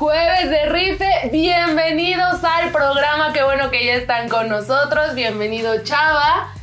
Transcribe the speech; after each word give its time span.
Jueves 0.00 0.48
de 0.48 0.64
Rife, 0.70 1.28
bienvenidos 1.30 2.42
al 2.42 2.72
programa, 2.72 3.34
qué 3.34 3.42
bueno 3.42 3.70
que 3.70 3.84
ya 3.84 3.96
están 3.96 4.30
con 4.30 4.48
nosotros, 4.48 5.14
bienvenido 5.14 5.84
Chava, 5.84 6.54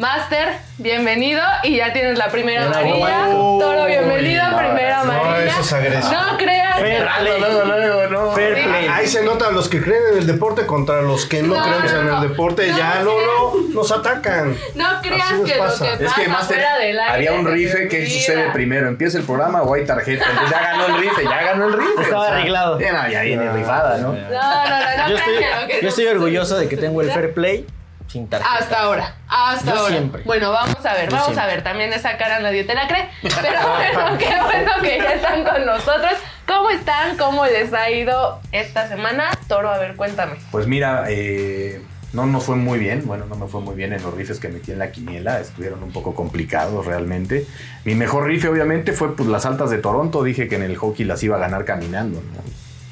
Master, 0.00 0.48
bienvenido 0.78 1.42
y 1.62 1.76
ya 1.76 1.92
tienes 1.92 2.16
la 2.16 2.28
primera 2.28 2.64
amarilla, 2.68 3.26
Toro, 3.26 3.84
bienvenido, 3.84 4.42
primera 4.56 5.00
amarilla. 5.02 5.30
No, 5.30 5.36
eso 5.36 5.60
es 5.60 5.72
agresivo. 5.74 6.14
No 6.14 6.38
creas. 6.38 6.78
Fair 6.80 7.06
play. 7.18 7.38
Luego, 7.38 7.64
luego, 7.66 8.06
no. 8.06 8.32
Fair 8.32 8.54
play. 8.64 8.86
Ahí 8.88 9.06
se 9.06 9.22
nota 9.22 9.50
los 9.50 9.68
que 9.68 9.82
creen 9.82 10.02
en 10.12 10.18
el 10.20 10.26
deporte 10.26 10.64
contra 10.64 11.02
los 11.02 11.26
que 11.26 11.42
no, 11.42 11.54
No, 11.54 11.62
creemos 11.62 11.92
en 11.92 12.06
no, 12.06 12.22
el 12.22 12.28
deporte. 12.30 12.68
no, 12.70 12.78
ya 12.78 12.94
no, 13.00 13.10
luego 13.20 13.56
nos 13.74 13.92
atacan. 13.92 14.56
No 14.74 14.86
creas 15.02 15.22
Así 15.32 15.34
nos 15.34 15.50
que 15.52 15.58
pasa. 15.58 15.84
lo 15.84 15.98
que 15.98 16.04
Es 16.04 16.10
pasa 16.10 16.22
que 16.22 16.28
Master 16.30 16.56
fuera 16.56 16.78
del 16.78 16.98
aire 16.98 17.12
haría 17.12 17.32
un 17.34 17.46
rife, 17.46 17.88
¿qué 17.88 17.96
olvida. 17.98 18.10
sucede 18.14 18.50
primero? 18.54 18.88
¿Empieza 18.88 19.18
el 19.18 19.24
programa 19.24 19.60
o 19.64 19.74
hay 19.74 19.84
tarjeta? 19.84 20.24
Entonces 20.30 20.50
ya 20.50 20.62
ganó 20.62 20.86
el 20.86 20.94
rife, 21.02 21.24
ya 21.24 21.42
ganó 21.42 21.66
el 21.66 21.72
rife. 21.74 22.02
Estaba 22.04 22.26
arreglado. 22.28 22.80
Ya, 22.80 22.92
no, 22.94 23.06
ya 23.10 23.20
viene 23.20 23.52
rifada, 23.52 23.98
¿no? 23.98 24.12
No, 24.14 24.14
no, 24.14 24.64
no, 24.70 24.96
no 24.96 25.08
Yo 25.10 25.16
estoy, 25.18 25.34
que 25.36 25.74
que 25.74 25.82
yo 25.82 25.88
estoy 25.90 26.04
no 26.06 26.10
orgulloso 26.12 26.56
de 26.58 26.68
que 26.70 26.78
tengo 26.78 27.02
el 27.02 27.10
fair 27.10 27.34
play 27.34 27.66
sin 28.10 28.28
tarjeta. 28.28 28.54
Hasta 28.56 28.80
ahora, 28.80 29.14
hasta 29.28 29.72
Yo 29.72 29.78
ahora. 29.78 29.92
siempre. 29.96 30.22
Bueno, 30.24 30.50
vamos 30.50 30.84
a 30.84 30.94
ver, 30.94 31.06
Yo 31.08 31.12
vamos 31.12 31.26
siempre. 31.26 31.44
a 31.44 31.46
ver. 31.46 31.62
También 31.62 31.92
esa 31.92 32.16
cara 32.16 32.40
nadie 32.40 32.64
te 32.64 32.74
la 32.74 32.88
cree. 32.88 33.08
Pero 33.22 33.60
bueno, 33.68 34.18
qué 34.18 34.34
bueno 34.42 34.72
que 34.82 34.98
ya 34.98 35.12
están 35.14 35.44
con 35.44 35.64
nosotros. 35.64 36.14
¿Cómo 36.46 36.70
están? 36.70 37.16
¿Cómo 37.16 37.44
les 37.46 37.72
ha 37.72 37.88
ido 37.90 38.40
esta 38.50 38.88
semana? 38.88 39.30
Toro, 39.46 39.70
a 39.70 39.78
ver, 39.78 39.94
cuéntame. 39.94 40.32
Pues 40.50 40.66
mira, 40.66 41.04
eh, 41.08 41.80
no 42.12 42.26
nos 42.26 42.42
fue 42.42 42.56
muy 42.56 42.80
bien. 42.80 43.06
Bueno, 43.06 43.26
no 43.26 43.36
me 43.36 43.46
fue 43.46 43.60
muy 43.60 43.76
bien 43.76 43.92
en 43.92 44.02
los 44.02 44.12
rifes 44.12 44.40
que 44.40 44.48
metí 44.48 44.72
en 44.72 44.80
la 44.80 44.90
quiniela. 44.90 45.38
Estuvieron 45.38 45.80
un 45.84 45.92
poco 45.92 46.12
complicados 46.14 46.84
realmente. 46.86 47.46
Mi 47.84 47.94
mejor 47.94 48.26
rife, 48.26 48.48
obviamente, 48.48 48.92
fue 48.92 49.14
pues, 49.14 49.28
las 49.28 49.46
altas 49.46 49.70
de 49.70 49.78
Toronto. 49.78 50.24
Dije 50.24 50.48
que 50.48 50.56
en 50.56 50.62
el 50.62 50.76
hockey 50.76 51.06
las 51.06 51.22
iba 51.22 51.36
a 51.36 51.38
ganar 51.38 51.64
caminando. 51.64 52.20
¿no? 52.20 52.42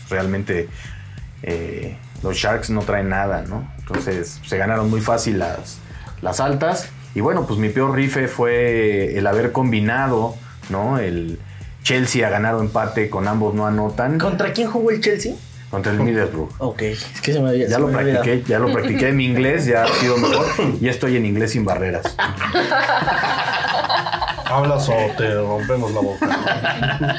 Realmente 0.09 0.69
eh, 1.43 1.97
los 2.23 2.37
Sharks 2.37 2.71
no 2.71 2.83
traen 2.83 3.09
nada, 3.09 3.43
¿no? 3.43 3.69
Entonces 3.89 4.41
se 4.47 4.59
ganaron 4.59 4.91
muy 4.91 5.01
fácil 5.01 5.39
las, 5.39 5.79
las 6.21 6.41
altas. 6.41 6.91
Y 7.15 7.21
bueno, 7.21 7.47
pues 7.47 7.59
mi 7.59 7.71
peor 7.71 7.95
rife 7.95 8.29
fue 8.29 9.17
el 9.17 9.27
haber 9.27 9.53
combinado, 9.53 10.35
¿no? 10.69 10.99
El 10.99 11.39
Chelsea 11.83 12.27
a 12.27 12.31
ganar 12.31 12.55
o 12.55 12.61
empate 12.61 13.09
con 13.09 13.27
ambos 13.29 13.55
no 13.55 13.67
anotan 13.67 14.19
¿Contra 14.19 14.53
quién 14.53 14.71
jugó 14.71 14.91
el 14.91 15.01
Chelsea? 15.01 15.33
contra 15.71 15.93
el 15.93 16.01
Middlesbrough. 16.01 16.51
Ok, 16.59 16.81
es 16.83 17.21
que 17.23 17.33
se 17.33 17.41
me 17.41 17.51
había 17.51 17.67
Ya 17.67 17.75
se 17.75 17.81
lo 17.81 17.89
me 17.89 17.99
había 17.99 18.23
practiqué, 18.23 18.43
ya 18.49 18.59
lo 18.59 18.73
practiqué. 18.73 19.13
Mi 19.13 19.27
inglés 19.27 19.67
ya 19.67 19.85
ha 19.85 19.89
sido 19.89 20.17
mejor. 20.17 20.47
Ya 20.81 20.91
estoy 20.91 21.17
en 21.17 21.27
inglés 21.27 21.53
sin 21.53 21.65
barreras. 21.67 22.17
Hablas 24.47 24.89
o 24.89 24.95
te 25.19 25.35
rompemos 25.35 25.93
la 25.93 26.01
boca. 26.01 27.17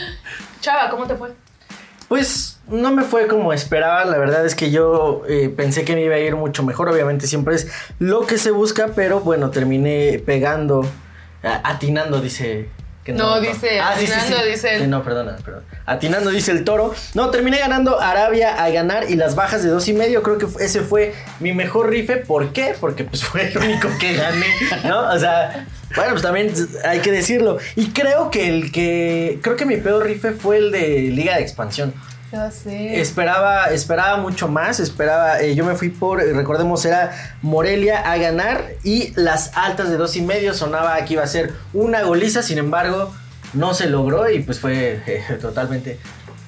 Chava, 0.61 0.89
¿cómo 0.89 1.05
te 1.05 1.15
fue? 1.15 1.31
Pues 2.07 2.58
no 2.71 2.91
me 2.91 3.03
fue 3.03 3.27
como 3.27 3.53
esperaba, 3.53 4.05
la 4.05 4.17
verdad 4.17 4.45
es 4.45 4.55
que 4.55 4.71
yo 4.71 5.23
eh, 5.27 5.49
pensé 5.55 5.83
que 5.85 5.95
me 5.95 6.03
iba 6.03 6.15
a 6.15 6.19
ir 6.19 6.35
mucho 6.35 6.63
mejor, 6.63 6.89
obviamente 6.89 7.27
siempre 7.27 7.55
es 7.55 7.67
lo 7.99 8.25
que 8.27 8.37
se 8.37 8.51
busca, 8.51 8.89
pero 8.95 9.19
bueno, 9.21 9.49
terminé 9.51 10.21
pegando, 10.25 10.85
atinando, 11.43 12.21
dice... 12.21 12.69
Que 13.03 13.13
No, 13.13 13.39
dice, 13.39 13.79
Ah, 13.79 13.93
sí, 13.97 14.05
sí, 14.05 14.11
atinando, 14.11 14.43
sí. 14.43 14.49
dice 14.51 14.75
el- 14.75 14.89
No, 14.89 15.01
perdona, 15.03 15.37
perdón. 15.43 15.63
Atinando, 15.85 16.31
dice 16.31 16.51
el 16.51 16.65
toro. 16.65 16.93
No, 17.13 17.29
terminé 17.31 17.57
ganando 17.57 17.99
Arabia 17.99 18.61
a 18.61 18.69
ganar 18.71 19.09
y 19.09 19.15
las 19.15 19.35
bajas 19.35 19.63
de 19.63 19.69
dos 19.69 19.87
y 19.87 19.93
medio, 19.93 20.21
creo 20.21 20.37
que 20.37 20.47
ese 20.63 20.81
fue 20.81 21.13
mi 21.39 21.53
mejor 21.53 21.89
rife, 21.89 22.17
¿por 22.17 22.51
qué? 22.51 22.75
Porque 22.79 23.05
pues 23.05 23.23
fue 23.25 23.47
el 23.51 23.57
único 23.57 23.87
que 23.99 24.15
gané, 24.15 24.45
¿no? 24.83 25.09
O 25.13 25.17
sea, 25.17 25.65
bueno, 25.95 26.11
pues 26.11 26.21
también 26.23 26.53
hay 26.85 26.99
que 26.99 27.11
decirlo. 27.11 27.57
Y 27.77 27.91
creo 27.91 28.29
que 28.29 28.49
el 28.49 28.71
que, 28.71 29.39
creo 29.41 29.55
que 29.55 29.65
mi 29.65 29.77
peor 29.77 30.05
rife 30.05 30.33
fue 30.33 30.57
el 30.57 30.71
de 30.71 30.99
Liga 31.11 31.35
de 31.37 31.41
Expansión. 31.41 31.93
Ya 32.31 32.51
sé. 32.51 32.99
Esperaba, 33.01 33.65
esperaba 33.71 34.17
mucho 34.17 34.47
más, 34.47 34.79
esperaba, 34.79 35.41
eh, 35.41 35.55
yo 35.55 35.65
me 35.65 35.75
fui 35.75 35.89
por, 35.89 36.21
eh, 36.21 36.31
recordemos, 36.33 36.85
era 36.85 37.11
Morelia 37.41 37.99
a 37.99 38.17
ganar 38.17 38.73
y 38.83 39.13
las 39.15 39.55
altas 39.57 39.89
de 39.89 39.97
dos 39.97 40.15
y 40.15 40.21
medio 40.21 40.53
sonaba 40.53 41.03
que 41.05 41.13
iba 41.13 41.23
a 41.23 41.27
ser 41.27 41.53
una 41.73 42.03
goliza, 42.03 42.43
sin 42.43 42.59
embargo, 42.59 43.11
no 43.53 43.73
se 43.73 43.89
logró 43.89 44.29
y 44.29 44.39
pues 44.39 44.59
fue 44.59 45.01
eh, 45.07 45.23
totalmente 45.41 45.99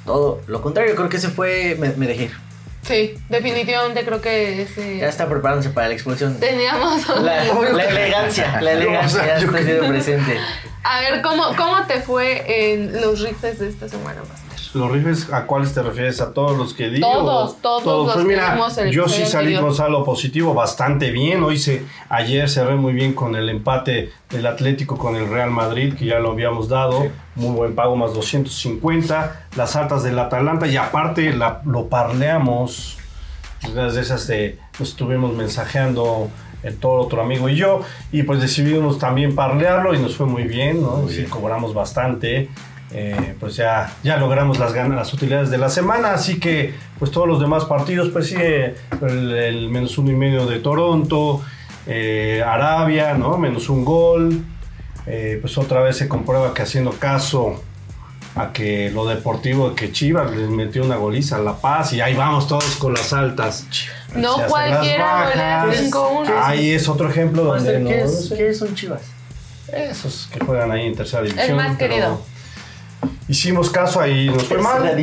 todo 0.06 0.42
lo 0.48 0.62
contrario, 0.62 0.96
creo 0.96 1.10
que 1.10 1.18
ese 1.18 1.30
fue, 1.30 1.76
me, 1.80 1.90
me 1.94 2.06
dejé 2.08 2.24
ir. 2.26 2.52
Sí, 2.84 3.14
definitivamente 3.30 4.04
creo 4.04 4.22
que 4.22 4.64
ese... 4.64 4.98
Ya 4.98 5.08
está 5.08 5.30
preparándose 5.30 5.70
para 5.70 5.88
la 5.88 5.94
expulsión. 5.94 6.40
Teníamos... 6.40 7.08
La, 7.22 7.44
la 7.46 7.84
elegancia, 7.90 8.60
la 8.60 8.72
elegancia 8.72 9.26
ya 9.26 9.38
está 9.38 9.64
siendo 9.64 9.88
presente. 9.88 10.38
A 10.84 11.00
ver, 11.02 11.22
¿cómo, 11.22 11.56
¿cómo 11.56 11.86
te 11.86 12.02
fue 12.02 12.74
en 12.74 13.00
los 13.00 13.22
rifes 13.22 13.60
de 13.60 13.70
esta 13.70 13.88
semana, 13.88 14.22
Master? 14.28 14.51
¿Los 14.74 14.90
rifes 14.90 15.34
a 15.34 15.46
cuáles 15.48 15.74
te 15.74 15.82
refieres? 15.84 16.22
¿A 16.22 16.34
todos 16.34 16.58
los 16.58 16.74
que 16.74 16.90
digo? 16.90 17.06
Todos, 17.12 17.62
todos 17.62 18.06
los 18.08 18.14
Pues 18.16 18.26
mira, 18.26 18.58
el 18.78 18.92
yo 18.92 19.10
sí 19.10 19.26
salí 19.26 19.58
con 19.58 19.76
saldo 19.76 20.06
positivo 20.06 20.54
bastante 20.54 21.12
bien. 21.12 21.44
Hoy 21.44 21.58
se, 21.60 21.84
ayer 22.08 22.50
cerré 22.50 22.76
muy 22.76 22.94
bien 22.94 23.12
con 23.14 23.36
el 23.36 23.50
empate 23.50 24.12
del 24.30 24.46
Atlético 24.48 24.98
con 24.98 25.18
el 25.18 25.28
Real 25.28 25.52
Madrid, 25.52 25.96
que 25.96 26.06
ya 26.06 26.20
lo 26.20 26.32
habíamos 26.32 26.70
dado. 26.70 27.08
Muy 27.36 27.54
buen 27.54 27.76
pago, 27.76 27.98
más 27.98 28.14
250. 28.14 29.48
Las 29.58 29.76
altas 29.76 30.04
del 30.04 30.18
Atalanta 30.18 30.68
y 30.68 30.78
aparte 30.78 31.34
la- 31.34 31.62
lo 31.66 31.88
parleamos. 31.88 32.98
Unas 33.70 33.94
de 33.96 34.02
esas 34.02 34.26
de, 34.28 34.58
nos 34.80 34.90
estuvimos 34.90 35.34
mensajeando 35.36 36.30
el 36.64 36.78
todo 36.78 37.02
otro 37.02 37.22
amigo 37.22 37.50
y 37.50 37.56
yo. 37.58 37.82
Y 38.14 38.24
pues 38.24 38.40
decidimos 38.42 39.00
también 39.00 39.36
parlearlo 39.36 39.94
y 39.94 40.00
nos 40.00 40.16
fue 40.16 40.28
muy 40.28 40.44
bien, 40.44 40.82
¿no? 40.82 40.92
Muy 40.98 41.12
sí, 41.12 41.18
bien. 41.20 41.30
cobramos 41.30 41.74
bastante. 41.74 42.50
Eh, 42.94 43.36
pues 43.40 43.56
ya, 43.56 43.94
ya 44.04 44.18
logramos 44.18 44.60
las, 44.60 44.74
ganas, 44.74 44.98
las 44.98 45.14
utilidades 45.14 45.50
de 45.50 45.58
la 45.58 45.70
semana, 45.70 46.14
así 46.14 46.40
que 46.40 46.74
pues 47.00 47.10
todos 47.10 47.28
los 47.28 47.40
demás 47.40 47.64
partidos, 47.66 48.10
pues 48.10 48.28
sigue 48.28 48.76
el, 49.02 49.32
el 49.32 49.70
menos 49.70 49.98
uno 49.98 50.12
y 50.12 50.16
medio 50.16 50.46
de 50.46 50.60
Toronto, 50.60 51.42
eh, 51.88 52.44
Arabia, 52.46 53.14
¿no? 53.14 53.38
Menos 53.38 53.70
un 53.70 53.86
gol. 53.86 54.44
Eh, 55.08 55.40
pues 55.42 55.58
otra 55.58 55.82
vez 55.82 55.98
se 55.98 56.08
comprueba 56.08 56.54
que 56.54 56.62
haciendo 56.62 56.92
caso 56.92 57.62
a 58.36 58.54
que 58.54 58.92
lo 58.92 59.06
deportivo, 59.06 59.74
que 59.76 59.92
Chivas 59.92 60.32
les 60.32 60.50
metió 60.50 60.84
una 60.84 60.96
goliza 60.96 61.38
a 61.38 61.40
La 61.40 61.58
Paz 61.58 61.94
y 61.94 62.02
ahí 62.02 62.14
vamos 62.14 62.48
todos 62.48 62.76
con 62.78 62.94
las 62.94 63.12
altas. 63.12 63.66
No 64.16 64.36
cualquiera 64.48 65.26
las 65.26 65.30
golea 65.32 65.66
bajas. 65.66 65.92
5-1. 65.92 66.44
Ahí 66.44 66.72
es 66.72 66.88
otro 66.88 67.10
ejemplo 67.10 67.44
donde 67.44 67.80
no, 67.80 67.90
¿qué, 67.90 67.98
no 67.98 68.06
es, 68.06 68.28
sé. 68.28 68.38
¿Qué 68.38 68.54
son 68.54 68.76
chivas? 68.76 69.02
Esos 69.74 70.30
que 70.32 70.40
juegan 70.40 70.72
ahí 70.72 70.86
en 70.86 70.96
tercera 70.96 71.24
división. 71.24 71.56
más 71.58 71.76
pero 71.78 71.94
querido. 71.94 72.22
Hicimos 73.28 73.70
caso 73.70 74.02
ahí, 74.02 74.30
nos 74.30 74.44
fue 74.44 74.58
mal. 74.58 74.98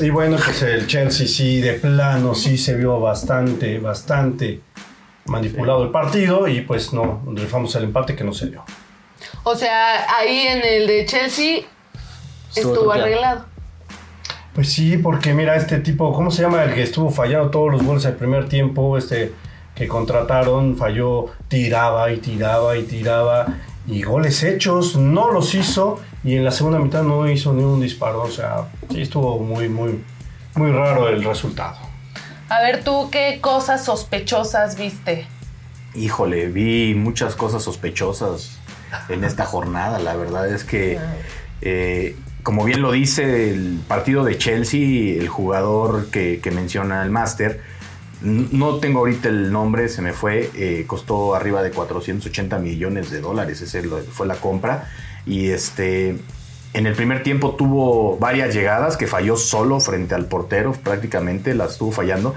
Y 0.00 0.10
bueno, 0.10 0.36
pues 0.44 0.62
el 0.62 0.86
Chelsea 0.86 1.26
sí, 1.26 1.60
de 1.60 1.74
plano, 1.74 2.34
sí 2.34 2.58
se 2.58 2.76
vio 2.76 3.00
bastante, 3.00 3.78
bastante 3.78 4.60
manipulado 5.26 5.84
el 5.84 5.90
partido 5.90 6.46
y 6.48 6.60
pues 6.60 6.92
no, 6.92 7.22
rifamos 7.26 7.74
el 7.76 7.84
empate 7.84 8.14
que 8.14 8.24
no 8.24 8.32
se 8.32 8.48
dio. 8.50 8.64
O 9.44 9.54
sea, 9.54 10.06
ahí 10.18 10.46
en 10.46 10.62
el 10.62 10.86
de 10.86 11.06
Chelsea 11.06 11.62
Estuvo 12.54 12.74
estuvo, 12.74 12.92
arreglado. 12.92 13.46
Pues 14.54 14.72
sí, 14.72 14.96
porque 14.98 15.34
mira, 15.34 15.56
este 15.56 15.78
tipo, 15.78 16.12
¿cómo 16.12 16.30
se 16.30 16.42
llama? 16.42 16.62
El 16.62 16.74
que 16.74 16.82
estuvo 16.82 17.10
fallando 17.10 17.50
todos 17.50 17.72
los 17.72 17.82
goles 17.82 18.06
al 18.06 18.14
primer 18.14 18.48
tiempo, 18.48 18.96
este 18.96 19.32
que 19.74 19.88
contrataron, 19.88 20.76
falló, 20.76 21.26
tiraba 21.48 22.12
y 22.12 22.18
tiraba 22.18 22.76
y 22.76 22.84
tiraba. 22.84 23.46
Y 23.86 24.02
goles 24.02 24.42
hechos, 24.42 24.96
no 24.96 25.30
los 25.30 25.54
hizo. 25.54 26.00
Y 26.22 26.36
en 26.36 26.44
la 26.44 26.50
segunda 26.50 26.78
mitad 26.78 27.02
no 27.02 27.28
hizo 27.28 27.52
ni 27.52 27.62
un 27.62 27.80
disparo. 27.80 28.22
O 28.22 28.30
sea, 28.30 28.68
sí 28.90 29.02
estuvo 29.02 29.38
muy, 29.38 29.68
muy, 29.68 30.02
muy 30.54 30.72
raro 30.72 31.08
el 31.08 31.22
resultado. 31.22 31.76
A 32.48 32.60
ver, 32.60 32.84
tú, 32.84 33.10
¿qué 33.10 33.38
cosas 33.40 33.84
sospechosas 33.84 34.76
viste? 34.78 35.26
Híjole, 35.94 36.46
vi 36.48 36.94
muchas 36.94 37.34
cosas 37.34 37.62
sospechosas 37.62 38.58
en 39.08 39.24
esta 39.24 39.44
jornada. 39.46 39.98
La 39.98 40.16
verdad 40.16 40.48
es 40.48 40.64
que, 40.64 40.98
eh, 41.60 42.16
como 42.42 42.64
bien 42.64 42.80
lo 42.80 42.92
dice 42.92 43.50
el 43.50 43.80
partido 43.86 44.24
de 44.24 44.38
Chelsea, 44.38 45.20
el 45.20 45.28
jugador 45.28 46.10
que, 46.10 46.40
que 46.40 46.50
menciona 46.50 47.02
el 47.02 47.10
máster, 47.10 47.60
no 48.24 48.78
tengo 48.78 49.00
ahorita 49.00 49.28
el 49.28 49.52
nombre, 49.52 49.88
se 49.88 50.02
me 50.02 50.12
fue, 50.12 50.50
eh, 50.54 50.84
costó 50.86 51.34
arriba 51.34 51.62
de 51.62 51.70
480 51.70 52.58
millones 52.58 53.10
de 53.10 53.20
dólares, 53.20 53.60
esa 53.60 53.80
fue 54.10 54.26
la 54.26 54.36
compra. 54.36 54.90
Y 55.26 55.50
este, 55.50 56.16
en 56.72 56.86
el 56.86 56.94
primer 56.94 57.22
tiempo 57.22 57.54
tuvo 57.54 58.18
varias 58.18 58.54
llegadas 58.54 58.96
que 58.96 59.06
falló 59.06 59.36
solo 59.36 59.78
frente 59.78 60.14
al 60.14 60.26
portero, 60.26 60.72
prácticamente 60.72 61.54
las 61.54 61.72
estuvo 61.72 61.92
fallando. 61.92 62.34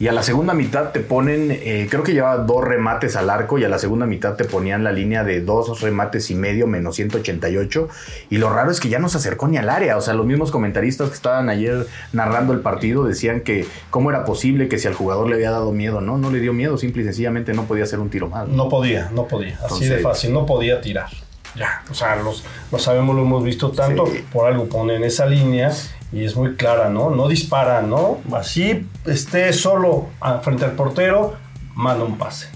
Y 0.00 0.08
a 0.08 0.12
la 0.12 0.22
segunda 0.22 0.54
mitad 0.54 0.92
te 0.92 1.00
ponen, 1.00 1.50
eh, 1.50 1.86
creo 1.90 2.02
que 2.02 2.14
llevaba 2.14 2.38
dos 2.38 2.64
remates 2.64 3.16
al 3.16 3.28
arco 3.28 3.58
y 3.58 3.64
a 3.64 3.68
la 3.68 3.78
segunda 3.78 4.06
mitad 4.06 4.34
te 4.34 4.44
ponían 4.46 4.82
la 4.82 4.92
línea 4.92 5.24
de 5.24 5.42
dos 5.42 5.82
remates 5.82 6.30
y 6.30 6.34
medio 6.34 6.66
menos 6.66 6.96
188. 6.96 7.86
Y 8.30 8.38
lo 8.38 8.48
raro 8.50 8.70
es 8.70 8.80
que 8.80 8.88
ya 8.88 8.98
no 8.98 9.10
se 9.10 9.18
acercó 9.18 9.46
ni 9.46 9.58
al 9.58 9.68
área. 9.68 9.98
O 9.98 10.00
sea, 10.00 10.14
los 10.14 10.24
mismos 10.24 10.50
comentaristas 10.50 11.10
que 11.10 11.14
estaban 11.16 11.50
ayer 11.50 11.86
narrando 12.14 12.54
el 12.54 12.60
partido 12.60 13.04
decían 13.04 13.42
que 13.42 13.66
cómo 13.90 14.08
era 14.10 14.24
posible 14.24 14.68
que 14.68 14.78
si 14.78 14.88
al 14.88 14.94
jugador 14.94 15.28
le 15.28 15.34
había 15.34 15.50
dado 15.50 15.70
miedo. 15.70 16.00
No, 16.00 16.16
no 16.16 16.30
le 16.30 16.40
dio 16.40 16.54
miedo, 16.54 16.78
simple 16.78 17.02
y 17.02 17.04
sencillamente 17.04 17.52
no 17.52 17.64
podía 17.66 17.84
hacer 17.84 17.98
un 18.00 18.08
tiro 18.08 18.26
más. 18.26 18.48
No 18.48 18.70
podía, 18.70 19.10
no 19.14 19.28
podía. 19.28 19.52
Así 19.56 19.62
Entonces- 19.64 19.90
de 19.90 19.98
fácil, 19.98 20.32
no 20.32 20.46
podía 20.46 20.80
tirar. 20.80 21.10
Ya, 21.56 21.82
o 21.90 21.94
sea, 21.94 22.16
los, 22.16 22.44
lo 22.72 22.78
sabemos, 22.78 23.14
lo 23.16 23.22
hemos 23.22 23.42
visto 23.44 23.70
tanto, 23.72 24.06
Sí. 24.06 24.24
por 24.32 24.46
algo 24.46 24.66
ponen 24.66 25.02
esa 25.04 25.26
línea 25.26 25.72
y 26.12 26.24
es 26.24 26.36
muy 26.36 26.56
clara, 26.56 26.88
¿no? 26.88 27.10
No 27.10 27.28
dispara, 27.28 27.82
¿no? 27.82 28.18
Así 28.34 28.86
esté 29.06 29.52
solo 29.52 30.08
frente 30.42 30.64
al 30.64 30.72
portero, 30.72 31.36
manda 31.74 32.04
un 32.04 32.18
pase. 32.18 32.48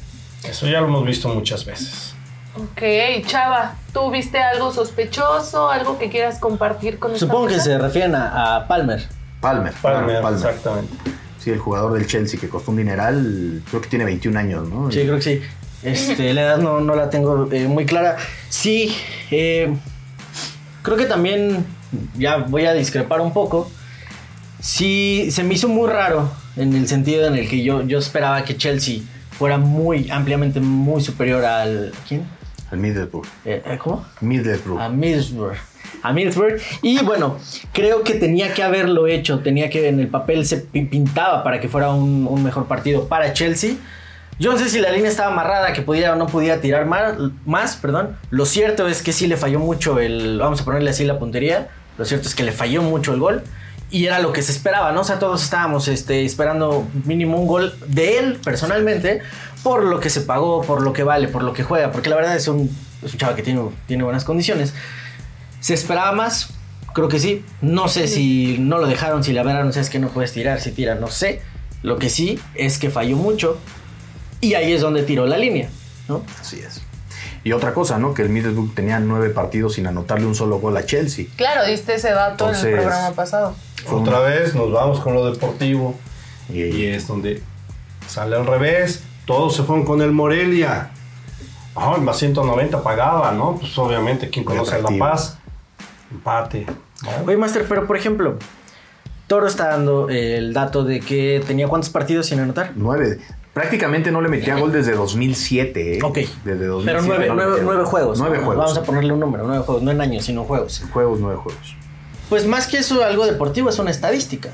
Eso 0.49 0.67
ya 0.67 0.81
lo 0.81 0.87
hemos 0.87 1.07
visto 1.07 1.29
muchas 1.29 1.65
veces. 1.65 2.15
Ok, 2.57 2.83
Chava, 3.27 3.75
¿tú 3.93 4.11
viste 4.11 4.39
algo 4.39 4.73
sospechoso? 4.73 5.69
¿Algo 5.69 5.99
que 5.99 6.09
quieras 6.09 6.39
compartir 6.39 6.99
con 6.99 7.13
esta 7.13 7.27
Supongo 7.27 7.49
que 7.49 7.59
se 7.59 7.77
refieren 7.79 8.15
a, 8.15 8.57
a 8.57 8.69
Palmer. 8.69 9.05
Palmer. 9.41 9.73
Palmer, 9.83 10.23
Palmer. 10.23 10.47
exactamente. 10.47 10.93
Sí, 11.39 11.51
el 11.51 11.59
jugador 11.59 11.93
del 11.95 12.07
Chelsea 12.07 12.39
que 12.41 12.49
costó 12.49 12.71
un 12.71 12.79
dineral, 12.79 13.63
creo 13.69 13.83
que 13.83 13.89
tiene 13.89 14.05
21 14.05 14.39
años, 14.39 14.69
¿no? 14.69 14.91
Sí, 14.91 15.01
creo 15.03 15.17
que 15.17 15.23
sí. 15.23 15.43
Este, 15.83 16.33
la 16.33 16.43
edad 16.43 16.59
no, 16.59 16.81
no 16.81 16.95
la 16.95 17.11
tengo 17.11 17.51
eh, 17.53 17.67
muy 17.69 17.85
clara. 17.85 18.17
Sí, 18.49 18.97
eh, 19.31 19.75
creo 20.83 20.97
que 20.97 21.05
también, 21.05 21.67
ya 22.17 22.37
voy 22.39 22.67
a 22.67 22.73
discrepar 22.73 23.21
un 23.21 23.33
poco. 23.33 23.71
Sí, 24.61 25.29
se 25.31 25.43
me 25.45 25.55
hizo 25.55 25.69
muy 25.69 25.89
raro 25.91 26.31
en 26.57 26.75
el 26.75 26.89
sentido 26.89 27.27
en 27.27 27.37
el 27.37 27.49
que 27.49 27.63
yo, 27.63 27.83
yo 27.83 27.99
esperaba 27.99 28.45
que 28.45 28.57
Chelsea 28.57 29.01
fuera 29.31 29.59
muy 29.59 30.11
ampliamente 30.11 30.61
muy 30.61 31.03
superior 31.03 31.45
al... 31.45 31.93
¿Quién? 32.09 32.25
El 32.73 32.79
Middlesbrough. 32.79 33.27
Eh, 33.45 33.63
eh, 33.67 33.79
¿Cómo? 33.83 34.05
Middlesbrough. 34.21 34.81
a 34.81 34.89
Middlesbrough. 34.89 35.55
A 36.03 36.13
Middlesbrough. 36.13 36.61
Y 36.83 36.99
bueno, 37.05 37.37
creo 37.73 38.03
que 38.03 38.15
tenía 38.15 38.55
que 38.55 38.63
haberlo 38.63 39.07
hecho. 39.07 39.41
Tenía 39.41 39.69
que 39.69 39.87
en 39.89 40.01
el 40.01 40.09
papel 40.09 40.47
se 40.47 40.59
pi- 40.59 40.87
pintaba 40.87 41.43
para 41.45 41.61
que 41.61 41.69
fuera 41.69 41.91
un, 41.91 42.27
un 42.29 42.43
mejor 42.43 42.67
partido 42.67 43.07
para 43.07 43.33
Chelsea. 43.33 43.73
Yo 44.39 44.51
no 44.51 44.59
sé 44.59 44.69
si 44.71 44.81
la 44.81 44.91
línea 44.91 45.11
estaba 45.11 45.31
amarrada, 45.31 45.73
que 45.73 45.83
pudiera 45.83 46.15
o 46.15 46.17
no 46.17 46.27
pudiera 46.27 46.61
tirar 46.61 46.87
más, 46.87 47.15
más, 47.45 47.77
perdón. 47.77 48.17
Lo 48.31 48.47
cierto 48.47 48.89
es 48.89 49.03
que 49.03 49.13
sí 49.13 49.27
le 49.29 49.37
falló 49.37 49.61
mucho 49.61 50.01
el, 50.01 50.39
vamos 50.39 50.61
a 50.63 50.65
ponerle 50.65 50.91
así 50.91 51.05
la 51.05 51.19
puntería. 51.19 51.69
Lo 51.99 52.05
cierto 52.05 52.29
es 52.29 52.35
que 52.35 52.43
le 52.43 52.53
falló 52.53 52.83
mucho 52.83 53.13
el 53.13 53.21
gol. 53.21 53.43
Y 53.91 54.07
era 54.07 54.19
lo 54.19 54.33
que 54.33 54.43
se 54.43 54.51
esperaba, 54.51 54.91
¿no? 54.93 55.03
O 55.03 55.05
sea, 55.05 55.19
todos 55.19 55.43
estábamos 55.45 55.87
este, 55.87 56.25
esperando 56.25 56.89
mínimo 57.05 57.39
un 57.39 57.47
gol 57.47 57.75
de 57.87 58.19
él 58.19 58.39
personalmente, 58.43 59.21
por 59.63 59.85
lo 59.85 60.01
que 60.01 60.11
se 60.11 60.23
pagó, 60.23 60.63
por 60.63 60.83
lo 60.83 60.93
que 60.93 61.05
vale, 61.05 61.29
por 61.29 61.45
lo 61.45 61.53
que 61.53 61.63
juega, 61.63 61.93
porque 61.93 62.11
la 62.11 62.17
verdad 62.17 62.35
es 62.35 62.49
un, 62.49 62.77
es 63.03 63.17
chavo 63.17 63.37
que 63.37 63.43
tiene, 63.43 63.63
tiene 63.87 64.03
buenas 64.03 64.25
condiciones. 64.25 64.75
¿Se 65.61 65.75
esperaba 65.75 66.13
más? 66.13 66.51
Creo 66.93 67.09
que 67.09 67.21
sí. 67.21 67.45
No 67.61 67.89
sé 67.89 68.09
si 68.09 68.57
no 68.59 68.79
lo 68.79 68.87
dejaron, 68.87 69.23
si 69.23 69.33
la 69.33 69.43
verdad 69.43 69.65
no 69.65 69.73
sé, 69.73 69.81
es 69.81 69.91
que 69.91 69.99
no 69.99 70.09
puedes 70.09 70.33
tirar, 70.33 70.61
si 70.61 70.73
tira, 70.73 70.97
no 70.97 71.09
sé. 71.09 71.43
Lo 71.83 71.99
que 71.99 72.11
sí 72.11 72.41
es 72.55 72.79
que 72.79 72.91
falló 72.91 73.17
mucho 73.17 73.59
y 74.41 74.55
ahí 74.55 74.73
es 74.73 74.81
donde 74.81 75.03
tiró 75.05 75.27
la 75.27 75.39
línea, 75.39 75.69
¿no? 76.09 76.25
Así 76.41 76.61
es. 76.61 76.83
Y 77.45 77.53
otra 77.53 77.75
cosa, 77.75 77.99
¿no? 77.99 78.15
Que 78.15 78.23
el 78.23 78.31
Middlesbrough 78.31 78.75
tenía 78.75 78.99
nueve 79.01 79.29
partidos 79.29 79.75
sin 79.75 79.87
anotarle 79.87 80.27
un 80.27 80.35
solo 80.35 80.59
gol 80.59 80.77
a 80.79 80.85
Chelsea. 80.87 81.27
Claro, 81.37 81.65
diste 81.67 81.95
ese 81.95 82.11
dato 82.11 82.49
en 82.49 82.55
el 82.57 82.73
programa 82.73 83.11
pasado. 83.13 83.55
Otra 83.91 84.21
vez 84.21 84.55
nos 84.55 84.73
vamos 84.73 85.01
con 85.01 85.13
lo 85.13 85.31
deportivo 85.31 85.95
Y, 86.49 86.63
y 86.63 86.87
es 86.87 87.07
donde 87.07 87.43
sale 88.09 88.37
al 88.37 88.47
revés. 88.47 89.05
Todos 89.27 89.55
se 89.57 89.63
fueron 89.63 89.85
con 89.85 90.01
el 90.01 90.13
Morelia. 90.13 90.91
Ah, 91.77 91.97
más 92.01 92.19
190 92.19 92.83
pagaba, 92.83 93.33
¿no? 93.33 93.57
Pues 93.59 93.77
obviamente, 93.79 94.31
quien 94.31 94.45
Muy 94.45 94.55
conoce 94.57 94.81
La. 94.81 94.91
Paz? 94.99 95.39
Empate. 96.11 96.67
¿no? 97.03 97.27
Oye, 97.27 97.37
Master, 97.37 97.67
pero 97.69 97.87
por 97.87 97.97
ejemplo, 97.97 98.39
Toro 99.27 99.47
está 99.47 99.69
dando 99.69 100.09
el 100.09 100.53
dato 100.55 100.85
de 100.85 101.01
que 101.01 101.43
tenía 101.47 101.67
cuántos 101.69 101.91
partidos 101.91 102.27
sin 102.27 102.41
anotar. 102.41 102.73
nueve. 102.77 103.19
Prácticamente 103.55 104.11
no 104.11 104.21
le 104.21 104.29
metía 104.29 104.57
gol 104.57 104.73
desde 104.73 104.93
2007, 104.93 105.99
¿eh? 105.99 106.01
Ok. 106.03 106.19
Desde 106.45 106.67
2007. 106.67 106.85
Pero 106.85 107.03
nueve, 107.03 107.29
no 107.29 107.35
nueve- 107.63 107.85
juegos. 107.85 108.19
Nueve 108.19 108.39
¿no? 108.39 108.45
juegos. 108.45 108.65
Vamos 108.65 108.79
a 108.79 108.83
ponerle 108.83 109.13
un 109.13 109.21
número, 109.21 109.45
nueve 109.47 109.63
juegos, 109.65 109.83
no 109.83 109.93
en 109.93 110.01
años, 110.01 110.25
sino 110.25 110.43
juegos. 110.45 110.83
Juegos, 110.93 111.21
nueve 111.21 111.39
juegos. 111.41 111.77
Pues 112.29 112.47
más 112.47 112.67
que 112.67 112.79
eso, 112.79 113.05
algo 113.05 113.25
deportivo 113.27 113.71
es 113.71 113.79
una 113.79 113.93
estadística. 113.93 114.51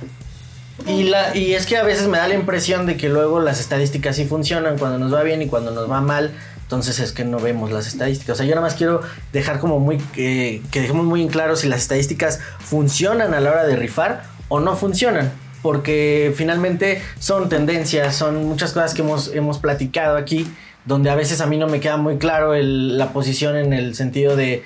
Y, 0.87 1.05
la, 1.05 1.35
y 1.37 1.55
es 1.55 1.67
que 1.67 1.77
a 1.79 1.83
veces 1.83 2.09
me 2.09 2.19
da 2.19 2.29
la 2.29 2.35
impresión 2.35 2.85
de 2.87 2.97
que 2.97 3.09
luego 3.09 3.41
las 3.41 3.59
estadísticas 3.61 4.17
sí 4.17 4.25
funcionan 4.27 4.77
cuando 4.79 4.99
nos 4.99 5.13
va 5.15 5.23
bien 5.23 5.41
y 5.43 5.47
cuando 5.47 5.71
nos 5.71 5.91
va 5.91 6.01
mal. 6.01 6.33
Entonces 6.63 6.99
es 7.01 7.13
que 7.13 7.25
no 7.25 7.39
vemos 7.39 7.71
las 7.73 7.87
estadísticas. 7.87 8.35
O 8.35 8.37
sea, 8.37 8.47
yo 8.47 8.55
nada 8.55 8.67
más 8.67 8.75
quiero 8.75 9.01
dejar 9.33 9.61
como 9.61 9.79
muy. 9.81 9.99
eh, 10.17 10.63
que 10.71 10.81
dejemos 10.83 11.05
muy 11.07 11.23
en 11.23 11.29
claro 11.29 11.57
si 11.57 11.69
las 11.69 11.81
estadísticas 11.83 12.41
funcionan 12.59 13.35
a 13.35 13.41
la 13.41 13.51
hora 13.51 13.65
de 13.67 13.77
rifar 13.77 14.25
o 14.49 14.61
no 14.61 14.77
funcionan. 14.77 15.33
Porque 15.63 16.33
finalmente 16.37 17.03
son 17.19 17.49
tendencias, 17.49 18.17
son 18.17 18.45
muchas 18.47 18.73
cosas 18.73 18.95
que 18.95 19.03
hemos, 19.03 19.35
hemos 19.35 19.59
platicado 19.59 20.17
aquí. 20.17 20.47
Donde 20.87 21.11
a 21.11 21.15
veces 21.15 21.43
a 21.43 21.47
mí 21.47 21.59
no 21.59 21.67
me 21.67 21.79
queda 21.79 21.99
muy 21.99 22.17
claro 22.17 22.55
la 22.55 23.13
posición 23.13 23.57
en 23.57 23.75
el 23.75 23.95
sentido 23.95 24.35
de 24.35 24.65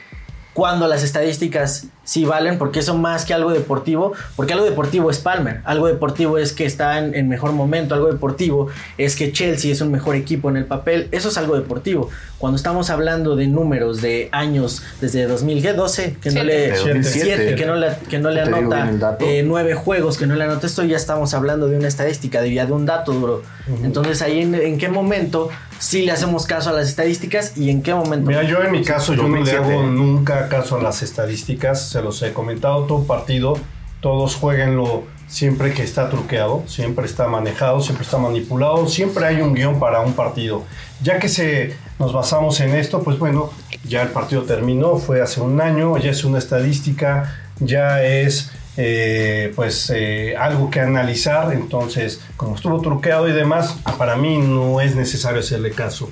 cuando 0.55 0.87
las 0.87 1.03
estadísticas 1.03 1.89
sí 2.05 2.25
valen, 2.25 2.59
porque 2.59 2.79
eso 2.79 2.97
más 2.97 3.25
que 3.25 3.35
algo 3.35 3.53
deportivo, 3.53 4.13
porque 4.37 4.53
algo 4.53 4.65
deportivo 4.65 5.11
es 5.11 5.19
Palmer, 5.19 5.61
algo 5.65 5.89
deportivo 5.89 6.39
es 6.39 6.53
que 6.53 6.65
está 6.65 6.99
en, 6.99 7.15
en 7.15 7.29
mejor 7.29 7.53
momento, 7.53 7.95
algo 7.95 8.07
deportivo 8.07 8.69
es 8.97 9.17
que 9.17 9.33
Chelsea 9.33 9.73
es 9.73 9.81
un 9.81 9.91
mejor 9.91 10.15
equipo 10.15 10.49
en 10.49 10.57
el 10.57 10.65
papel, 10.65 11.09
eso 11.11 11.29
es 11.29 11.37
algo 11.39 11.57
deportivo. 11.57 12.11
Cuando 12.39 12.57
estamos 12.57 12.91
hablando 12.91 13.37
de 13.37 13.49
números 13.49 14.01
de 14.01 14.29
años 14.31 14.83
desde 15.01 15.27
2012, 15.27 16.19
que 16.21 16.31
no 16.31 16.45
le 16.45 16.55
De 16.55 16.71
2007, 16.71 17.23
siete, 17.25 17.55
que 17.57 17.67
no 17.67 17.75
le, 17.75 17.89
que 18.09 18.19
no 18.19 18.31
le 18.31 18.43
anota 18.43 19.17
eh, 19.21 19.43
nueve 19.45 19.75
juegos, 19.75 20.19
que 20.19 20.27
no 20.27 20.37
le 20.37 20.45
anota 20.45 20.67
esto, 20.67 20.85
ya 20.85 20.97
estamos 20.97 21.35
hablando 21.35 21.69
de 21.69 21.79
una 21.79 21.89
estadística, 21.89 22.43
de, 22.43 22.53
ya 22.55 22.67
de 22.67 22.73
un 22.73 22.87
dato 22.87 23.13
duro. 23.13 23.43
Entonces 23.83 24.23
ahí 24.23 24.41
en, 24.41 24.55
en 24.55 24.79
qué 24.79 24.89
momento 24.89 25.49
sí 25.79 26.03
le 26.03 26.13
hacemos 26.13 26.47
caso 26.47 26.71
a 26.71 26.73
las 26.73 26.89
estadísticas 26.89 27.57
y 27.57 27.71
en 27.71 27.83
qué 27.83 27.95
momento 27.95 28.27
Mira, 28.27 28.43
yo 28.43 28.63
en 28.63 28.73
mi 28.73 28.83
caso, 28.83 29.15
yo 29.15 29.23
no 29.23 29.37
le 29.37 29.53
2007. 29.53 29.75
hago 29.75 29.83
nunca 29.87 30.49
caso 30.49 30.77
a 30.77 30.83
las 30.83 31.03
estadísticas, 31.03 31.89
se 31.89 32.03
los 32.03 32.23
he 32.23 32.33
comentado 32.33 32.85
todo 32.85 33.05
partido, 33.05 33.59
todos 34.01 34.37
jueguenlo 34.37 35.05
siempre 35.27 35.73
que 35.73 35.83
está 35.83 36.11
truqueado, 36.11 36.65
siempre 36.67 37.07
está 37.07 37.27
manejado, 37.27 37.81
siempre 37.81 38.05
está 38.05 38.19
manipulado, 38.19 38.87
siempre 38.89 39.27
hay 39.27 39.41
un 39.41 39.55
guion 39.55 39.79
para 39.81 40.01
un 40.01 40.13
partido. 40.13 40.63
Ya 41.03 41.19
que 41.19 41.29
se, 41.29 41.77
nos 41.99 42.13
basamos 42.13 42.61
en 42.61 42.75
esto, 42.75 43.03
pues 43.03 43.19
bueno, 43.19 43.51
ya 43.85 44.03
el 44.03 44.09
partido 44.09 44.43
terminó, 44.43 44.97
fue 44.97 45.21
hace 45.23 45.41
un 45.41 45.61
año, 45.61 45.97
ya 45.99 46.11
es 46.11 46.25
una 46.25 46.39
estadística, 46.39 47.35
ya 47.59 48.03
es 48.03 48.51
eh, 48.77 49.53
pues 49.55 49.91
eh, 49.95 50.35
algo 50.37 50.71
que 50.71 50.81
analizar, 50.81 51.53
entonces 51.53 52.21
como 52.37 52.57
estuvo 52.57 52.81
truqueado 52.81 53.29
y 53.29 53.33
demás, 53.33 53.79
para 53.99 54.17
mí 54.17 54.39
no 54.39 54.81
es 54.81 54.97
necesario 54.97 55.41
hacerle 55.41 55.71
caso. 55.71 56.11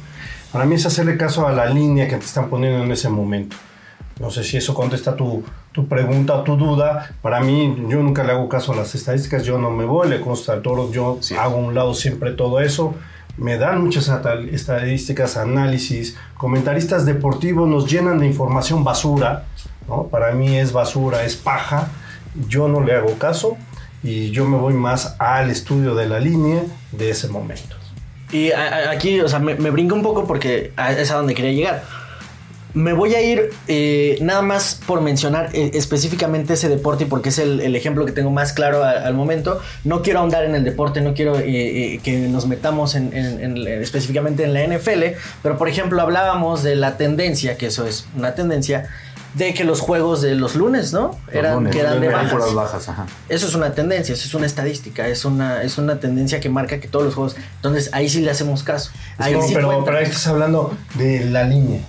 Para 0.53 0.65
mí 0.67 0.75
es 0.75 0.85
hacerle 0.87 1.17
caso 1.17 1.47
a 1.49 1.53
la 1.53 1.67
línea 1.67 2.07
que 2.09 2.17
te 2.17 2.25
están 2.27 2.49
poniendo 2.51 2.85
en 2.85 2.93
ese 2.93 3.09
momento. 3.09 3.57
No 4.21 4.31
sé 4.31 4.45
si 4.45 4.59
eso 4.59 4.75
contesta 4.75 5.17
tu, 5.17 5.43
tu 5.73 5.89
pregunta 5.89 6.45
tu 6.45 6.57
duda. 6.57 7.11
Para 7.23 7.41
mí, 7.41 7.75
yo 7.89 8.03
nunca 8.03 8.23
le 8.23 8.33
hago 8.33 8.49
caso 8.49 8.73
a 8.73 8.77
las 8.77 8.95
estadísticas. 8.95 9.43
Yo 9.45 9.59
no 9.59 9.71
me 9.71 9.85
voy, 9.87 10.09
le 10.09 10.21
consta 10.21 10.53
al 10.53 10.63
toro. 10.63 10.93
Yo 10.93 11.17
Sí. 11.21 11.35
hago 11.35 11.57
a 11.57 11.59
un 11.59 11.75
lado 11.75 11.95
siempre 11.95 12.33
todo 12.33 12.61
eso. 12.61 12.95
Me 13.39 13.57
dan 13.57 13.83
muchas 13.83 14.11
estadísticas, 14.53 15.37
análisis. 15.39 16.17
Comentaristas 16.37 17.07
deportivos 17.07 17.67
nos 17.69 17.91
llenan 17.91 18.19
de 18.19 18.27
información 18.27 18.85
basura. 18.85 19.45
¿no? 19.89 20.05
Para 20.05 20.33
mí 20.33 20.57
es 20.57 20.73
basura, 20.73 21.25
es 21.25 21.35
paja. 21.35 21.89
Yo 22.49 22.69
no 22.69 22.81
le 22.81 22.95
hago 22.95 23.19
caso 23.19 23.57
y 24.03 24.31
yo 24.31 24.45
me 24.47 24.57
voy 24.57 24.75
más 24.75 25.17
al 25.19 25.51
estudio 25.51 25.95
de 25.95 26.09
la 26.09 26.19
línea 26.19 26.63
de 26.93 27.11
ese 27.11 27.29
momento. 27.29 27.77
Y 28.33 28.51
aquí, 28.53 29.21
o 29.21 29.29
sea, 29.29 29.39
me, 29.39 29.55
me 29.57 29.71
brinca 29.71 29.95
un 29.95 30.03
poco 30.03 30.27
porque 30.27 30.73
es 30.99 31.11
a 31.11 31.17
donde 31.17 31.35
quería 31.35 31.53
llegar. 31.53 31.85
Me 32.75 32.95
voy 32.95 33.15
a 33.15 33.21
ir 33.21 33.51
eh, 33.69 34.17
nada 34.23 34.41
más 34.41 34.81
por 34.87 35.03
mencionar 35.03 35.51
eh, 35.53 35.73
específicamente 35.75 36.55
ese 36.55 36.71
deporte 36.71 37.05
porque 37.05 37.29
es 37.29 37.39
el, 37.39 37.77
ejemplo 37.77 38.07
que 38.07 38.13
tengo 38.13 38.31
más 38.31 38.55
claro 38.55 38.83
al 38.83 39.13
momento. 39.13 39.61
No 39.85 40.01
quiero 40.01 40.21
ahondar 40.21 40.45
en 40.45 40.55
el 40.55 40.65
deporte, 40.65 41.03
no 41.03 41.13
quiero 41.13 41.39
eh, 41.39 41.45
eh, 41.47 42.01
que 42.03 42.17
nos 42.29 42.47
metamos 42.47 42.95
en- 42.95 43.13
específicamente 43.67 44.45
en 44.45 44.55
la 44.55 44.65
NFL, 44.67 45.19
pero 45.43 45.59
por 45.59 45.69
ejemplo 45.69 46.01
hablábamos 46.01 46.63
de 46.63 46.75
la 46.77 46.97
tendencia, 46.97 47.59
que 47.59 47.67
eso 47.67 47.87
es 47.87 48.07
una 48.17 48.35
tendencia, 48.35 48.89
de 49.35 49.55
que 49.55 49.65
los 49.65 49.81
juegos 49.81 50.21
de 50.21 50.35
los 50.35 50.55
lunes, 50.57 50.93
¿no? 50.93 51.19
Los 51.27 51.35
Eran, 51.35 51.55
lunes, 51.55 51.73
que 51.75 51.81
eran 51.81 52.01
de 52.01 52.09
bajas. 52.09 52.55
bajas, 52.55 52.89
ajá. 52.89 53.07
Eso 53.29 53.47
es 53.47 53.55
una 53.55 53.73
tendencia, 53.73 54.13
eso 54.15 54.27
es 54.27 54.35
una 54.35 54.47
estadística, 54.47 55.09
es 55.09 55.25
una, 55.25 55.63
es 55.63 55.79
una 55.79 55.99
tendencia 56.01 56.39
que 56.41 56.49
marca 56.51 56.81
que 56.81 56.89
todos 56.89 57.05
los 57.07 57.15
juegos. 57.15 57.37
Entonces 57.57 57.91
ahí 57.93 58.09
sí 58.09 58.21
le 58.21 58.31
hacemos 58.31 58.63
caso. 58.63 58.91
Ahí 59.19 59.33
No, 59.35 59.43
sí 59.43 59.53
pero, 59.55 59.69
cuenta. 59.69 59.85
pero 59.87 59.99
ahí 59.99 60.05
estás 60.05 60.27
hablando 60.27 60.77
de 60.95 61.25
la 61.27 61.45
línea. 61.45 61.81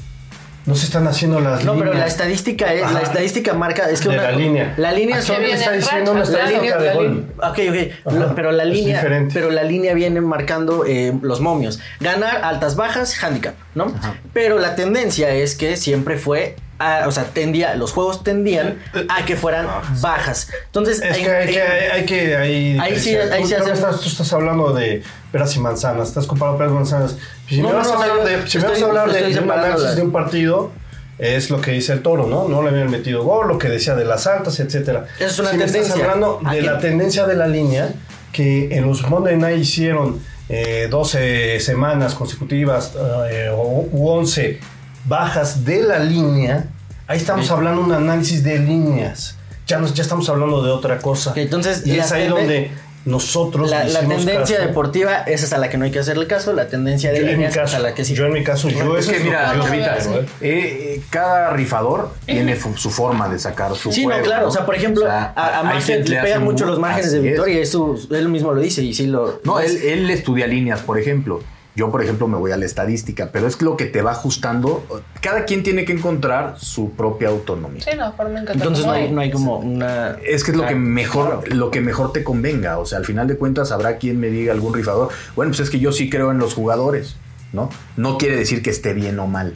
No 0.66 0.76
se 0.76 0.86
están 0.86 1.06
haciendo 1.10 1.42
las 1.42 1.66
No, 1.66 1.74
líneas. 1.74 1.90
pero 1.92 2.00
la 2.00 2.08
estadística 2.08 2.74
es, 2.74 2.90
la 2.94 3.02
estadística 3.02 3.54
marca, 3.54 3.90
es 3.90 4.00
que 4.00 4.08
De 4.08 4.16
una, 4.16 4.24
la 4.24 4.38
línea. 4.38 4.74
La 4.78 4.92
línea 4.94 5.22
son 5.22 5.44
está 5.44 5.74
diciendo 5.74 6.14
una 6.14 6.24
estadística 6.24 6.62
línea- 6.62 6.78
de 6.78 6.94
gol. 6.94 7.34
Ok, 7.40 7.60
ok. 7.70 8.16
Ajá, 8.24 8.32
pero 8.34 8.54
la 8.54 8.64
es 8.64 8.70
línea, 8.70 8.96
diferente. 8.96 9.34
pero 9.34 9.52
la 9.52 9.64
línea 9.64 9.94
viene 9.94 10.22
marcando 10.22 10.86
eh, 10.88 11.14
los 11.22 11.42
momios. 11.42 11.82
Ganar, 12.00 12.46
altas, 12.46 12.78
bajas, 12.78 13.22
handicap, 13.22 13.56
¿no? 13.76 13.94
Pero 14.32 14.58
la 14.58 14.76
tendencia 14.78 15.32
es 15.36 15.56
que 15.56 15.76
siempre 15.76 16.18
fue, 16.18 16.56
a- 16.80 17.08
o 17.08 17.12
sea, 17.12 17.26
tendía, 17.26 17.76
los 17.76 17.92
juegos 17.92 18.24
tendían 18.24 18.80
a 19.10 19.26
que 19.26 19.36
fueran 19.36 19.68
bajas. 20.02 20.50
Entonces, 20.66 21.02
Es 21.02 21.18
en- 21.18 21.24
que 21.24 21.32
hay 21.32 21.54
que, 21.54 21.62
hay, 21.62 21.90
hay 21.92 22.06
que 22.06 22.36
ahí, 22.36 22.78
Ahí 22.80 23.00
sí, 23.00 23.16
ahí 23.16 23.46
sí 23.46 23.54
hacemos- 23.56 23.80
estás, 23.80 24.02
tú 24.02 24.08
estás 24.10 24.34
hablando 24.34 24.74
de 24.74 25.04
peras 25.32 25.56
y 25.56 25.60
manzanas, 25.60 26.10
estás 26.10 26.26
comparando 26.26 26.58
peras 26.58 26.72
y 26.72 26.76
manzanas. 26.76 27.16
Si 27.50 27.62
No, 27.62 27.70
me 27.70 27.76
vas 27.76 27.88
no, 27.88 28.00
a 28.00 28.04
hablar 28.04 28.26
de, 28.28 28.48
si 28.50 28.58
me 28.58 28.66
estoy- 28.66 28.82
a 28.84 28.86
hablar 28.88 29.12
de, 29.12 29.22
de 29.34 29.40
un 29.40 29.52
análisis 29.52 29.96
de 29.96 30.02
un 30.02 30.12
partido, 30.12 30.72
es 31.20 31.50
lo 31.52 31.62
que 31.62 31.72
dice 31.72 31.94
el 31.94 32.02
toro, 32.02 32.26
¿no? 32.28 32.48
No 32.48 32.64
le 32.64 32.70
habían 32.70 32.90
metido 32.90 33.24
gol, 33.24 33.48
lo 33.48 33.58
que 33.60 33.70
decía 33.70 33.96
de 33.96 34.04
las 34.04 34.26
altas, 34.28 34.60
etcétera. 34.60 35.06
Es 35.20 35.38
una 35.40 35.52
Si 35.52 35.58
me 35.58 35.66
estás 35.66 35.82
tendencia. 35.84 36.04
hablando 36.06 36.42
¿A 36.44 36.54
de 36.54 36.62
la 36.64 36.80
tendencia 36.80 37.26
de 37.28 37.36
la 37.36 37.48
línea 37.48 37.90
que 38.32 38.76
en 38.76 38.88
los 38.88 39.08
Monday 39.08 39.38
Night 39.38 39.60
hicieron 39.62 40.20
eh, 40.50 40.88
12 40.90 41.60
semanas 41.62 42.16
consecutivas 42.16 42.94
eh, 43.32 43.50
o 43.54 43.88
u 43.92 44.10
11 44.10 44.60
bajas 45.06 45.66
de 45.66 45.84
la 45.84 46.00
línea. 46.00 46.66
Ahí 47.08 47.18
estamos 47.18 47.50
hablando 47.52 47.82
de 47.82 47.88
un 47.88 47.94
análisis 47.94 48.44
de 48.44 48.60
líneas. 48.60 49.38
Ya, 49.68 49.80
nos, 49.80 49.94
ya 49.94 50.04
estamos 50.04 50.28
hablando 50.30 50.62
de 50.64 50.72
otra 50.72 51.00
cosa. 51.00 51.34
Entonces, 51.36 51.86
y 51.86 51.98
es 51.98 52.12
ahí 52.12 52.28
donde 52.28 52.72
nosotros 53.06 53.70
La, 53.70 53.84
tendencia 54.00 54.40
caso. 54.58 54.68
deportiva, 54.68 55.18
esa 55.24 55.46
es 55.46 55.54
a 55.54 55.58
la 55.58 55.70
que 55.70 55.78
no 55.78 55.84
hay 55.86 55.92
que 55.92 56.00
hacerle 56.00 56.26
caso. 56.28 56.54
La 56.54 56.68
tendencia 56.68 57.12
de 57.12 57.20
Yo 57.20 57.28
líneas 57.28 57.56
es 57.56 57.74
a 57.74 57.80
la 57.80 57.94
que 57.94 58.06
sí. 58.06 58.14
yo 58.14 58.26
en 58.26 58.34
mi 58.34 58.44
caso, 58.44 58.70
yo 58.70 58.98
Es 58.98 59.08
que 59.08 59.20
mira, 59.20 59.54
yo 59.56 59.74
¿eh? 59.74 59.80
eh, 59.82 60.26
eh, 60.42 61.02
cada 61.10 61.50
rifador 61.52 62.14
tiene 62.26 62.58
su 62.76 62.90
forma 62.90 63.28
de 63.28 63.40
sacar 63.40 63.76
su 63.76 63.92
Sí, 63.92 64.06
no, 64.06 64.18
claro. 64.22 64.48
O 64.48 64.52
sea, 64.52 64.66
por 64.66 64.76
ejemplo, 64.76 65.04
O 65.04 65.08
sea, 65.08 65.34
a, 65.36 65.60
a 65.60 65.74
le 65.80 66.22
pegan 66.22 66.44
mucho 66.44 66.66
los 66.66 66.80
márgenes 66.80 67.12
de 67.12 67.18
es. 67.18 67.24
victoria. 67.24 67.56
y 67.56 67.62
Eso 67.62 67.96
él 68.12 68.30
mismo 68.30 68.54
lo 68.54 68.62
dice 68.62 68.82
y 68.82 68.94
sí 68.94 69.08
lo. 69.08 69.42
No, 69.44 69.60
él, 69.60 69.78
él 69.84 70.10
estudia 70.10 70.48
líneas, 70.48 70.80
por 70.82 70.98
ejemplo. 70.98 71.42
Yo, 71.76 71.90
por 71.90 72.04
ejemplo, 72.04 72.28
me 72.28 72.38
voy 72.38 72.52
a 72.52 72.58
la 72.58 72.66
estadística, 72.66 73.30
pero 73.32 73.48
es 73.48 73.60
lo 73.62 73.76
que 73.78 73.86
te 73.86 74.02
va 74.04 74.12
ajustando. 74.12 74.86
Cada 75.22 75.46
quien 75.46 75.64
tiene 75.64 75.86
que 75.86 75.94
encontrar 75.94 76.56
su 76.60 76.92
propia 76.92 77.30
autonomía. 77.30 77.82
Sí, 77.84 77.98
la 77.98 78.12
forma 78.12 78.40
en 78.40 78.46
que 78.46 78.54
Entonces 78.54 78.86
no 78.86 78.92
hay, 78.92 79.12
no 79.12 79.22
hay 79.22 79.32
como 79.32 79.58
una. 79.58 80.18
Es 80.24 80.44
que 80.44 80.52
es 80.52 80.58
lo 80.58 80.68
que 80.68 80.74
Ah, 80.74 80.78
mejor, 80.78 81.42
claro. 81.44 81.56
lo 81.56 81.72
que 81.72 81.82
mejor 81.82 82.14
te 82.14 82.24
convenga. 82.24 82.78
O 82.78 82.86
sea, 82.86 83.00
al 83.00 83.06
final 83.06 83.28
de 83.28 83.38
cuentas 83.38 83.72
habrá 83.72 83.98
quien 83.98 84.20
me 84.20 84.28
diga 84.28 84.54
algún 84.54 84.74
rifador. 84.74 85.10
Bueno, 85.36 85.50
pues 85.52 85.62
es 85.62 85.70
que 85.72 85.80
yo 85.80 85.92
sí 85.92 86.10
creo 86.12 86.30
en 86.30 86.38
los 86.38 86.54
jugadores, 86.54 87.16
¿no? 87.54 87.70
No 87.98 88.20
quiere 88.20 88.36
decir 88.36 88.62
que 88.62 88.70
esté 88.70 88.94
bien 88.94 89.18
o 89.20 89.26
mal. 89.26 89.56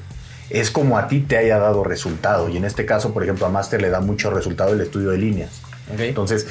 Es 0.49 0.71
como 0.71 0.97
a 0.97 1.07
ti 1.07 1.19
te 1.19 1.37
haya 1.37 1.59
dado 1.59 1.83
resultado. 1.83 2.49
Y 2.49 2.57
en 2.57 2.65
este 2.65 2.85
caso, 2.85 3.13
por 3.13 3.21
ejemplo, 3.21 3.45
a 3.45 3.49
Master 3.49 3.79
le 3.81 3.89
da 3.89 3.99
mucho 4.01 4.31
resultado 4.31 4.73
el 4.73 4.81
estudio 4.81 5.09
de 5.09 5.17
líneas. 5.19 5.61
Entonces, 5.99 6.47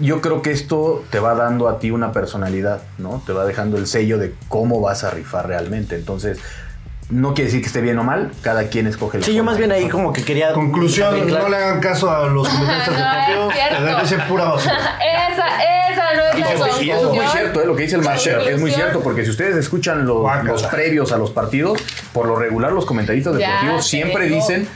yo 0.00 0.20
creo 0.20 0.42
que 0.42 0.50
esto 0.50 1.04
te 1.10 1.18
va 1.18 1.34
dando 1.34 1.68
a 1.68 1.78
ti 1.78 1.90
una 1.90 2.12
personalidad, 2.12 2.82
¿no? 2.98 3.22
Te 3.26 3.32
va 3.32 3.44
dejando 3.44 3.76
el 3.76 3.86
sello 3.86 4.18
de 4.18 4.34
cómo 4.48 4.80
vas 4.80 5.04
a 5.04 5.10
rifar 5.10 5.46
realmente. 5.46 5.96
Entonces, 5.96 6.38
no 7.10 7.34
quiere 7.34 7.46
decir 7.46 7.60
que 7.60 7.66
esté 7.66 7.80
bien 7.80 7.98
o 7.98 8.04
mal, 8.04 8.32
cada 8.42 8.68
quien 8.68 8.86
escoge 8.86 9.18
la 9.18 9.24
Sí, 9.24 9.34
yo 9.34 9.44
más 9.44 9.58
bien 9.58 9.70
ahí 9.72 9.88
como 9.88 10.12
que 10.12 10.24
quería. 10.24 10.52
Conclusión, 10.52 11.28
no 11.28 11.48
le 11.48 11.56
hagan 11.56 11.80
caso 11.80 12.10
a 12.10 12.26
los 12.26 12.48
comentaristas 12.50 13.80
No, 13.80 14.00
es 14.00 14.22
pura 14.24 14.44
basura. 14.44 14.98
Esa, 15.30 15.90
esa 15.90 16.14
no 16.14 16.22
es 16.32 16.38
Y 16.38 16.40
la 16.40 16.52
eso, 16.52 16.82
y 16.82 16.90
eso 16.90 17.12
es 17.12 17.18
muy 17.18 17.26
cierto, 17.26 17.62
eh, 17.62 17.66
lo 17.66 17.76
que 17.76 17.82
dice 17.82 17.96
el 17.96 18.02
Marshall, 18.02 18.48
es 18.48 18.60
muy 18.60 18.70
cierto, 18.70 19.00
porque 19.00 19.24
si 19.24 19.30
ustedes 19.30 19.56
escuchan 19.56 20.06
los, 20.06 20.24
los 20.44 20.62
previos 20.64 21.12
a 21.12 21.18
los 21.18 21.30
partidos, 21.30 21.80
por 22.12 22.26
lo 22.26 22.36
regular 22.36 22.72
los 22.72 22.86
comentaristas 22.86 23.34
deportivos 23.34 23.86
siempre 23.86 24.24
digo. 24.24 24.36
dicen, 24.36 24.66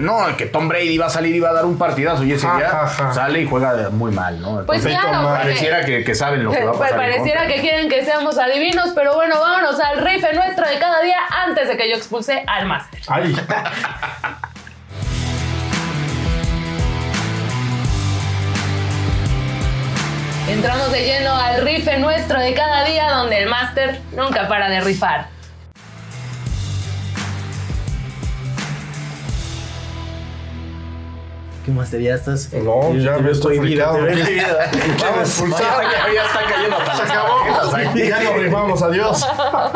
no, 0.00 0.36
que 0.36 0.46
Tom 0.46 0.68
Brady 0.68 0.96
va 0.98 1.06
a 1.06 1.10
salir 1.10 1.34
y 1.36 1.40
va 1.40 1.50
a 1.50 1.52
dar 1.52 1.64
un 1.64 1.76
partidazo 1.78 2.24
y 2.24 2.32
ese 2.32 2.46
día 2.56 2.68
ja, 2.68 2.86
ja. 2.86 3.12
sale 3.12 3.42
y 3.42 3.46
juega 3.48 3.90
muy 3.90 4.10
mal, 4.10 4.40
¿no? 4.40 4.64
Pues 4.66 4.84
Entonces, 4.84 4.98
claro, 5.10 5.28
pareciera 5.28 5.84
que, 5.84 6.02
que 6.04 6.14
saben 6.14 6.44
lo 6.44 6.50
que 6.50 6.64
va 6.64 6.70
a 6.70 6.74
Pues 6.74 6.90
pasar. 6.90 7.04
en 7.04 7.12
pareciera 7.12 7.46
que 7.46 7.60
quieren 7.60 7.88
que 7.88 8.04
seamos 8.04 8.38
adivinos, 8.38 8.90
pero 8.94 9.14
bueno, 9.14 9.38
vámonos 9.40 9.78
al 9.80 9.98
rife 10.04 10.32
nuestro 10.34 10.66
de 10.68 10.78
cada 10.78 11.02
día 11.02 11.18
antes 11.44 11.68
de 11.68 11.76
que 11.76 11.90
yo 11.90 11.96
expulse 11.96 12.42
al 12.46 12.66
máster. 12.66 13.00
Ay, 13.08 13.34
Entramos 20.48 20.92
de 20.92 21.02
lleno 21.04 21.34
al 21.34 21.62
rife 21.62 21.98
nuestro 21.98 22.38
de 22.38 22.54
cada 22.54 22.84
día 22.84 23.10
donde 23.10 23.42
el 23.42 23.48
máster 23.48 24.00
nunca 24.12 24.46
para 24.46 24.68
de 24.70 24.80
rifar. 24.80 25.26
¿Qué 31.66 31.72
más 31.72 31.90
te 31.90 32.00
ya 32.00 32.14
estás? 32.14 32.52
No, 32.52 32.94
ya 32.94 33.18
me 33.18 33.32
estoy. 33.32 33.58
Vamos, 33.58 35.28
expulsado. 35.28 35.82
Ya, 35.82 36.14
ya 36.14 36.24
está 36.24 36.40
cayendo 36.48 36.76
Se 36.94 37.02
acabó. 37.02 37.96
Ya 37.96 38.22
lo 38.22 38.36
rifamos, 38.36 38.82
adiós. 38.82 39.26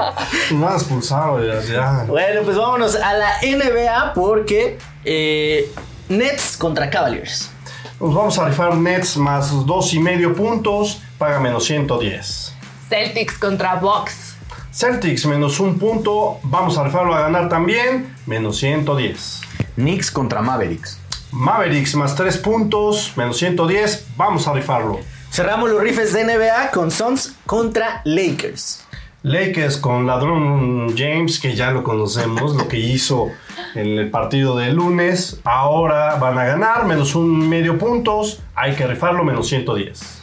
Más 0.52 0.82
expulsado, 0.82 1.44
ya. 1.44 1.60
ya. 1.60 2.04
Bueno, 2.06 2.42
pues 2.44 2.56
vámonos 2.56 2.94
a 2.94 3.14
la 3.14 3.32
NBA 3.42 4.12
porque 4.14 4.78
eh, 5.04 5.68
Nets 6.08 6.56
contra 6.56 6.88
Cavaliers. 6.90 7.50
Nos 7.98 8.14
vamos 8.14 8.38
a 8.38 8.46
rifar 8.46 8.76
Nets 8.76 9.16
más 9.16 9.66
dos 9.66 9.92
y 9.92 9.98
medio 9.98 10.32
puntos, 10.36 11.02
paga 11.18 11.40
menos 11.40 11.64
110. 11.64 12.54
Celtics 12.88 13.36
contra 13.36 13.74
Bucks. 13.74 14.36
Celtics 14.72 15.26
menos 15.26 15.58
un 15.58 15.76
punto, 15.76 16.38
vamos 16.44 16.78
a 16.78 16.84
rifarlo 16.84 17.16
a 17.16 17.22
ganar 17.22 17.48
también, 17.48 18.14
menos 18.26 18.58
110. 18.58 19.40
Knicks 19.74 20.12
contra 20.12 20.40
Mavericks. 20.40 21.00
Mavericks 21.32 21.94
más 21.94 22.16
tres 22.16 22.38
puntos, 22.38 23.12
menos 23.16 23.36
110, 23.38 24.08
vamos 24.16 24.48
a 24.48 24.52
rifarlo. 24.52 24.98
Cerramos 25.30 25.70
los 25.70 25.80
rifes 25.80 26.12
de 26.12 26.24
NBA 26.24 26.72
con 26.72 26.90
Suns 26.90 27.36
contra 27.46 28.02
Lakers. 28.04 28.84
Lakers 29.22 29.76
con 29.76 30.06
Ladrón 30.06 30.96
James, 30.96 31.38
que 31.38 31.54
ya 31.54 31.70
lo 31.70 31.84
conocemos, 31.84 32.56
lo 32.56 32.66
que 32.66 32.78
hizo 32.78 33.28
en 33.74 33.98
el 33.98 34.10
partido 34.10 34.56
de 34.56 34.72
lunes. 34.72 35.40
Ahora 35.44 36.16
van 36.16 36.36
a 36.38 36.44
ganar, 36.44 36.86
menos 36.86 37.14
un 37.14 37.48
medio 37.48 37.78
puntos. 37.78 38.42
Hay 38.54 38.74
que 38.74 38.86
rifarlo, 38.86 39.22
menos 39.22 39.46
110. 39.46 40.20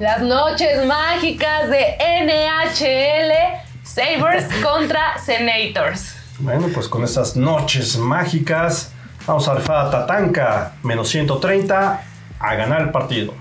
Las 0.00 0.20
noches 0.20 0.84
mágicas 0.84 1.70
de 1.70 1.96
NHL. 2.20 3.63
Sabres 3.94 4.46
contra 4.62 5.16
Senators. 5.18 6.16
Bueno, 6.40 6.66
pues 6.74 6.88
con 6.88 7.04
estas 7.04 7.36
noches 7.36 7.96
mágicas, 7.96 8.90
vamos 9.24 9.46
a 9.46 9.54
rifar 9.54 9.86
a 9.86 9.90
Tatanka, 9.90 10.72
menos 10.82 11.08
130, 11.10 12.02
a 12.40 12.54
ganar 12.56 12.80
el 12.80 12.90
partido. 12.90 13.34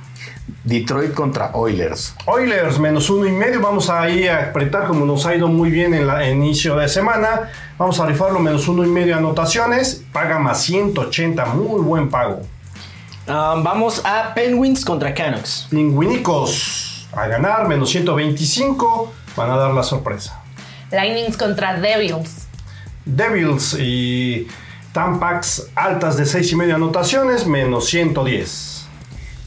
Detroit 0.63 1.15
contra 1.15 1.49
Oilers. 1.53 2.15
Oilers 2.27 2.77
menos 2.77 3.09
uno 3.09 3.25
y 3.25 3.31
medio, 3.31 3.61
vamos 3.61 3.89
a 3.89 4.07
ir 4.09 4.29
a 4.29 4.49
apretar 4.49 4.85
como 4.85 5.05
nos 5.05 5.25
ha 5.25 5.35
ido 5.35 5.47
muy 5.47 5.71
bien 5.71 5.95
en 5.95 6.07
en 6.07 6.43
inicio 6.43 6.75
de 6.75 6.87
semana. 6.87 7.49
Vamos 7.79 7.99
a 7.99 8.05
rifarlo 8.05 8.39
menos 8.39 8.67
uno 8.67 8.83
y 8.83 8.87
medio 8.89 9.17
anotaciones, 9.17 10.03
paga 10.13 10.37
más 10.37 10.61
180, 10.61 11.45
muy 11.45 11.81
buen 11.81 12.09
pago. 12.09 12.41
Ah, 13.27 13.55
vamos 13.57 14.03
a 14.05 14.35
Penguins 14.35 14.85
contra 14.85 15.15
Canucks. 15.15 15.65
Pingüinicos 15.71 17.07
a 17.11 17.25
ganar, 17.27 17.67
menos 17.67 17.89
125, 17.89 19.11
van 19.35 19.49
a 19.49 19.55
dar 19.55 19.71
la 19.73 19.81
sorpresa. 19.81 20.42
Lightnings 20.93 21.35
contra 21.37 21.79
Devils. 21.79 22.47
Devils 23.05 23.75
y 23.79 24.47
Tampax 24.93 25.71
altas 25.75 26.17
de 26.17 26.25
6 26.25 26.51
y 26.51 26.55
medio 26.55 26.75
anotaciones, 26.75 27.47
menos 27.47 27.85
110. 27.87 28.85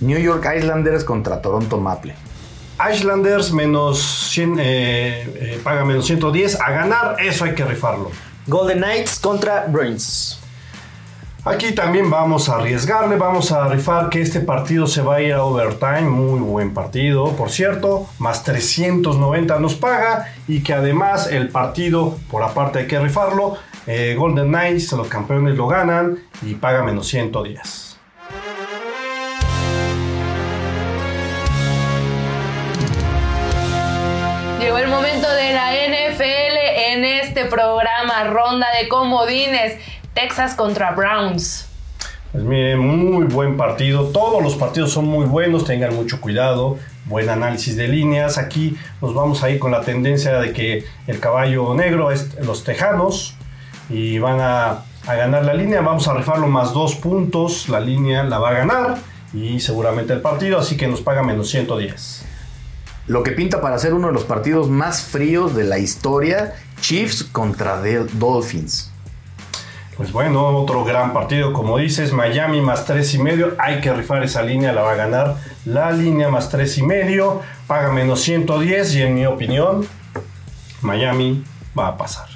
New 0.00 0.18
York 0.18 0.46
Islanders 0.56 1.04
contra 1.04 1.40
Toronto 1.40 1.78
Maple. 1.78 2.14
Islanders 2.92 3.52
menos 3.52 4.28
100, 4.30 4.58
eh, 4.58 4.64
eh, 4.64 5.60
paga 5.62 5.84
menos 5.84 6.04
110 6.06 6.60
a 6.60 6.70
ganar, 6.70 7.16
eso 7.20 7.44
hay 7.44 7.54
que 7.54 7.64
rifarlo. 7.64 8.10
Golden 8.46 8.78
Knights 8.78 9.18
contra 9.18 9.66
Bruins. 9.66 10.38
Aquí 11.46 11.72
también 11.76 12.10
vamos 12.10 12.48
a 12.48 12.56
arriesgarle, 12.56 13.14
vamos 13.14 13.52
a 13.52 13.68
rifar 13.68 14.10
que 14.10 14.20
este 14.20 14.40
partido 14.40 14.88
se 14.88 15.00
va 15.00 15.14
a 15.14 15.20
ir 15.20 15.32
a 15.32 15.44
overtime, 15.44 16.00
muy 16.00 16.40
buen 16.40 16.74
partido, 16.74 17.36
por 17.36 17.50
cierto, 17.50 18.08
más 18.18 18.42
390 18.42 19.60
nos 19.60 19.76
paga 19.76 20.26
y 20.48 20.64
que 20.64 20.74
además 20.74 21.30
el 21.30 21.48
partido, 21.50 22.18
por 22.32 22.42
aparte 22.42 22.80
hay 22.80 22.86
que 22.88 22.98
rifarlo, 22.98 23.58
eh, 23.86 24.16
Golden 24.18 24.48
Knights, 24.48 24.90
los 24.94 25.06
campeones 25.06 25.56
lo 25.56 25.68
ganan 25.68 26.18
y 26.42 26.54
paga 26.54 26.82
menos 26.82 27.06
110. 27.06 27.96
Llegó 34.58 34.78
el 34.78 34.88
momento 34.88 35.30
de 35.30 35.52
la 35.52 35.72
NFL 35.74 36.56
en 36.92 37.04
este 37.04 37.44
programa, 37.44 38.24
ronda 38.24 38.66
de 38.80 38.88
comodines. 38.88 39.78
Texas 40.16 40.54
contra 40.54 40.92
Browns. 40.92 41.68
Pues 42.32 42.42
miren, 42.42 42.78
muy 42.78 43.26
buen 43.26 43.58
partido. 43.58 44.06
Todos 44.06 44.42
los 44.42 44.54
partidos 44.54 44.90
son 44.90 45.04
muy 45.04 45.26
buenos, 45.26 45.66
tengan 45.66 45.94
mucho 45.94 46.22
cuidado. 46.22 46.78
Buen 47.04 47.28
análisis 47.28 47.76
de 47.76 47.86
líneas. 47.86 48.38
Aquí 48.38 48.78
nos 49.02 49.12
vamos 49.12 49.42
a 49.42 49.50
ir 49.50 49.58
con 49.58 49.72
la 49.72 49.82
tendencia 49.82 50.38
de 50.38 50.54
que 50.54 50.86
el 51.06 51.20
caballo 51.20 51.74
negro 51.74 52.10
es 52.10 52.34
los 52.42 52.64
tejanos 52.64 53.36
y 53.90 54.18
van 54.18 54.40
a, 54.40 54.84
a 55.06 55.14
ganar 55.16 55.44
la 55.44 55.52
línea. 55.52 55.82
Vamos 55.82 56.08
a 56.08 56.14
rifarlo 56.14 56.46
más 56.46 56.72
dos 56.72 56.94
puntos. 56.94 57.68
La 57.68 57.80
línea 57.80 58.24
la 58.24 58.38
va 58.38 58.48
a 58.48 58.54
ganar 58.54 58.96
y 59.34 59.60
seguramente 59.60 60.14
el 60.14 60.22
partido, 60.22 60.58
así 60.58 60.78
que 60.78 60.88
nos 60.88 61.02
paga 61.02 61.22
menos 61.22 61.50
110. 61.50 62.24
Lo 63.06 63.22
que 63.22 63.32
pinta 63.32 63.60
para 63.60 63.78
ser 63.78 63.92
uno 63.92 64.06
de 64.06 64.14
los 64.14 64.24
partidos 64.24 64.70
más 64.70 65.02
fríos 65.02 65.54
de 65.54 65.64
la 65.64 65.78
historia, 65.78 66.54
Chiefs 66.80 67.22
contra 67.22 67.82
The 67.82 68.06
Dolphins. 68.14 68.95
Pues 69.96 70.12
bueno, 70.12 70.58
otro 70.58 70.84
gran 70.84 71.14
partido, 71.14 71.54
como 71.54 71.78
dices, 71.78 72.12
Miami 72.12 72.60
más 72.60 72.84
tres 72.84 73.14
y 73.14 73.18
medio, 73.18 73.54
hay 73.58 73.80
que 73.80 73.94
rifar 73.94 74.22
esa 74.22 74.42
línea, 74.42 74.72
la 74.72 74.82
va 74.82 74.92
a 74.92 74.96
ganar 74.96 75.36
la 75.64 75.90
línea 75.90 76.28
más 76.28 76.50
tres 76.50 76.76
y 76.76 76.82
medio, 76.82 77.40
paga 77.66 77.90
menos 77.92 78.20
110 78.20 78.94
y 78.94 79.02
en 79.02 79.14
mi 79.14 79.24
opinión, 79.24 79.86
Miami 80.82 81.42
va 81.76 81.88
a 81.88 81.96
pasar. 81.96 82.26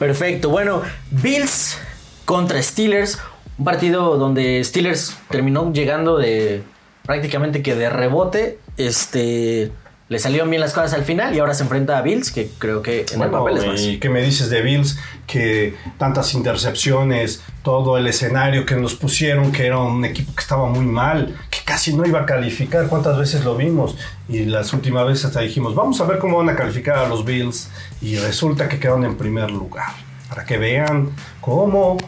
Perfecto. 0.00 0.48
Bueno, 0.48 0.82
Bills 1.10 1.78
contra 2.24 2.62
Steelers. 2.62 3.20
Un 3.58 3.64
partido 3.66 4.16
donde 4.16 4.64
Steelers 4.64 5.16
terminó 5.28 5.72
llegando 5.72 6.16
de 6.16 6.62
prácticamente 7.04 7.62
que 7.62 7.74
de 7.74 7.90
rebote. 7.90 8.58
Este. 8.78 9.70
Le 10.10 10.18
salieron 10.18 10.50
bien 10.50 10.60
las 10.60 10.72
cosas 10.72 10.92
al 10.94 11.04
final 11.04 11.36
y 11.36 11.38
ahora 11.38 11.54
se 11.54 11.62
enfrenta 11.62 11.96
a 11.96 12.02
Bills, 12.02 12.32
que 12.32 12.50
creo 12.58 12.82
que 12.82 13.02
en 13.02 13.12
el 13.12 13.18
Bueno, 13.18 13.44
papel 13.44 13.58
es 13.58 13.66
más. 13.66 13.80
¿Y 13.80 14.00
qué 14.00 14.08
me 14.08 14.20
dices 14.20 14.50
de 14.50 14.60
Bills? 14.60 14.98
Que 15.28 15.76
tantas 15.98 16.34
intercepciones, 16.34 17.44
todo 17.62 17.96
el 17.96 18.08
escenario 18.08 18.66
que 18.66 18.74
nos 18.74 18.96
pusieron, 18.96 19.52
que 19.52 19.66
era 19.66 19.78
un 19.78 20.04
equipo 20.04 20.34
que 20.34 20.40
estaba 20.40 20.66
muy 20.66 20.84
mal, 20.84 21.38
que 21.48 21.58
casi 21.64 21.94
no 21.94 22.04
iba 22.04 22.22
a 22.22 22.26
calificar. 22.26 22.88
¿Cuántas 22.88 23.16
veces 23.18 23.44
lo 23.44 23.56
vimos? 23.56 23.96
Y 24.28 24.46
las 24.46 24.72
últimas 24.72 25.06
veces 25.06 25.26
hasta 25.26 25.42
dijimos, 25.42 25.76
vamos 25.76 26.00
a 26.00 26.06
ver 26.06 26.18
cómo 26.18 26.38
van 26.38 26.48
a 26.48 26.56
calificar 26.56 26.98
a 26.98 27.06
los 27.06 27.24
Bills. 27.24 27.70
Y 28.02 28.16
resulta 28.16 28.68
que 28.68 28.80
quedaron 28.80 29.04
en 29.04 29.16
primer 29.16 29.52
lugar. 29.52 29.92
Para 30.28 30.44
que 30.44 30.58
vean 30.58 31.10
cómo 31.40 31.98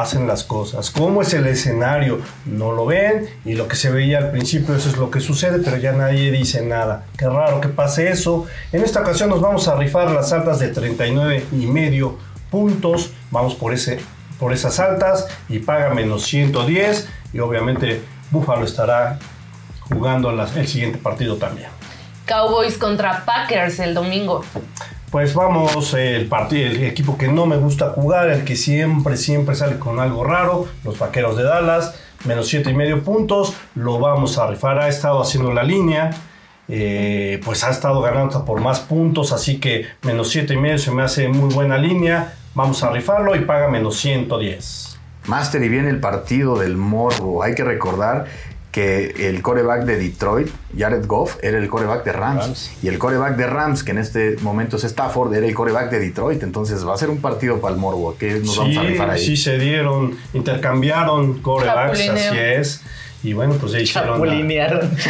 hacen 0.00 0.26
las 0.26 0.44
cosas, 0.44 0.90
cómo 0.90 1.22
es 1.22 1.32
el 1.34 1.46
escenario, 1.46 2.20
no 2.44 2.72
lo 2.72 2.86
ven 2.86 3.28
y 3.44 3.54
lo 3.54 3.68
que 3.68 3.76
se 3.76 3.90
veía 3.90 4.18
al 4.18 4.30
principio 4.30 4.74
eso 4.74 4.88
es 4.88 4.96
lo 4.96 5.10
que 5.10 5.20
sucede, 5.20 5.60
pero 5.64 5.76
ya 5.76 5.92
nadie 5.92 6.30
dice 6.30 6.64
nada. 6.64 7.04
Qué 7.16 7.28
raro 7.28 7.60
que 7.60 7.68
pase 7.68 8.10
eso. 8.10 8.46
En 8.72 8.82
esta 8.82 9.00
ocasión 9.00 9.30
nos 9.30 9.40
vamos 9.40 9.68
a 9.68 9.76
rifar 9.76 10.10
las 10.10 10.32
altas 10.32 10.58
de 10.58 10.68
39 10.68 11.46
y 11.52 11.66
medio 11.66 12.18
puntos. 12.50 13.10
Vamos 13.30 13.54
por 13.54 13.72
ese 13.72 14.00
por 14.38 14.52
esas 14.52 14.78
altas 14.80 15.26
y 15.48 15.60
paga 15.60 15.94
menos 15.94 16.24
110 16.24 17.08
y 17.32 17.38
obviamente 17.38 18.02
Buffalo 18.30 18.64
estará 18.64 19.18
jugando 19.88 20.30
el 20.30 20.68
siguiente 20.68 20.98
partido 20.98 21.36
también. 21.36 21.70
Cowboys 22.26 22.76
contra 22.76 23.24
Packers 23.24 23.78
el 23.78 23.94
domingo. 23.94 24.44
Pues 25.10 25.34
vamos, 25.34 25.94
el 25.94 26.26
partido, 26.26 26.68
el 26.68 26.82
equipo 26.84 27.16
que 27.16 27.28
no 27.28 27.46
me 27.46 27.56
gusta 27.56 27.90
jugar, 27.90 28.28
el 28.28 28.44
que 28.44 28.56
siempre, 28.56 29.16
siempre 29.16 29.54
sale 29.54 29.78
con 29.78 30.00
algo 30.00 30.24
raro, 30.24 30.66
los 30.84 30.98
vaqueros 30.98 31.36
de 31.36 31.44
Dallas, 31.44 31.94
menos 32.24 32.48
siete 32.48 32.70
y 32.70 32.74
medio 32.74 33.04
puntos, 33.04 33.54
lo 33.76 34.00
vamos 34.00 34.36
a 34.36 34.48
rifar, 34.48 34.80
ha 34.80 34.88
estado 34.88 35.22
haciendo 35.22 35.52
la 35.52 35.62
línea, 35.62 36.10
eh, 36.68 37.40
pues 37.44 37.62
ha 37.62 37.70
estado 37.70 38.02
ganando 38.02 38.44
por 38.44 38.60
más 38.60 38.80
puntos, 38.80 39.32
así 39.32 39.60
que 39.60 39.86
menos 40.02 40.30
siete 40.30 40.54
y 40.54 40.56
medio 40.56 40.78
se 40.78 40.90
me 40.90 41.02
hace 41.02 41.28
muy 41.28 41.54
buena 41.54 41.78
línea, 41.78 42.34
vamos 42.54 42.82
a 42.82 42.90
rifarlo 42.90 43.36
y 43.36 43.40
paga 43.40 43.68
menos 43.68 43.96
110. 43.98 44.98
Master 45.26 45.62
y 45.62 45.68
viene 45.68 45.90
el 45.90 45.98
partido 46.00 46.58
del 46.58 46.76
morbo. 46.76 47.42
Hay 47.42 47.54
que 47.54 47.64
recordar 47.64 48.26
que 48.76 49.30
el 49.30 49.40
coreback 49.40 49.84
de 49.86 49.96
Detroit, 49.96 50.48
Jared 50.76 51.06
Goff, 51.06 51.38
era 51.42 51.56
el 51.56 51.66
coreback 51.66 52.04
de 52.04 52.12
Rams. 52.12 52.40
Rams. 52.44 52.70
Y 52.82 52.88
el 52.88 52.98
coreback 52.98 53.34
de 53.36 53.46
Rams, 53.46 53.82
que 53.82 53.92
en 53.92 53.96
este 53.96 54.36
momento 54.42 54.76
es 54.76 54.84
Stafford, 54.84 55.32
era 55.32 55.46
el 55.46 55.54
coreback 55.54 55.88
de 55.90 55.98
Detroit. 55.98 56.42
Entonces 56.42 56.86
va 56.86 56.92
a 56.92 56.98
ser 56.98 57.08
un 57.08 57.22
partido 57.22 57.58
para 57.58 57.72
el 57.74 57.80
morbo. 57.80 58.14
que 58.18 58.34
nos 58.34 58.58
vamos 58.58 58.76
a 58.76 58.82
rifar 58.82 59.08
ahí? 59.08 59.24
sí 59.24 59.38
se 59.38 59.58
dieron, 59.58 60.18
intercambiaron 60.34 61.40
corebacks, 61.40 62.00
así 62.06 62.36
es. 62.38 62.82
Y 63.22 63.32
bueno, 63.32 63.54
pues 63.54 63.72
ya 63.72 63.80
hicieron... 63.80 64.10
la- 64.28 64.34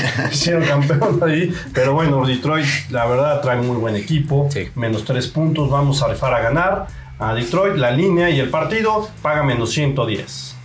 hicieron 0.33 0.63
campeón 0.65 1.21
ahí. 1.25 1.53
Pero 1.75 1.93
bueno, 1.93 2.25
Detroit, 2.25 2.67
la 2.91 3.05
verdad, 3.07 3.41
trae 3.41 3.57
muy 3.57 3.79
buen 3.79 3.97
equipo. 3.97 4.49
Sí. 4.53 4.69
Menos 4.77 5.05
tres 5.05 5.27
puntos, 5.27 5.69
vamos 5.71 6.05
a 6.05 6.09
rifar 6.09 6.33
a 6.35 6.41
ganar. 6.41 6.87
A 7.19 7.35
Detroit, 7.35 7.75
la 7.77 7.91
línea 7.91 8.31
y 8.31 8.39
el 8.39 8.49
partido 8.49 9.09
paga 9.23 9.43
menos 9.43 9.73
110. 9.73 10.56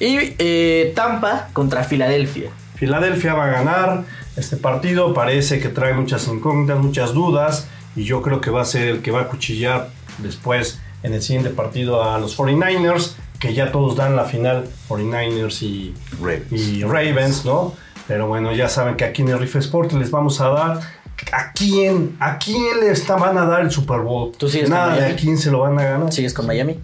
Y 0.00 0.34
eh, 0.38 0.92
Tampa 0.94 1.48
contra 1.52 1.84
Filadelfia. 1.84 2.50
Filadelfia 2.76 3.34
va 3.34 3.44
a 3.46 3.50
ganar. 3.50 4.04
Este 4.36 4.56
partido 4.56 5.14
parece 5.14 5.60
que 5.60 5.68
trae 5.70 5.94
muchas 5.94 6.28
incógnitas, 6.28 6.78
muchas 6.78 7.14
dudas. 7.14 7.68
Y 7.94 8.04
yo 8.04 8.20
creo 8.20 8.40
que 8.42 8.50
va 8.50 8.60
a 8.62 8.64
ser 8.66 8.88
el 8.88 9.00
que 9.02 9.10
va 9.10 9.22
a 9.22 9.28
cuchillar 9.28 9.88
después 10.18 10.78
en 11.02 11.14
el 11.14 11.22
siguiente 11.22 11.48
partido 11.50 12.02
a 12.04 12.18
los 12.18 12.36
49ers, 12.38 13.14
que 13.38 13.54
ya 13.54 13.72
todos 13.72 13.96
dan 13.96 14.16
la 14.16 14.24
final 14.24 14.66
49ers 14.88 15.62
y, 15.62 15.94
Ravens. 16.20 16.52
y 16.52 16.82
Ravens, 16.84 17.44
¿no? 17.46 17.72
Pero 18.06 18.26
bueno, 18.28 18.52
ya 18.54 18.68
saben 18.68 18.96
que 18.96 19.04
aquí 19.04 19.22
en 19.22 19.28
el 19.28 19.38
Riff 19.38 19.56
Sport 19.56 19.92
les 19.92 20.10
vamos 20.10 20.40
a 20.40 20.48
dar 20.50 20.80
a 21.32 21.52
quién, 21.52 22.16
a 22.20 22.38
quién 22.38 22.80
le 22.80 22.90
está- 22.90 23.16
van 23.16 23.38
a 23.38 23.46
dar 23.46 23.62
el 23.62 23.70
Super 23.70 24.00
Bowl. 24.00 24.32
¿Tú 24.36 24.48
sigues 24.48 24.68
con 24.68 24.78
Nada 24.78 24.90
Miami? 24.96 25.12
a 25.12 25.16
quién 25.16 25.38
se 25.38 25.50
lo 25.50 25.60
van 25.60 25.78
a 25.78 25.82
ganar. 25.84 26.12
¿Sigues 26.12 26.34
con 26.34 26.46
Miami? 26.46 26.78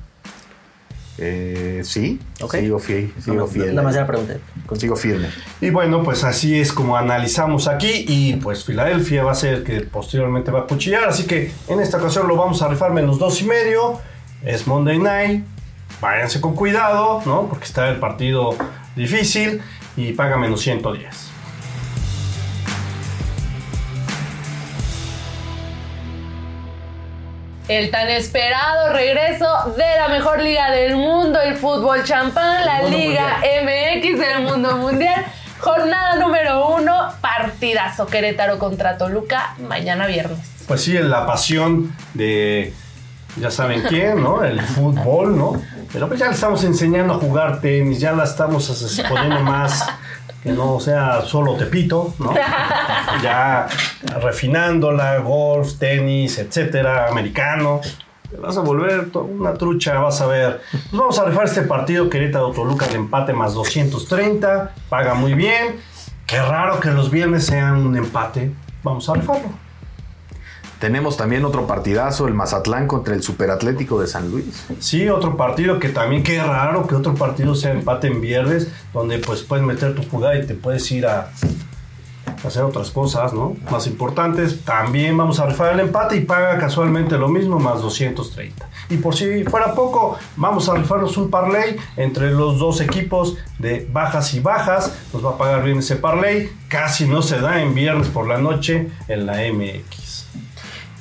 Eh, 1.18 1.82
sí, 1.84 2.18
sigo 2.50 2.78
fiel. 2.78 3.12
Sigo 3.20 3.36
Nada 3.36 3.48
fiel. 3.48 3.74
nada 3.74 3.82
más 3.82 3.94
era 3.94 4.06
pregunta. 4.06 4.36
Sigo 4.76 4.96
firme. 4.96 5.28
Y 5.60 5.70
bueno, 5.70 6.02
pues 6.02 6.24
así 6.24 6.58
es 6.58 6.72
como 6.72 6.96
analizamos 6.96 7.68
aquí 7.68 8.04
y 8.08 8.36
pues 8.36 8.64
Filadelfia 8.64 9.22
va 9.22 9.32
a 9.32 9.34
ser 9.34 9.54
el 9.54 9.62
que 9.64 9.80
posteriormente 9.82 10.50
va 10.50 10.60
a 10.60 10.66
cuchillar, 10.66 11.04
así 11.04 11.24
que 11.24 11.52
en 11.68 11.80
esta 11.80 11.98
ocasión 11.98 12.26
lo 12.28 12.36
vamos 12.36 12.62
a 12.62 12.68
rifar 12.68 12.92
menos 12.92 13.18
dos 13.18 13.40
y 13.42 13.44
medio, 13.44 14.00
es 14.42 14.66
Monday 14.66 14.98
Night, 14.98 15.44
váyanse 16.00 16.40
con 16.40 16.54
cuidado, 16.54 17.22
¿no? 17.26 17.46
Porque 17.48 17.64
está 17.66 17.88
el 17.90 17.98
partido 17.98 18.56
difícil 18.96 19.60
y 19.96 20.12
paga 20.12 20.38
menos 20.38 20.62
110. 20.62 21.31
El 27.68 27.90
tan 27.90 28.08
esperado 28.08 28.92
regreso 28.92 29.46
de 29.76 29.96
la 29.96 30.08
mejor 30.08 30.42
liga 30.42 30.70
del 30.72 30.96
mundo, 30.96 31.40
el 31.40 31.54
fútbol 31.56 32.02
champán, 32.02 32.66
la 32.66 32.82
Liga 32.82 33.38
MX 33.40 34.18
del 34.18 34.42
mundo 34.42 34.76
mundial. 34.78 35.24
Jornada 35.60 36.16
número 36.16 36.74
uno, 36.74 37.12
partidazo 37.20 38.06
Querétaro 38.06 38.58
contra 38.58 38.98
Toluca, 38.98 39.54
mañana 39.68 40.06
viernes. 40.06 40.40
Pues 40.66 40.82
sí, 40.82 40.92
la 40.94 41.24
pasión 41.24 41.94
de 42.14 42.74
ya 43.36 43.50
saben 43.50 43.82
quién, 43.82 44.22
¿no? 44.22 44.42
El 44.42 44.60
fútbol, 44.60 45.38
¿no? 45.38 45.62
Pero 45.92 46.08
pues 46.08 46.18
ya 46.18 46.26
le 46.26 46.34
estamos 46.34 46.64
enseñando 46.64 47.14
a 47.14 47.18
jugar 47.18 47.60
tenis, 47.60 48.00
ya 48.00 48.12
la 48.12 48.24
estamos 48.24 48.68
poniendo 49.08 49.40
más 49.40 49.88
que 50.42 50.52
no 50.52 50.80
sea 50.80 51.22
solo 51.22 51.54
tepito, 51.54 52.14
¿no? 52.18 52.34
Ya 53.22 53.68
refinándola, 54.20 55.18
golf, 55.18 55.74
tenis, 55.78 56.38
etcétera, 56.38 57.08
americano. 57.08 57.80
Te 58.30 58.36
vas 58.38 58.56
a 58.56 58.60
volver 58.60 59.10
una 59.14 59.54
trucha, 59.54 60.00
vas 60.00 60.20
a 60.20 60.26
ver. 60.26 60.62
Pues 60.70 60.92
vamos 60.92 61.18
a 61.18 61.26
rifar 61.26 61.44
este 61.44 61.62
partido 61.62 62.08
Querétaro 62.08 62.50
Toluca 62.50 62.86
de 62.86 62.94
empate 62.94 63.32
más 63.32 63.54
230, 63.54 64.72
paga 64.88 65.14
muy 65.14 65.34
bien. 65.34 65.76
Qué 66.26 66.40
raro 66.40 66.80
que 66.80 66.90
los 66.90 67.10
viernes 67.10 67.44
sean 67.44 67.86
un 67.86 67.96
empate. 67.96 68.52
Vamos 68.82 69.08
a 69.08 69.14
rifarlo. 69.14 69.50
Tenemos 70.82 71.16
también 71.16 71.44
otro 71.44 71.68
partidazo, 71.68 72.26
el 72.26 72.34
Mazatlán 72.34 72.88
contra 72.88 73.14
el 73.14 73.22
Superatlético 73.22 74.00
de 74.00 74.08
San 74.08 74.32
Luis. 74.32 74.66
Sí, 74.80 75.08
otro 75.08 75.36
partido 75.36 75.78
que 75.78 75.90
también 75.90 76.24
qué 76.24 76.42
raro 76.42 76.88
que 76.88 76.96
otro 76.96 77.14
partido 77.14 77.54
sea 77.54 77.70
empate 77.70 78.08
en 78.08 78.20
viernes, 78.20 78.66
donde 78.92 79.18
pues 79.18 79.42
puedes 79.42 79.64
meter 79.64 79.94
tu 79.94 80.02
jugada 80.02 80.36
y 80.36 80.44
te 80.44 80.54
puedes 80.54 80.90
ir 80.90 81.06
a 81.06 81.30
hacer 82.44 82.64
otras 82.64 82.90
cosas, 82.90 83.32
¿no? 83.32 83.54
Más 83.70 83.86
importantes. 83.86 84.64
También 84.64 85.16
vamos 85.16 85.38
a 85.38 85.46
rifar 85.46 85.72
el 85.74 85.78
empate 85.78 86.16
y 86.16 86.22
paga 86.22 86.58
casualmente 86.58 87.16
lo 87.16 87.28
mismo, 87.28 87.60
más 87.60 87.80
230. 87.80 88.68
Y 88.90 88.96
por 88.96 89.14
si 89.14 89.44
fuera 89.44 89.76
poco, 89.76 90.18
vamos 90.34 90.68
a 90.68 90.74
rifarnos 90.74 91.16
un 91.16 91.30
parlay 91.30 91.76
entre 91.96 92.32
los 92.32 92.58
dos 92.58 92.80
equipos 92.80 93.36
de 93.60 93.88
bajas 93.92 94.34
y 94.34 94.40
bajas. 94.40 94.92
Nos 95.12 95.24
va 95.24 95.30
a 95.30 95.38
pagar 95.38 95.62
bien 95.62 95.78
ese 95.78 95.94
parlay. 95.94 96.50
Casi 96.66 97.06
no 97.06 97.22
se 97.22 97.38
da 97.38 97.62
en 97.62 97.72
viernes 97.72 98.08
por 98.08 98.26
la 98.26 98.38
noche 98.38 98.90
en 99.06 99.26
la 99.26 99.34
MX. 99.34 100.01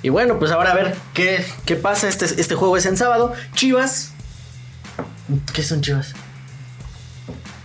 Y 0.04 0.10
bueno, 0.10 0.40
pues 0.40 0.52
ahora 0.52 0.72
a 0.72 0.76
ver 0.76 0.96
qué, 1.14 1.46
qué 1.66 1.76
pasa. 1.76 2.08
Este, 2.10 2.26
este 2.26 2.56
juego 2.56 2.78
es 2.78 2.86
en 2.86 2.98
sábado. 2.98 3.34
Chivas. 3.54 4.14
¿Qué 5.54 5.64
son 5.64 5.82
Chivas? 5.82 6.14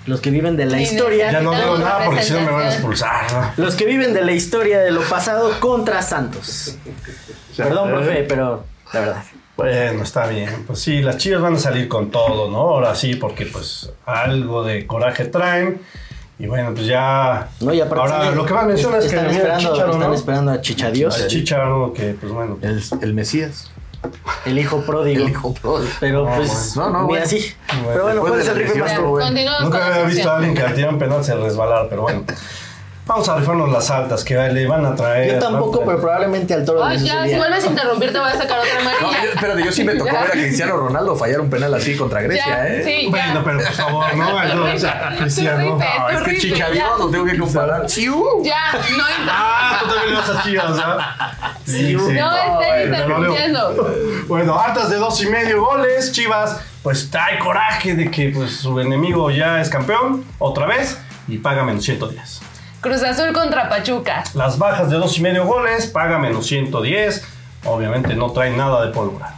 Los 0.06 0.20
que 0.20 0.30
viven 0.30 0.56
de 0.56 0.66
la 0.66 0.76
Sí, 0.78 0.84
historia. 0.84 1.32
Ya 1.32 1.40
no 1.40 1.50
digo 1.50 1.76
Necesitamos 1.76 1.80
nada 1.80 2.04
porque 2.04 2.22
si 2.22 2.32
no 2.32 2.40
me 2.42 2.50
van 2.52 2.62
a 2.66 2.72
expulsar. 2.72 3.32
¿no? 3.32 3.64
Los 3.64 3.74
que 3.74 3.86
viven 3.86 4.14
de 4.14 4.22
la 4.24 4.32
historia 4.32 4.78
de 4.80 4.92
lo 4.92 5.00
pasado 5.02 5.58
contra 5.58 6.00
Santos. 6.02 6.76
Perdón, 7.56 7.90
profe, 7.90 8.22
pero 8.28 8.64
la 8.92 9.00
verdad. 9.00 9.24
Bueno, 9.56 10.02
está 10.02 10.26
bien. 10.26 10.64
Pues 10.66 10.80
sí, 10.80 11.00
las 11.00 11.16
chivas 11.16 11.40
van 11.40 11.54
a 11.54 11.58
salir 11.58 11.88
con 11.88 12.10
todo, 12.10 12.50
¿no? 12.50 12.58
Ahora 12.58 12.94
sí, 12.94 13.16
porque 13.16 13.46
pues 13.46 13.90
algo 14.04 14.62
de 14.62 14.86
coraje 14.86 15.24
traen. 15.24 15.80
Y 16.38 16.46
bueno, 16.46 16.72
pues 16.74 16.86
ya. 16.86 17.48
No, 17.60 17.72
y 17.72 17.80
aparte 17.80 18.12
Ahora, 18.12 18.30
lo 18.30 18.44
que 18.44 18.52
más 18.52 18.66
menciona 18.66 18.98
es 18.98 19.06
que 19.06 19.16
están 19.16 19.30
esperando, 19.30 19.58
Chícharo, 19.70 19.92
están 19.92 20.08
¿no? 20.10 20.14
esperando 20.14 20.52
a 20.52 20.60
Chichadios, 20.60 21.20
Al 21.22 21.28
Chicharo, 21.28 21.92
que 21.94 22.12
pues 22.20 22.30
bueno. 22.32 22.58
El, 22.60 22.82
el 23.00 23.14
Mesías. 23.14 23.70
el 24.44 24.58
hijo 24.58 24.82
pródigo. 24.82 25.24
El 25.24 25.30
hijo 25.30 25.54
pródigo. 25.54 25.90
Pero 25.98 26.24
No, 26.28 26.36
pues, 26.36 26.74
bueno. 26.74 26.90
No, 26.90 26.98
no, 27.00 27.06
bueno. 27.06 27.24
así. 27.24 27.54
Pero 27.86 28.02
bueno, 28.04 28.20
¿cuál 28.20 28.40
es 28.40 28.48
el 28.48 28.58
lesión, 28.58 28.78
más 28.80 29.00
bueno. 29.00 29.60
Nunca 29.62 29.86
había 29.86 30.04
visto 30.04 30.30
a 30.30 30.36
alguien 30.36 30.54
que 30.54 30.62
al 30.62 30.74
tirar 30.74 30.92
un 30.92 30.98
penal 30.98 31.24
se 31.24 31.34
resbalar, 31.36 31.86
pero 31.88 32.02
bueno. 32.02 32.24
Vamos 33.06 33.28
a 33.28 33.36
rifarnos 33.36 33.70
las 33.70 33.88
altas 33.92 34.24
que 34.24 34.34
le 34.36 34.66
van 34.66 34.84
a 34.84 34.96
traer. 34.96 35.34
Yo 35.34 35.38
tampoco, 35.38 35.84
pero 35.86 36.00
probablemente 36.00 36.54
al 36.54 36.64
toro 36.64 36.84
Ay, 36.84 36.98
ya, 36.98 37.24
si 37.24 37.36
vuelves 37.36 37.62
a 37.64 37.68
interrumpir 37.68 38.12
te 38.12 38.18
voy 38.18 38.28
a 38.28 38.36
sacar 38.36 38.58
otra 38.58 38.74
No, 38.82 38.90
amarilla. 38.90 39.24
yo- 39.24 39.30
espérate, 39.32 39.64
yo 39.64 39.70
sí 39.72 39.84
me 39.84 39.94
tocó 39.98 40.10
Ya. 40.10 40.20
ver 40.22 40.28
a 40.28 40.32
Cristiano 40.32 40.76
Ronaldo 40.76 41.14
fallar 41.14 41.40
un 41.40 41.48
penal 41.48 41.72
así 41.74 41.96
contra 41.96 42.20
Grecia, 42.22 42.44
Ya, 42.44 42.66
¿eh? 42.66 42.82
sí, 42.84 43.04
ya. 43.04 43.10
Bueno, 43.10 43.42
pero 43.44 43.58
por 43.58 43.72
favor, 43.72 44.14
no, 44.16 44.44
no, 44.56 44.74
o 44.74 44.78
sea, 44.78 45.14
Cristiano. 45.20 45.78
No, 45.78 46.08
es 46.10 46.22
que 46.24 46.38
Chicharito 46.38 46.96
lo 46.98 47.08
tengo 47.08 47.24
que 47.26 47.38
comparar. 47.38 47.88
¡Siu! 47.88 48.42
Ya, 48.42 48.72
no 48.72 49.04
Ah, 49.30 49.78
tú 49.82 49.88
también 49.88 50.10
le 50.10 50.20
vas 50.20 50.28
a 50.30 50.42
Chivas, 50.42 50.78
¿ah? 50.84 51.54
Sí, 51.64 51.86
sí. 51.90 51.94
No 51.96 52.54
bueno, 52.56 52.84
interrumpiendo. 52.86 53.90
Bueno, 54.26 54.58
altas 54.60 54.90
de 54.90 54.96
dos 54.96 55.22
y 55.22 55.26
medio 55.28 55.64
goles, 55.64 56.10
Chivas, 56.10 56.58
pues 56.82 57.08
trae 57.08 57.38
coraje 57.38 57.94
de 57.94 58.10
que 58.10 58.30
pues, 58.34 58.56
su 58.56 58.80
enemigo 58.80 59.30
ya 59.30 59.60
es 59.60 59.68
campeón, 59.68 60.24
otra 60.40 60.66
vez, 60.66 60.98
y 61.28 61.38
paga 61.38 61.62
menos 61.62 61.84
110. 61.84 62.40
Cruz 62.86 63.02
Azul 63.02 63.32
contra 63.32 63.68
Pachuca. 63.68 64.22
Las 64.34 64.58
bajas 64.58 64.88
de 64.88 64.96
dos 64.96 65.18
y 65.18 65.20
medio 65.20 65.44
goles, 65.44 65.88
paga 65.88 66.20
menos 66.20 66.46
110. 66.46 67.26
Obviamente 67.64 68.14
no 68.14 68.30
trae 68.30 68.56
nada 68.56 68.86
de 68.86 68.92
pólvora. 68.92 69.34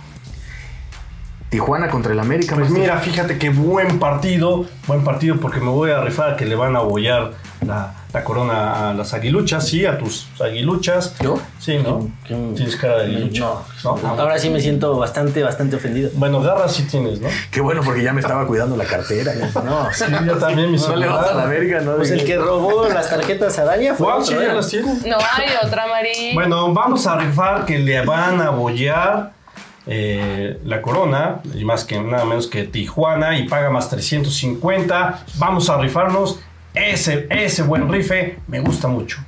Tijuana 1.49 1.89
contra 1.89 2.13
el 2.13 2.21
América. 2.21 2.55
Pues 2.55 2.69
mira, 2.69 2.99
fíjate 2.99 3.39
qué 3.39 3.49
buen 3.49 3.99
partido, 3.99 4.67
buen 4.87 5.03
partido 5.03 5.37
porque 5.41 5.61
me 5.61 5.71
voy 5.71 5.93
a 5.93 6.03
rifar 6.03 6.37
que 6.37 6.45
le 6.45 6.57
van 6.57 6.77
a 6.77 6.81
abollar 6.81 7.33
la, 7.65 7.95
la 8.13 8.25
corona 8.25 8.91
a 8.91 8.95
las 8.95 9.13
aguiluchas, 9.13 9.67
sí, 9.69 9.85
a 9.85 9.99
tus 9.99 10.29
aguiluchas. 10.41 11.15
¿Yo? 11.21 11.39
Sí, 11.59 11.77
¿no? 11.79 12.11
¿Qué- 12.27 12.35
Tienes 12.57 12.77
cara 12.77 12.99
de 12.99 13.05
aguilucha. 13.05 13.41
No. 13.41 13.65
¿no? 13.85 14.01
Ah, 14.05 14.15
Ahora 14.19 14.39
sí 14.39 14.49
me 14.51 14.61
siento 14.61 14.97
bastante, 14.97 15.43
bastante 15.43 15.77
ofendido. 15.77 16.11
Bueno, 16.15 16.41
garras 16.41 16.73
sí 16.75 16.85
tienes, 16.85 17.21
¿no? 17.21 17.29
Qué 17.51 17.61
bueno 17.61 17.83
porque 17.85 18.03
ya 18.03 18.13
me 18.13 18.21
estaba 18.21 18.47
cuidando 18.47 18.77
la 18.77 18.85
cartera. 18.85 19.33
No, 19.65 19.89
Sí, 19.93 20.05
yo 20.27 20.37
también, 20.39 20.71
mi 20.71 20.79
No 20.79 20.97
le 20.97 21.07
vas 21.07 21.29
a 21.31 21.35
la 21.35 21.45
verga, 21.47 21.81
¿no? 21.81 21.97
Pues 21.97 22.11
el 22.11 22.25
que 22.25 22.37
robó 22.39 22.89
las 22.89 23.11
tarjetas 23.11 23.59
a 23.59 23.65
Daña 23.65 23.95
fue 23.95 24.07
Wow, 24.07 24.15
otro, 24.23 24.27
sí, 24.27 24.35
¿eh? 24.35 24.47
ya 24.47 24.55
las 24.55 24.69
tienes. 24.69 25.05
No 25.07 25.17
hay 25.19 25.49
otra 25.67 25.85
amarilla. 25.85 26.35
Bueno, 26.35 26.73
vamos 26.73 27.07
a 27.07 27.17
rifar 27.17 27.67
que 27.67 27.79
le 27.79 28.05
van 28.05 28.41
a 28.41 28.47
abollar 28.47 29.33
eh, 29.91 30.59
la 30.65 30.83
corona, 30.83 31.41
y 31.55 31.65
más 31.65 31.85
que 31.85 31.99
nada 32.01 32.25
menos 32.27 32.47
que 32.47 32.65
Tijuana, 32.65 33.39
y 33.39 33.49
paga 33.49 33.71
más 33.71 33.89
350. 33.91 35.25
Vamos 35.37 35.71
a 35.71 35.79
rifarnos 35.79 36.41
ese, 36.75 37.27
ese 37.31 37.63
buen 37.63 37.91
rife, 37.91 38.39
me 38.47 38.61
gusta 38.61 38.89
mucho. 38.89 39.19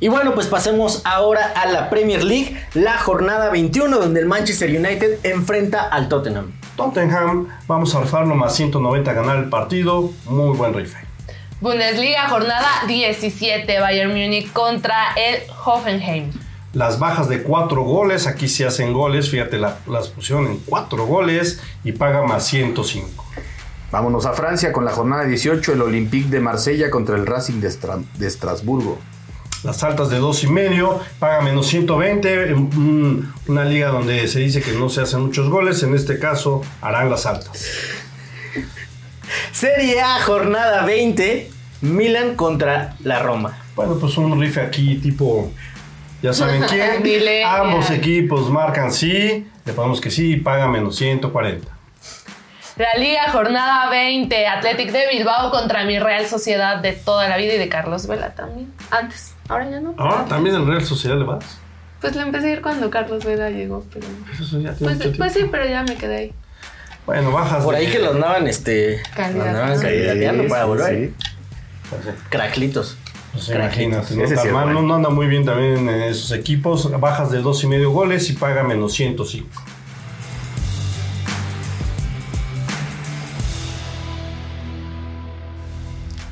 Y 0.00 0.08
bueno, 0.08 0.34
pues 0.34 0.46
pasemos 0.46 1.02
ahora 1.04 1.52
a 1.56 1.66
la 1.66 1.90
Premier 1.90 2.22
League, 2.22 2.56
la 2.74 2.98
jornada 2.98 3.50
21, 3.50 3.98
donde 3.98 4.20
el 4.20 4.26
Manchester 4.26 4.70
United 4.70 5.18
enfrenta 5.24 5.88
al 5.88 6.08
Tottenham. 6.08 6.52
Tottenham, 6.76 7.48
vamos 7.66 7.94
a 7.96 8.00
rifarlo 8.00 8.36
más 8.36 8.54
190 8.54 9.10
a 9.10 9.14
ganar 9.14 9.38
el 9.38 9.48
partido, 9.48 10.10
muy 10.26 10.56
buen 10.56 10.72
rife. 10.74 10.96
Bundesliga, 11.60 12.28
jornada 12.28 12.68
17. 12.86 13.80
Bayern 13.80 14.10
Múnich 14.12 14.52
contra 14.52 15.12
el 15.16 15.40
Hoffenheim. 15.64 16.30
Las 16.72 17.00
bajas 17.00 17.28
de 17.28 17.42
4 17.42 17.82
goles, 17.82 18.28
aquí 18.28 18.46
se 18.46 18.64
hacen 18.64 18.92
goles, 18.92 19.28
fíjate, 19.30 19.58
la- 19.58 19.78
las 19.88 20.08
pusieron 20.08 20.46
en 20.46 20.58
4 20.58 21.06
goles 21.06 21.60
y 21.82 21.90
paga 21.92 22.22
más 22.22 22.44
105. 22.46 23.24
Vámonos 23.90 24.26
a 24.26 24.32
Francia 24.34 24.72
con 24.72 24.84
la 24.84 24.90
jornada 24.90 25.24
18, 25.24 25.72
el 25.72 25.82
Olympique 25.82 26.28
de 26.28 26.40
Marsella 26.40 26.90
contra 26.90 27.16
el 27.16 27.26
Racing 27.26 27.60
de, 27.60 27.68
Estra- 27.68 28.02
de 28.18 28.26
Estrasburgo. 28.26 28.98
Las 29.64 29.82
altas 29.82 30.10
de 30.10 30.18
2 30.18 30.44
y 30.44 30.46
medio, 30.48 31.00
paga 31.18 31.40
menos 31.40 31.66
120, 31.68 32.48
en 32.50 32.54
un- 32.54 33.32
una 33.48 33.64
liga 33.64 33.88
donde 33.88 34.28
se 34.28 34.40
dice 34.40 34.60
que 34.62 34.72
no 34.72 34.88
se 34.88 35.00
hacen 35.00 35.20
muchos 35.22 35.48
goles, 35.48 35.82
en 35.82 35.94
este 35.94 36.18
caso 36.18 36.60
harán 36.82 37.10
las 37.10 37.24
altas. 37.26 37.64
Serie 39.52 40.00
A, 40.00 40.20
jornada 40.22 40.84
20, 40.84 41.50
Milan 41.80 42.36
contra 42.36 42.94
la 43.00 43.20
Roma. 43.20 43.56
Bueno, 43.74 43.96
pues 43.98 44.16
un 44.18 44.38
rife 44.40 44.60
aquí 44.60 44.96
tipo, 44.96 45.50
ya 46.22 46.32
saben 46.32 46.62
quién, 46.68 47.02
ambos 47.46 47.90
equipos 47.90 48.50
marcan 48.50 48.92
sí, 48.92 49.46
le 49.64 49.72
ponemos 49.72 50.00
que 50.00 50.10
sí 50.10 50.32
y 50.32 50.36
paga 50.36 50.68
menos 50.68 50.96
140. 50.96 51.66
La 52.78 52.96
Liga, 52.96 53.30
jornada 53.32 53.90
20. 53.90 54.46
Athletic 54.46 54.92
de 54.92 55.08
Bilbao 55.12 55.50
contra 55.50 55.84
mi 55.84 55.98
Real 55.98 56.26
Sociedad 56.26 56.78
de 56.78 56.92
toda 56.92 57.28
la 57.28 57.36
vida 57.36 57.54
y 57.54 57.58
de 57.58 57.68
Carlos 57.68 58.06
Vela 58.06 58.34
también. 58.34 58.72
Antes, 58.90 59.34
ahora 59.48 59.68
ya 59.68 59.80
no. 59.80 59.94
Ahora 59.96 60.24
también 60.26 60.54
en 60.54 60.66
Real 60.66 60.84
Sociedad 60.84 61.16
le 61.16 61.24
vas. 61.24 61.58
Pues 62.00 62.14
le 62.14 62.22
empecé 62.22 62.46
a 62.46 62.52
ir 62.52 62.62
cuando 62.62 62.88
Carlos 62.88 63.24
Vela 63.24 63.50
llegó, 63.50 63.84
pero. 63.92 64.06
Eso 64.32 64.60
ya 64.60 64.72
tiene 64.74 64.94
Pues, 64.94 65.16
pues 65.16 65.32
sí, 65.32 65.46
pero 65.50 65.66
ya 65.66 65.82
me 65.82 65.96
quedé 65.96 66.16
ahí. 66.16 66.34
Bueno, 67.04 67.32
bajas. 67.32 67.64
Por 67.64 67.74
ahí 67.74 67.88
que 67.88 67.98
lo 67.98 68.12
andaban, 68.12 68.46
este, 68.46 68.98
lo 68.98 69.16
Candidateando. 69.16 70.46
para 70.46 70.64
volver. 70.66 71.10
sí. 71.10 71.14
Craclitos. 72.28 72.96
Pues 73.32 73.48
imagínate, 73.50 74.14
no, 74.14 74.82
no 74.82 74.94
anda 74.94 75.10
muy 75.10 75.26
bien 75.26 75.44
también 75.44 75.88
en 75.88 76.02
esos 76.02 76.32
equipos. 76.32 76.90
Bajas 77.00 77.30
de 77.30 77.40
dos 77.40 77.62
y 77.64 77.66
medio 77.66 77.90
goles 77.90 78.30
y 78.30 78.34
paga 78.34 78.62
menos 78.62 78.94
105. 78.94 79.48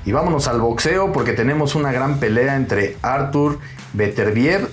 Y 0.06 0.12
vámonos 0.12 0.46
al 0.46 0.60
boxeo 0.60 1.12
porque 1.12 1.32
tenemos 1.32 1.74
una 1.74 1.90
gran 1.90 2.20
pelea 2.20 2.54
entre 2.54 2.96
Arthur 3.02 3.58
Beterbier 3.92 4.68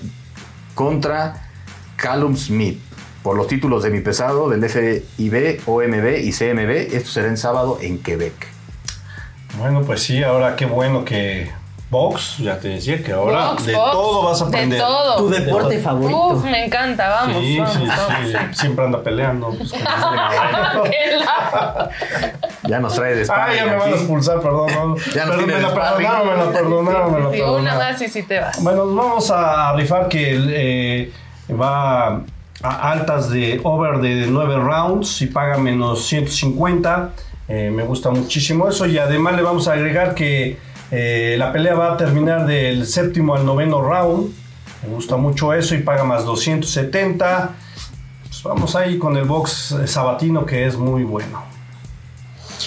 contra 0.74 1.48
Callum 1.96 2.36
Smith 2.36 2.80
por 3.24 3.36
los 3.36 3.48
títulos 3.48 3.82
de 3.82 3.90
mi 3.90 4.00
pesado 4.00 4.48
del 4.48 4.64
FIB, 4.64 5.60
OMB 5.66 6.18
y 6.22 6.30
CMB. 6.30 6.94
Esto 6.94 7.10
será 7.10 7.28
en 7.28 7.36
sábado 7.36 7.78
en 7.80 7.98
Quebec. 7.98 8.34
Bueno, 9.58 9.82
pues 9.82 10.02
sí, 10.02 10.22
ahora 10.22 10.54
qué 10.54 10.66
bueno 10.66 11.04
que 11.04 11.50
Box, 11.94 12.38
ya 12.38 12.58
te 12.58 12.68
decía 12.68 13.00
que 13.02 13.12
ahora 13.12 13.50
Box, 13.50 13.66
de 13.66 13.74
box, 13.74 13.92
todo 13.92 14.24
vas 14.24 14.42
a 14.42 14.44
aprender. 14.46 14.78
De 14.80 14.84
todo. 14.84 15.16
Tu 15.16 15.30
deporte 15.30 15.78
favorito. 15.78 16.26
Uf, 16.28 16.44
me 16.44 16.64
encanta, 16.66 17.08
vamos. 17.08 17.36
Sí, 17.42 17.58
vamos, 17.58 17.74
sí, 17.74 17.86
vamos. 17.86 18.28
sí, 18.30 18.36
siempre 18.60 18.84
anda 18.84 19.02
peleando. 19.02 19.50
pues, 19.50 19.72
Qué 20.90 21.16
la- 21.16 21.90
Ya 22.68 22.80
nos 22.80 22.94
trae 22.94 23.14
de 23.14 23.20
Ah, 23.20 23.22
España. 23.22 23.54
ya 23.56 23.64
me 23.66 23.76
van 23.76 23.88
a 23.92 23.96
expulsar, 23.96 24.40
perdón. 24.40 24.70
no. 24.74 24.96
Ya 25.14 25.26
nos 25.26 25.36
me 25.36 25.52
la 25.52 25.58
de 25.58 25.74
perdonaron, 25.74 26.26
me 26.28 26.36
la 26.44 26.50
perdonaron, 26.52 27.12
me 27.12 27.20
la 27.20 27.30
Sí, 27.30 27.40
una 27.40 27.46
perdonaron. 27.46 27.78
más 27.78 28.02
y 28.02 28.08
si 28.08 28.22
te 28.24 28.40
vas. 28.40 28.62
Bueno, 28.62 28.86
vamos 28.94 29.30
a 29.30 29.72
rifar 29.74 30.08
que 30.08 30.36
eh, 30.48 31.12
va 31.52 32.20
a 32.62 32.90
altas 32.92 33.30
de 33.30 33.60
over 33.62 33.98
de 33.98 34.26
9 34.28 34.56
rounds 34.56 35.22
y 35.22 35.26
paga 35.26 35.58
menos 35.58 36.04
150. 36.06 37.10
Eh, 37.46 37.70
me 37.70 37.82
gusta 37.84 38.10
muchísimo 38.10 38.68
eso 38.68 38.86
y 38.86 38.96
además 38.98 39.34
le 39.36 39.42
vamos 39.42 39.68
a 39.68 39.74
agregar 39.74 40.14
que 40.14 40.58
eh, 40.96 41.34
la 41.36 41.52
pelea 41.52 41.74
va 41.74 41.94
a 41.94 41.96
terminar 41.96 42.46
del 42.46 42.86
séptimo 42.86 43.34
al 43.34 43.44
noveno 43.44 43.82
round. 43.82 44.32
Me 44.84 44.94
gusta 44.94 45.16
mucho 45.16 45.52
eso 45.52 45.74
y 45.74 45.78
paga 45.78 46.04
más 46.04 46.24
270. 46.24 47.50
Pues 48.22 48.42
vamos 48.44 48.76
ahí 48.76 48.96
con 48.96 49.16
el 49.16 49.24
box 49.24 49.74
sabatino 49.86 50.46
que 50.46 50.66
es 50.66 50.76
muy 50.76 51.02
bueno. 51.02 51.42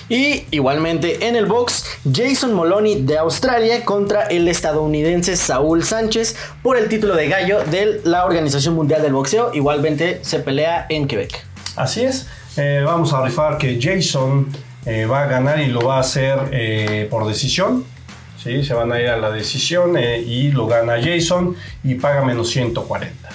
Y 0.09 0.43
igualmente 0.51 1.25
en 1.27 1.37
el 1.37 1.45
box, 1.45 1.85
Jason 2.11 2.53
Moloney 2.53 3.03
de 3.03 3.17
Australia 3.17 3.85
contra 3.85 4.23
el 4.23 4.49
estadounidense 4.49 5.37
Saúl 5.37 5.85
Sánchez 5.85 6.35
por 6.61 6.75
el 6.77 6.89
título 6.89 7.15
de 7.15 7.29
gallo 7.29 7.63
de 7.63 8.01
la 8.03 8.25
Organización 8.25 8.75
Mundial 8.75 9.01
del 9.01 9.13
Boxeo. 9.13 9.53
Igualmente 9.53 10.19
se 10.23 10.39
pelea 10.39 10.85
en 10.89 11.07
Quebec. 11.07 11.45
Así 11.77 12.03
es. 12.03 12.27
Eh, 12.57 12.81
vamos 12.83 13.13
a 13.13 13.23
rifar 13.23 13.57
que 13.57 13.79
Jason 13.81 14.47
eh, 14.85 15.05
va 15.05 15.23
a 15.23 15.27
ganar 15.27 15.59
y 15.59 15.67
lo 15.67 15.79
va 15.81 15.97
a 15.97 15.99
hacer 16.01 16.49
eh, 16.51 17.07
por 17.09 17.25
decisión. 17.25 17.85
¿Sí? 18.47 18.63
Se 18.63 18.73
van 18.73 18.91
a 18.93 19.01
ir 19.01 19.09
a 19.09 19.17
la 19.17 19.29
decisión 19.29 19.97
eh, 19.97 20.19
y 20.19 20.51
lo 20.51 20.67
gana 20.67 20.95
Jason 21.01 21.55
y 21.83 21.95
paga 21.95 22.23
menos 22.23 22.49
140. 22.49 23.29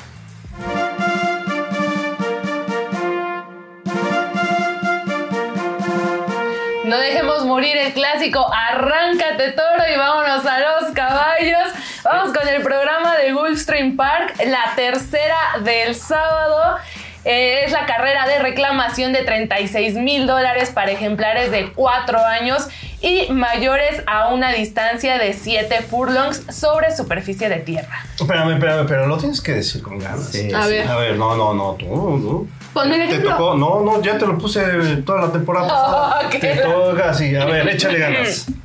No 6.85 6.99
dejemos 6.99 7.45
morir 7.45 7.77
el 7.77 7.93
clásico. 7.93 8.47
Arráncate 8.53 9.53
toro 9.53 9.85
y 9.93 9.97
vámonos 9.97 10.47
a 10.47 10.61
los 10.61 10.93
caballos. 10.93 11.69
Vamos 12.05 12.37
con 12.37 12.49
el 12.49 12.63
programa 12.63 13.17
de 13.17 13.33
Gulfstream 13.33 13.97
Park, 13.97 14.35
la 14.47 14.75
tercera 14.77 15.59
del 15.63 15.95
sábado. 15.95 16.79
Eh, 17.25 17.65
es 17.65 17.73
la 17.73 17.87
carrera 17.87 18.27
de 18.27 18.41
reclamación 18.41 19.13
de 19.13 19.23
36 19.23 19.95
mil 19.95 20.27
dólares 20.27 20.71
para 20.71 20.91
ejemplares 20.91 21.51
de 21.51 21.73
4 21.73 22.19
años 22.19 22.67
y 23.01 23.31
mayores 23.31 24.03
a 24.07 24.29
una 24.29 24.53
distancia 24.53 25.19
de 25.19 25.33
7 25.33 25.83
furlongs 25.83 26.43
sobre 26.51 26.95
superficie 26.95 27.49
de 27.49 27.59
tierra. 27.59 28.05
Espérame, 28.19 28.55
espérame, 28.55 28.87
pero 28.87 29.07
lo 29.07 29.19
tienes 29.19 29.41
que 29.41 29.53
decir 29.53 29.83
con 29.83 29.99
ganas. 29.99 30.31
Sí, 30.31 30.53
A 30.53 30.67
ver. 30.67 30.89
A 30.89 30.97
ver, 30.97 31.17
no, 31.17 31.37
no, 31.37 31.55
no, 31.55 31.75
tú, 31.75 31.87
tú. 31.87 32.49
Ponme 32.73 33.05
el 33.05 33.11
Te 33.11 33.19
tocó, 33.19 33.55
no, 33.55 33.81
no, 33.81 34.01
ya 34.03 34.17
te 34.17 34.27
lo 34.27 34.39
puse 34.39 34.63
toda 35.05 35.27
la 35.27 35.33
temporada. 35.33 35.67
Oh, 35.67 36.29
pasada. 36.29 36.31
Te 36.31 36.57
toca 36.57 37.11
así, 37.11 37.37
a 37.37 37.45
ver, 37.45 37.69
échale 37.69 37.99
ganas. 37.99 38.47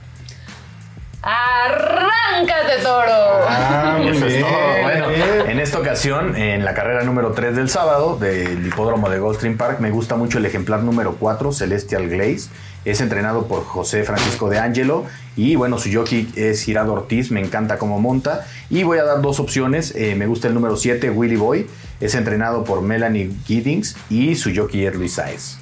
Arráncate, 1.29 2.81
toro. 2.81 3.45
Ah, 3.49 3.97
muy 4.01 4.15
Eso 4.15 4.27
es 4.27 4.33
bien, 4.33 4.45
todo. 4.45 4.81
Bueno, 4.81 5.09
bien. 5.09 5.49
en 5.49 5.59
esta 5.59 5.77
ocasión, 5.79 6.37
en 6.37 6.63
la 6.63 6.73
carrera 6.73 7.03
número 7.03 7.33
3 7.33 7.53
del 7.53 7.69
sábado 7.69 8.17
del 8.17 8.65
hipódromo 8.65 9.09
de 9.09 9.19
Goldstream 9.19 9.57
Park, 9.57 9.81
me 9.81 9.91
gusta 9.91 10.15
mucho 10.15 10.37
el 10.37 10.45
ejemplar 10.45 10.83
número 10.83 11.15
4, 11.19 11.51
Celestial 11.51 12.07
Glaze. 12.07 12.49
Es 12.85 13.01
entrenado 13.01 13.47
por 13.47 13.65
José 13.65 14.05
Francisco 14.05 14.49
de 14.49 14.59
Angelo 14.59 15.03
y 15.35 15.57
bueno, 15.57 15.77
su 15.79 15.91
jockey 15.91 16.31
es 16.37 16.63
Girado 16.63 16.93
Ortiz, 16.93 17.29
me 17.29 17.41
encanta 17.41 17.77
cómo 17.77 17.99
monta. 17.99 18.47
Y 18.69 18.83
voy 18.83 18.99
a 18.99 19.03
dar 19.03 19.21
dos 19.21 19.41
opciones, 19.41 19.93
eh, 19.97 20.15
me 20.15 20.27
gusta 20.27 20.47
el 20.47 20.53
número 20.53 20.77
7, 20.77 21.09
Willy 21.09 21.35
Boy, 21.35 21.67
es 21.99 22.15
entrenado 22.15 22.63
por 22.63 22.81
Melanie 22.81 23.31
Giddings 23.45 23.97
y 24.09 24.35
su 24.35 24.55
jockey 24.55 24.85
es 24.85 24.95
Luis 24.95 25.15
Saez. 25.15 25.57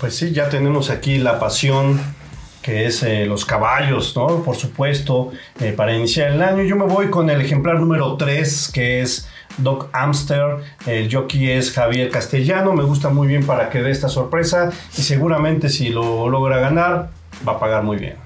Pues 0.00 0.16
sí, 0.16 0.32
ya 0.32 0.48
tenemos 0.48 0.88
aquí 0.88 1.18
la 1.18 1.38
pasión 1.38 2.00
que 2.62 2.86
es 2.86 3.02
eh, 3.02 3.26
los 3.26 3.44
caballos, 3.44 4.16
¿no? 4.16 4.42
Por 4.42 4.56
supuesto, 4.56 5.32
eh, 5.60 5.72
para 5.76 5.94
iniciar 5.94 6.30
el 6.30 6.42
año. 6.42 6.62
Yo 6.62 6.76
me 6.76 6.86
voy 6.86 7.10
con 7.10 7.28
el 7.28 7.40
ejemplar 7.40 7.80
número 7.80 8.16
3, 8.16 8.70
que 8.72 9.02
es 9.02 9.28
Doc 9.58 9.88
Amster. 9.92 10.58
El 10.86 11.12
jockey 11.12 11.50
es 11.50 11.72
Javier 11.72 12.10
Castellano. 12.10 12.72
Me 12.72 12.84
gusta 12.84 13.08
muy 13.08 13.26
bien 13.26 13.44
para 13.44 13.68
que 13.68 13.82
dé 13.82 13.90
esta 13.90 14.08
sorpresa. 14.08 14.70
Y 14.96 15.02
seguramente 15.02 15.68
si 15.68 15.88
lo 15.88 16.28
logra 16.28 16.58
ganar, 16.58 17.10
va 17.46 17.52
a 17.52 17.58
pagar 17.58 17.82
muy 17.82 17.96
bien. 17.96 18.16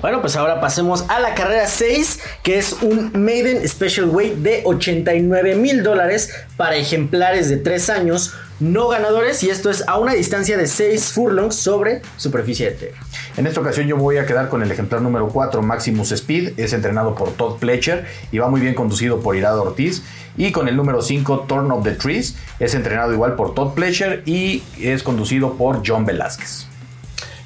Bueno, 0.00 0.20
pues 0.20 0.36
ahora 0.36 0.60
pasemos 0.60 1.06
a 1.08 1.18
la 1.18 1.34
carrera 1.34 1.66
6, 1.66 2.20
que 2.42 2.58
es 2.58 2.74
un 2.82 3.12
Maiden 3.14 3.66
Special 3.66 4.08
Weight 4.08 4.34
de 4.34 4.62
89 4.64 5.54
mil 5.54 5.82
dólares 5.82 6.34
para 6.56 6.76
ejemplares 6.76 7.48
de 7.48 7.56
3 7.56 7.90
años 7.90 8.34
no 8.60 8.88
ganadores 8.88 9.42
y 9.42 9.50
esto 9.50 9.70
es 9.70 9.86
a 9.86 9.98
una 9.98 10.14
distancia 10.14 10.56
de 10.56 10.66
6 10.66 11.12
furlongs 11.12 11.54
sobre 11.54 12.02
superficie 12.16 12.70
de 12.70 12.76
tierra. 12.76 12.98
En 13.36 13.46
esta 13.46 13.60
ocasión 13.60 13.86
yo 13.86 13.96
voy 13.96 14.16
a 14.16 14.26
quedar 14.26 14.48
con 14.48 14.62
el 14.62 14.70
ejemplar 14.70 15.00
número 15.00 15.28
4, 15.28 15.62
Maximus 15.62 16.12
Speed, 16.12 16.58
es 16.58 16.72
entrenado 16.72 17.14
por 17.14 17.32
Todd 17.32 17.58
Pletcher 17.58 18.06
y 18.32 18.38
va 18.38 18.48
muy 18.48 18.60
bien 18.60 18.74
conducido 18.74 19.20
por 19.20 19.36
Irado 19.36 19.62
Ortiz. 19.62 20.02
Y 20.36 20.52
con 20.52 20.68
el 20.68 20.76
número 20.76 21.02
5, 21.02 21.46
Turn 21.48 21.70
of 21.72 21.82
the 21.82 21.92
Trees, 21.92 22.36
es 22.60 22.74
entrenado 22.74 23.12
igual 23.12 23.34
por 23.34 23.54
Todd 23.54 23.74
Pletcher 23.74 24.22
y 24.24 24.62
es 24.80 25.02
conducido 25.02 25.54
por 25.54 25.82
John 25.84 26.04
Velázquez. 26.06 26.66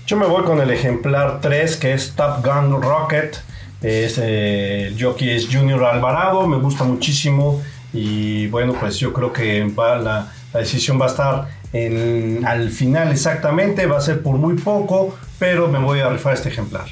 Yo 0.06 0.16
me 0.16 0.26
voy 0.26 0.44
con 0.44 0.60
el 0.60 0.70
ejemplar 0.70 1.40
3, 1.40 1.76
que 1.76 1.94
es 1.94 2.14
Top 2.14 2.44
Gun 2.44 2.82
Rocket. 2.82 3.38
Es, 3.80 4.18
eh, 4.18 4.88
el 4.88 5.02
jockey 5.02 5.30
es 5.30 5.48
Junior 5.50 5.82
Alvarado, 5.84 6.46
me 6.46 6.58
gusta 6.58 6.84
muchísimo. 6.84 7.62
Y 7.94 8.46
bueno, 8.48 8.74
pues 8.78 8.98
yo 8.98 9.12
creo 9.12 9.32
que 9.32 9.64
va 9.64 9.96
la, 9.96 10.32
la 10.52 10.60
decisión 10.60 11.00
va 11.00 11.06
a 11.06 11.08
estar 11.08 11.48
al 12.46 12.70
final 12.70 13.10
exactamente, 13.10 13.86
va 13.86 13.98
a 13.98 14.00
ser 14.00 14.22
por 14.22 14.36
muy 14.36 14.54
poco, 14.54 15.16
pero 15.38 15.68
me 15.68 15.78
voy 15.78 16.00
a 16.00 16.08
rifar 16.08 16.34
este 16.34 16.50
ejemplar. 16.50 16.86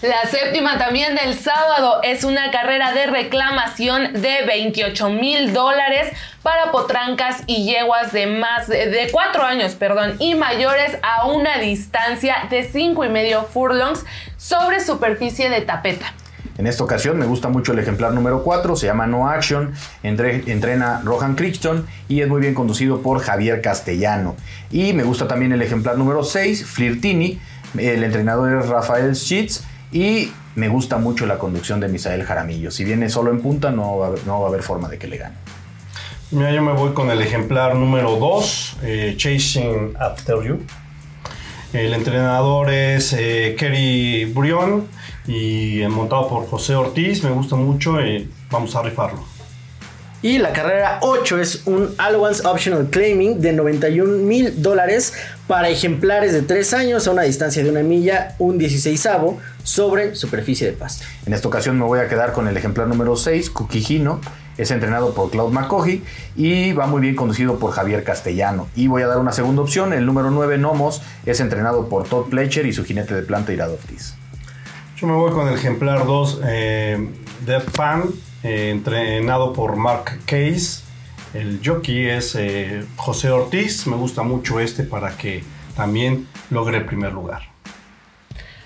La 0.00 0.22
séptima 0.30 0.78
también 0.78 1.16
del 1.16 1.34
sábado 1.34 2.00
es 2.04 2.22
una 2.22 2.52
carrera 2.52 2.92
de 2.92 3.06
reclamación 3.06 4.12
de 4.12 4.44
28 4.46 5.10
mil 5.10 5.52
dólares 5.52 6.12
para 6.44 6.70
potrancas 6.70 7.42
y 7.46 7.64
yeguas 7.64 8.12
de 8.12 8.28
más 8.28 8.68
de, 8.68 8.86
de 8.86 9.10
4 9.10 9.42
años, 9.42 9.74
perdón, 9.74 10.14
y 10.20 10.36
mayores 10.36 10.96
a 11.02 11.26
una 11.26 11.58
distancia 11.58 12.46
de 12.48 12.62
5 12.62 13.06
y 13.06 13.08
medio 13.08 13.42
furlongs 13.42 14.04
sobre 14.36 14.78
superficie 14.78 15.50
de 15.50 15.62
tapeta. 15.62 16.14
En 16.58 16.66
esta 16.66 16.82
ocasión 16.84 17.16
me 17.18 17.24
gusta 17.26 17.48
mucho 17.48 17.72
el 17.72 17.78
ejemplar 17.78 18.12
número 18.12 18.42
4, 18.42 18.74
se 18.76 18.86
llama 18.86 19.06
No 19.06 19.28
Action, 19.28 19.72
entre- 20.02 20.42
entrena 20.50 21.00
Rohan 21.04 21.36
Crichton 21.36 21.86
y 22.08 22.20
es 22.20 22.28
muy 22.28 22.40
bien 22.40 22.52
conducido 22.54 23.00
por 23.00 23.20
Javier 23.20 23.62
Castellano. 23.62 24.34
Y 24.70 24.92
me 24.92 25.04
gusta 25.04 25.28
también 25.28 25.52
el 25.52 25.62
ejemplar 25.62 25.96
número 25.96 26.24
6, 26.24 26.66
Flirtini, 26.66 27.38
el 27.78 28.02
entrenador 28.02 28.58
es 28.60 28.68
Rafael 28.68 29.14
Schitz 29.14 29.62
y 29.92 30.32
me 30.56 30.68
gusta 30.68 30.98
mucho 30.98 31.26
la 31.26 31.38
conducción 31.38 31.78
de 31.78 31.86
Misael 31.88 32.24
Jaramillo. 32.24 32.70
Si 32.72 32.82
viene 32.82 33.08
solo 33.08 33.30
en 33.30 33.40
punta 33.40 33.70
no 33.70 33.96
va 33.98 34.10
no 34.26 34.40
va 34.40 34.46
a 34.46 34.48
haber 34.50 34.62
forma 34.62 34.88
de 34.88 34.98
que 34.98 35.06
le 35.06 35.18
gane. 35.18 35.36
Mira, 36.32 36.50
yo 36.52 36.60
me 36.60 36.72
voy 36.72 36.92
con 36.92 37.10
el 37.10 37.22
ejemplar 37.22 37.74
número 37.76 38.16
2, 38.16 38.76
eh, 38.82 39.14
Chasing 39.16 39.94
After 39.98 40.42
You. 40.42 40.60
El 41.72 41.94
entrenador 41.94 42.70
es 42.70 43.12
eh, 43.12 43.54
Kerry 43.58 44.24
Brion 44.34 44.86
y 45.28 45.82
eh, 45.82 45.88
montado 45.88 46.26
por 46.26 46.48
José 46.48 46.74
Ortiz. 46.74 47.22
Me 47.22 47.30
gusta 47.30 47.54
mucho 47.54 48.00
y 48.00 48.28
vamos 48.50 48.74
a 48.74 48.82
rifarlo. 48.82 49.38
Y 50.20 50.38
la 50.38 50.52
carrera 50.52 50.98
8 51.02 51.38
es 51.38 51.62
un 51.66 51.94
Allowance 51.96 52.44
Optional 52.44 52.88
Claiming 52.90 53.40
de 53.40 53.52
91 53.52 54.18
mil 54.24 54.60
dólares 54.60 55.14
para 55.46 55.68
ejemplares 55.68 56.32
de 56.32 56.42
3 56.42 56.74
años 56.74 57.06
a 57.06 57.12
una 57.12 57.22
distancia 57.22 57.62
de 57.62 57.70
una 57.70 57.84
milla, 57.84 58.34
un 58.40 58.58
16 58.58 59.08
sobre 59.62 60.16
superficie 60.16 60.66
de 60.66 60.72
pasto. 60.72 61.04
En 61.24 61.34
esta 61.34 61.46
ocasión 61.46 61.78
me 61.78 61.84
voy 61.84 62.00
a 62.00 62.08
quedar 62.08 62.32
con 62.32 62.48
el 62.48 62.56
ejemplar 62.56 62.88
número 62.88 63.14
6, 63.14 63.50
Kukijino. 63.50 64.20
Es 64.56 64.72
entrenado 64.72 65.14
por 65.14 65.30
Claude 65.30 65.54
McCoy 65.54 66.02
y 66.34 66.72
va 66.72 66.88
muy 66.88 67.00
bien 67.00 67.14
conducido 67.14 67.60
por 67.60 67.70
Javier 67.70 68.02
Castellano. 68.02 68.66
Y 68.74 68.88
voy 68.88 69.02
a 69.02 69.06
dar 69.06 69.18
una 69.18 69.30
segunda 69.30 69.62
opción, 69.62 69.92
el 69.92 70.04
número 70.04 70.32
9, 70.32 70.58
Nomos, 70.58 71.00
es 71.26 71.38
entrenado 71.38 71.88
por 71.88 72.08
Todd 72.08 72.28
Pletcher 72.28 72.66
y 72.66 72.72
su 72.72 72.84
jinete 72.84 73.14
de 73.14 73.22
planta 73.22 73.52
Irado 73.52 73.74
Ortiz. 73.74 74.17
Yo 75.00 75.06
me 75.06 75.12
voy 75.12 75.30
con 75.30 75.46
el 75.46 75.54
ejemplar 75.54 76.04
2, 76.06 76.40
eh, 76.44 77.08
eh, 78.42 78.70
entrenado 78.70 79.52
por 79.52 79.76
Mark 79.76 80.18
Case. 80.26 80.82
El 81.34 81.60
jockey 81.64 82.08
es 82.08 82.34
eh, 82.34 82.84
José 82.96 83.30
Ortiz. 83.30 83.86
Me 83.86 83.94
gusta 83.94 84.24
mucho 84.24 84.58
este 84.58 84.82
para 84.82 85.16
que 85.16 85.44
también 85.76 86.26
logre 86.50 86.78
el 86.78 86.84
primer 86.84 87.12
lugar. 87.12 87.42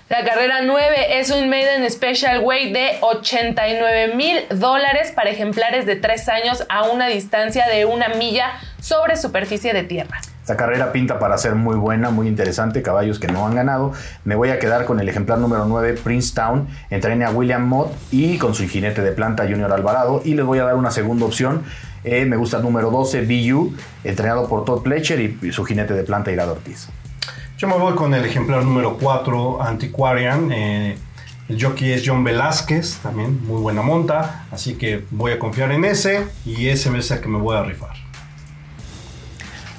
La 0.09 0.23
carrera 0.25 0.61
9 0.63 1.19
es 1.19 1.29
un 1.29 1.49
Maiden 1.49 1.87
Special 1.91 2.39
Weight 2.39 2.73
de 2.73 2.97
89 3.01 4.15
mil 4.15 4.37
dólares 4.59 5.11
para 5.15 5.29
ejemplares 5.29 5.85
de 5.85 5.97
3 5.97 6.29
años 6.29 6.65
a 6.67 6.89
una 6.89 7.09
distancia 7.09 7.67
de 7.67 7.85
una 7.85 8.07
milla 8.09 8.59
sobre 8.81 9.17
superficie 9.17 9.71
de 9.71 9.83
tierra. 9.83 10.19
Esta 10.43 10.57
carrera 10.57 10.91
pinta 10.91 11.19
para 11.19 11.37
ser 11.37 11.55
muy 11.55 11.77
buena, 11.77 12.09
muy 12.09 12.27
interesante, 12.27 12.81
caballos 12.81 13.17
que 13.17 13.27
no 13.27 13.47
han 13.47 13.55
ganado. 13.55 13.93
Me 14.25 14.35
voy 14.35 14.49
a 14.49 14.59
quedar 14.59 14.83
con 14.83 14.99
el 14.99 15.07
ejemplar 15.07 15.39
número 15.39 15.63
9, 15.65 15.93
Princetown, 16.03 16.67
entrene 16.89 17.23
a 17.23 17.31
William 17.31 17.65
Mott 17.65 17.93
y 18.11 18.37
con 18.37 18.53
su 18.53 18.67
jinete 18.67 19.01
de 19.01 19.13
planta 19.13 19.43
Junior 19.43 19.71
Alvarado. 19.71 20.21
Y 20.25 20.33
les 20.33 20.45
voy 20.45 20.59
a 20.59 20.65
dar 20.65 20.75
una 20.75 20.91
segunda 20.91 21.25
opción. 21.25 21.63
Eh, 22.03 22.25
me 22.25 22.35
gusta 22.35 22.57
el 22.57 22.63
número 22.63 22.91
12, 22.91 23.21
BU, 23.21 23.73
entrenado 24.03 24.49
por 24.49 24.65
Todd 24.65 24.83
Pletcher 24.83 25.21
y 25.21 25.53
su 25.53 25.63
jinete 25.63 25.93
de 25.93 26.03
planta 26.03 26.29
Irado 26.29 26.51
Ortiz. 26.51 26.89
Yo 27.57 27.69
me 27.69 27.77
voy 27.77 27.95
con 27.95 28.13
el 28.13 28.25
ejemplar 28.25 28.65
número 28.65 28.97
4, 28.99 29.63
Antiquarian. 29.63 30.51
eh, 30.51 30.97
el 31.47 31.63
jockey 31.63 31.93
es 31.93 32.03
John 32.05 32.25
Velázquez, 32.25 32.97
también 32.97 33.45
muy 33.45 33.61
buena 33.61 33.81
monta. 33.81 34.45
Así 34.51 34.75
que 34.75 35.05
voy 35.09 35.31
a 35.31 35.39
confiar 35.39 35.71
en 35.71 35.85
ese 35.85 36.27
y 36.45 36.67
ese 36.67 36.97
es 36.97 37.11
el 37.11 37.21
que 37.21 37.29
me 37.29 37.37
voy 37.37 37.55
a 37.55 37.63
rifar. 37.63 38.02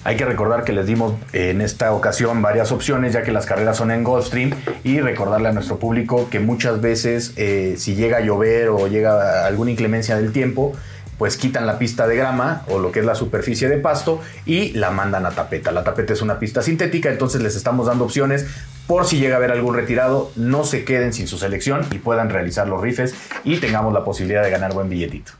Hay 0.04 0.18
que 0.18 0.26
recordar 0.26 0.64
que 0.64 0.72
les 0.72 0.86
dimos 0.86 1.14
eh, 1.32 1.50
en 1.50 1.62
esta 1.62 1.92
ocasión 1.92 2.42
varias 2.42 2.72
opciones, 2.72 3.14
ya 3.14 3.22
que 3.22 3.32
las 3.32 3.46
carreras 3.46 3.78
son 3.78 3.90
en 3.90 4.04
Gulfstream, 4.04 4.50
y 4.84 5.00
recordarle 5.00 5.48
a 5.48 5.52
nuestro 5.52 5.78
público 5.78 6.28
que 6.30 6.40
muchas 6.40 6.82
veces, 6.82 7.32
eh, 7.36 7.76
si 7.78 7.94
llega 7.94 8.18
a 8.18 8.20
llover 8.20 8.68
o 8.68 8.86
llega 8.86 9.46
alguna 9.46 9.70
inclemencia 9.70 10.16
del 10.16 10.30
tiempo, 10.30 10.74
pues 11.16 11.36
quitan 11.36 11.66
la 11.66 11.78
pista 11.78 12.06
de 12.06 12.16
grama 12.16 12.64
o 12.68 12.78
lo 12.78 12.92
que 12.92 13.00
es 13.00 13.06
la 13.06 13.14
superficie 13.14 13.68
de 13.68 13.78
pasto 13.78 14.20
y 14.44 14.72
la 14.72 14.90
mandan 14.90 15.24
a 15.24 15.30
tapeta. 15.30 15.72
La 15.72 15.84
tapeta 15.84 16.12
es 16.12 16.20
una 16.20 16.38
pista 16.38 16.60
sintética, 16.60 17.10
entonces 17.10 17.40
les 17.40 17.56
estamos 17.56 17.86
dando 17.86 18.04
opciones 18.04 18.46
por 18.86 19.06
si 19.06 19.18
llega 19.18 19.34
a 19.34 19.38
haber 19.38 19.52
algún 19.52 19.74
retirado, 19.74 20.30
no 20.36 20.64
se 20.64 20.84
queden 20.84 21.14
sin 21.14 21.28
su 21.28 21.38
selección 21.38 21.86
y 21.92 21.98
puedan 21.98 22.28
realizar 22.28 22.68
los 22.68 22.82
rifes 22.82 23.14
y 23.44 23.56
tengamos 23.56 23.94
la 23.94 24.04
posibilidad 24.04 24.42
de 24.42 24.50
ganar 24.50 24.74
buen 24.74 24.90
billetito. 24.90 25.32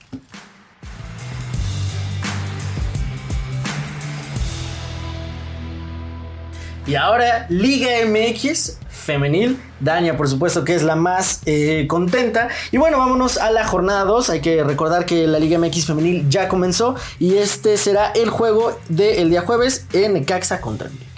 Y 6.86 6.96
ahora 6.96 7.46
Liga 7.48 7.90
MX 8.06 8.78
femenil. 8.88 9.60
Dania, 9.80 10.16
por 10.16 10.28
supuesto, 10.28 10.64
que 10.64 10.74
es 10.74 10.82
la 10.82 10.96
más 10.96 11.40
eh, 11.46 11.86
contenta. 11.88 12.48
Y 12.72 12.78
bueno, 12.78 12.98
vámonos 12.98 13.38
a 13.38 13.50
la 13.50 13.66
jornada 13.66 14.04
2. 14.04 14.30
Hay 14.30 14.40
que 14.40 14.62
recordar 14.64 15.06
que 15.06 15.26
la 15.26 15.38
Liga 15.38 15.58
MX 15.58 15.86
femenil 15.86 16.28
ya 16.28 16.48
comenzó. 16.48 16.96
Y 17.18 17.36
este 17.36 17.76
será 17.76 18.12
el 18.14 18.30
juego 18.30 18.78
del 18.88 19.30
día 19.30 19.42
jueves 19.42 19.86
en 19.92 20.14
Necaxa 20.14 20.60
contra 20.60 20.88
América. 20.88 21.10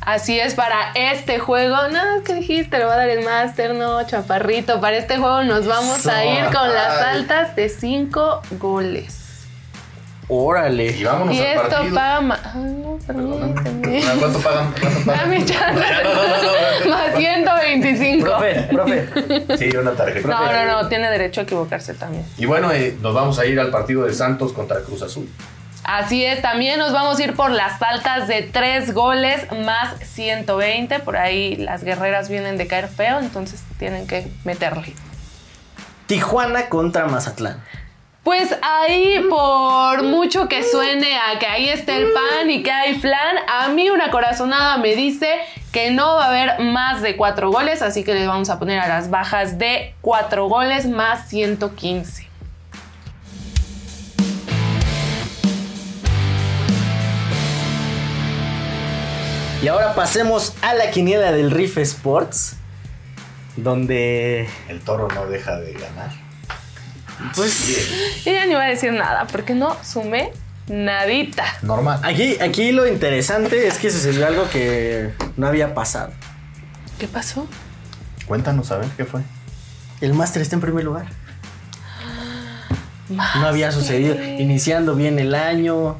Así 0.00 0.38
es, 0.38 0.54
para 0.54 0.92
este 0.94 1.38
juego, 1.38 1.76
no, 1.88 2.22
¿qué 2.24 2.34
dijiste? 2.34 2.76
Le 2.76 2.84
va 2.84 2.92
a 2.92 2.96
dar 2.98 3.08
el 3.08 3.24
máster, 3.24 3.74
no, 3.74 4.04
chaparrito. 4.06 4.78
Para 4.78 4.98
este 4.98 5.16
juego 5.16 5.42
nos 5.44 5.66
vamos 5.66 6.06
a 6.06 6.24
ir 6.26 6.44
con 6.52 6.74
las 6.74 7.00
altas 7.00 7.56
de 7.56 7.70
5 7.70 8.42
goles. 8.60 9.23
Órale. 10.28 10.86
Y 10.86 11.04
vámonos 11.04 11.34
Y 11.34 11.38
al 11.40 11.44
esto 11.56 11.68
partido. 11.70 11.94
paga 11.94 12.20
más. 12.22 12.40
Ah, 12.44 12.52
no, 12.56 12.98
permíteme. 13.06 14.02
¿Cuánto 14.18 14.38
pagan? 14.40 14.72
¿Cuánto 14.80 15.02
pagan? 15.04 15.18
Dame 15.18 15.44
chance. 15.44 15.84
Más 16.88 17.16
125. 17.16 18.24
Profe, 18.26 18.54
profe. 18.70 19.58
Sí, 19.58 19.76
una 19.76 19.92
tarjeta. 19.92 20.28
No, 20.28 20.52
no, 20.52 20.82
no, 20.82 20.88
tiene 20.88 21.10
derecho 21.10 21.40
a 21.42 21.44
equivocarse 21.44 21.94
también. 21.94 22.24
Y 22.38 22.46
bueno, 22.46 22.72
eh, 22.72 22.96
nos 23.02 23.14
vamos 23.14 23.38
a 23.38 23.46
ir 23.46 23.60
al 23.60 23.70
partido 23.70 24.04
de 24.04 24.14
Santos 24.14 24.52
contra 24.52 24.80
Cruz 24.80 25.02
Azul. 25.02 25.28
Así 25.84 26.24
es, 26.24 26.40
también 26.40 26.78
nos 26.78 26.94
vamos 26.94 27.18
a 27.18 27.22
ir 27.24 27.34
por 27.34 27.50
las 27.50 27.82
altas 27.82 28.26
de 28.26 28.40
3 28.40 28.94
goles 28.94 29.46
más 29.66 29.94
120. 30.02 31.00
Por 31.00 31.18
ahí 31.18 31.56
las 31.56 31.84
guerreras 31.84 32.30
vienen 32.30 32.56
de 32.56 32.66
caer 32.66 32.88
feo, 32.88 33.18
entonces 33.20 33.62
tienen 33.78 34.06
que 34.06 34.26
meterle. 34.44 34.94
Tijuana 36.06 36.70
contra 36.70 37.06
Mazatlán. 37.06 37.62
Pues 38.24 38.56
ahí, 38.62 39.22
por 39.28 40.02
mucho 40.02 40.48
que 40.48 40.62
suene 40.62 41.18
a 41.18 41.38
que 41.38 41.46
ahí 41.46 41.68
está 41.68 41.94
el 41.94 42.10
pan 42.10 42.50
y 42.50 42.62
que 42.62 42.72
hay 42.72 42.94
flan, 42.94 43.36
a 43.46 43.68
mí 43.68 43.90
una 43.90 44.10
corazonada 44.10 44.78
me 44.78 44.96
dice 44.96 45.28
que 45.72 45.90
no 45.90 46.14
va 46.14 46.24
a 46.24 46.28
haber 46.28 46.60
más 46.60 47.02
de 47.02 47.16
4 47.16 47.50
goles, 47.50 47.82
así 47.82 48.02
que 48.02 48.14
le 48.14 48.26
vamos 48.26 48.48
a 48.48 48.58
poner 48.58 48.80
a 48.80 48.88
las 48.88 49.10
bajas 49.10 49.58
de 49.58 49.94
4 50.00 50.48
goles 50.48 50.86
más 50.86 51.28
115. 51.28 52.26
Y 59.62 59.68
ahora 59.68 59.94
pasemos 59.94 60.54
a 60.62 60.72
la 60.72 60.90
quiniela 60.90 61.30
del 61.30 61.50
Riff 61.50 61.76
Sports, 61.76 62.56
donde 63.56 64.48
El 64.70 64.80
toro 64.80 65.08
no 65.08 65.26
deja 65.26 65.60
de 65.60 65.74
ganar. 65.74 66.23
Pues 67.34 68.24
ya 68.24 68.46
ni 68.46 68.52
iba 68.52 68.62
a 68.62 68.68
decir 68.68 68.92
nada, 68.92 69.26
porque 69.26 69.54
no 69.54 69.76
sumé 69.82 70.32
nadita. 70.66 71.44
Normal. 71.62 72.00
aquí, 72.02 72.36
aquí 72.40 72.72
lo 72.72 72.86
interesante 72.86 73.66
es 73.66 73.78
que 73.78 73.90
sucedió 73.90 74.26
algo 74.26 74.48
que 74.50 75.12
no 75.36 75.46
había 75.46 75.74
pasado. 75.74 76.12
¿Qué 76.98 77.08
pasó? 77.08 77.46
Cuéntanos 78.26 78.70
a 78.70 78.78
ver 78.78 78.88
qué 78.96 79.04
fue. 79.04 79.22
El 80.00 80.14
máster 80.14 80.42
está 80.42 80.56
en 80.56 80.60
primer 80.60 80.84
lugar. 80.84 81.06
No 83.08 83.46
había 83.46 83.70
sucedido. 83.70 84.16
Iniciando 84.22 84.94
bien 84.94 85.18
el 85.18 85.34
año, 85.34 85.98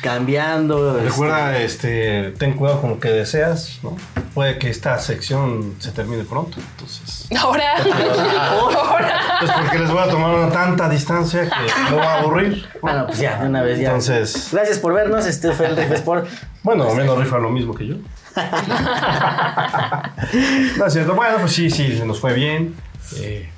cambiando. 0.00 1.00
Recuerda, 1.00 1.58
este, 1.58 2.30
ten 2.38 2.52
cuidado 2.52 2.80
con 2.80 2.90
lo 2.90 3.00
que 3.00 3.08
deseas, 3.08 3.80
¿no? 3.82 3.96
Puede 4.36 4.58
que 4.58 4.68
esta 4.68 4.98
sección 4.98 5.76
se 5.78 5.92
termine 5.92 6.22
pronto, 6.24 6.58
entonces. 6.60 7.26
Ahora. 7.40 7.72
Ahora. 8.70 9.18
Pues 9.40 9.50
porque 9.50 9.78
les 9.78 9.90
voy 9.90 10.02
a 10.02 10.10
tomar 10.10 10.34
una 10.34 10.50
tanta 10.50 10.90
distancia 10.90 11.48
que 11.48 11.90
no 11.90 11.96
va 11.96 12.16
a 12.16 12.20
aburrir. 12.20 12.68
Bueno, 12.82 13.06
pues 13.06 13.18
ya, 13.18 13.40
de 13.40 13.48
una 13.48 13.62
vez 13.62 13.78
ya. 13.78 13.86
Entonces- 13.86 14.50
Gracias 14.52 14.78
por 14.78 14.92
vernos. 14.92 15.24
Este 15.24 15.52
fue 15.52 15.68
el 15.68 15.76
Riff 15.78 15.90
Sport. 15.92 16.28
Bueno, 16.62 16.94
menos 16.94 17.18
rifa 17.18 17.38
lo 17.38 17.48
mismo 17.48 17.74
que 17.74 17.86
yo. 17.86 17.94
no 20.76 20.86
es 20.86 20.92
cierto. 20.92 21.14
Bueno, 21.14 21.38
pues 21.40 21.52
sí, 21.52 21.70
sí, 21.70 22.02
nos 22.04 22.20
fue 22.20 22.34
bien. 22.34 22.74
Eh, 23.16 23.48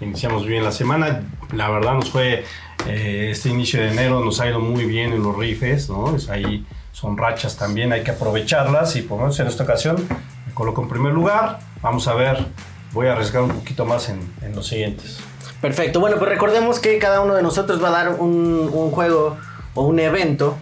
iniciamos 0.00 0.46
bien 0.46 0.62
la 0.62 0.70
semana. 0.70 1.22
La 1.52 1.68
verdad 1.70 1.94
nos 1.94 2.08
fue 2.08 2.44
eh, 2.86 3.30
este 3.32 3.48
inicio 3.48 3.80
de 3.80 3.90
enero 3.90 4.24
nos 4.24 4.40
ha 4.40 4.48
ido 4.48 4.60
muy 4.60 4.84
bien 4.84 5.12
en 5.12 5.24
los 5.24 5.36
rifes, 5.36 5.90
¿no? 5.90 6.14
Es 6.14 6.28
ahí 6.28 6.64
son 6.92 7.16
rachas 7.16 7.56
también, 7.56 7.92
hay 7.92 8.02
que 8.02 8.10
aprovecharlas 8.10 8.96
y 8.96 9.02
por 9.02 9.18
lo 9.18 9.24
menos 9.24 9.40
en 9.40 9.46
esta 9.46 9.64
ocasión 9.64 9.96
me 10.46 10.54
coloco 10.54 10.82
en 10.82 10.88
primer 10.88 11.12
lugar. 11.12 11.60
Vamos 11.82 12.08
a 12.08 12.14
ver, 12.14 12.46
voy 12.92 13.06
a 13.06 13.12
arriesgar 13.12 13.42
un 13.42 13.50
poquito 13.50 13.84
más 13.84 14.08
en, 14.08 14.20
en 14.42 14.54
los 14.54 14.66
siguientes. 14.66 15.18
Perfecto. 15.60 16.00
Bueno, 16.00 16.16
pues 16.18 16.30
recordemos 16.30 16.78
que 16.78 16.98
cada 16.98 17.20
uno 17.20 17.34
de 17.34 17.42
nosotros 17.42 17.82
va 17.82 17.88
a 17.88 17.92
dar 17.92 18.08
un, 18.18 18.70
un 18.72 18.90
juego 18.90 19.36
o 19.74 19.82
un 19.82 20.00
evento 20.00 20.56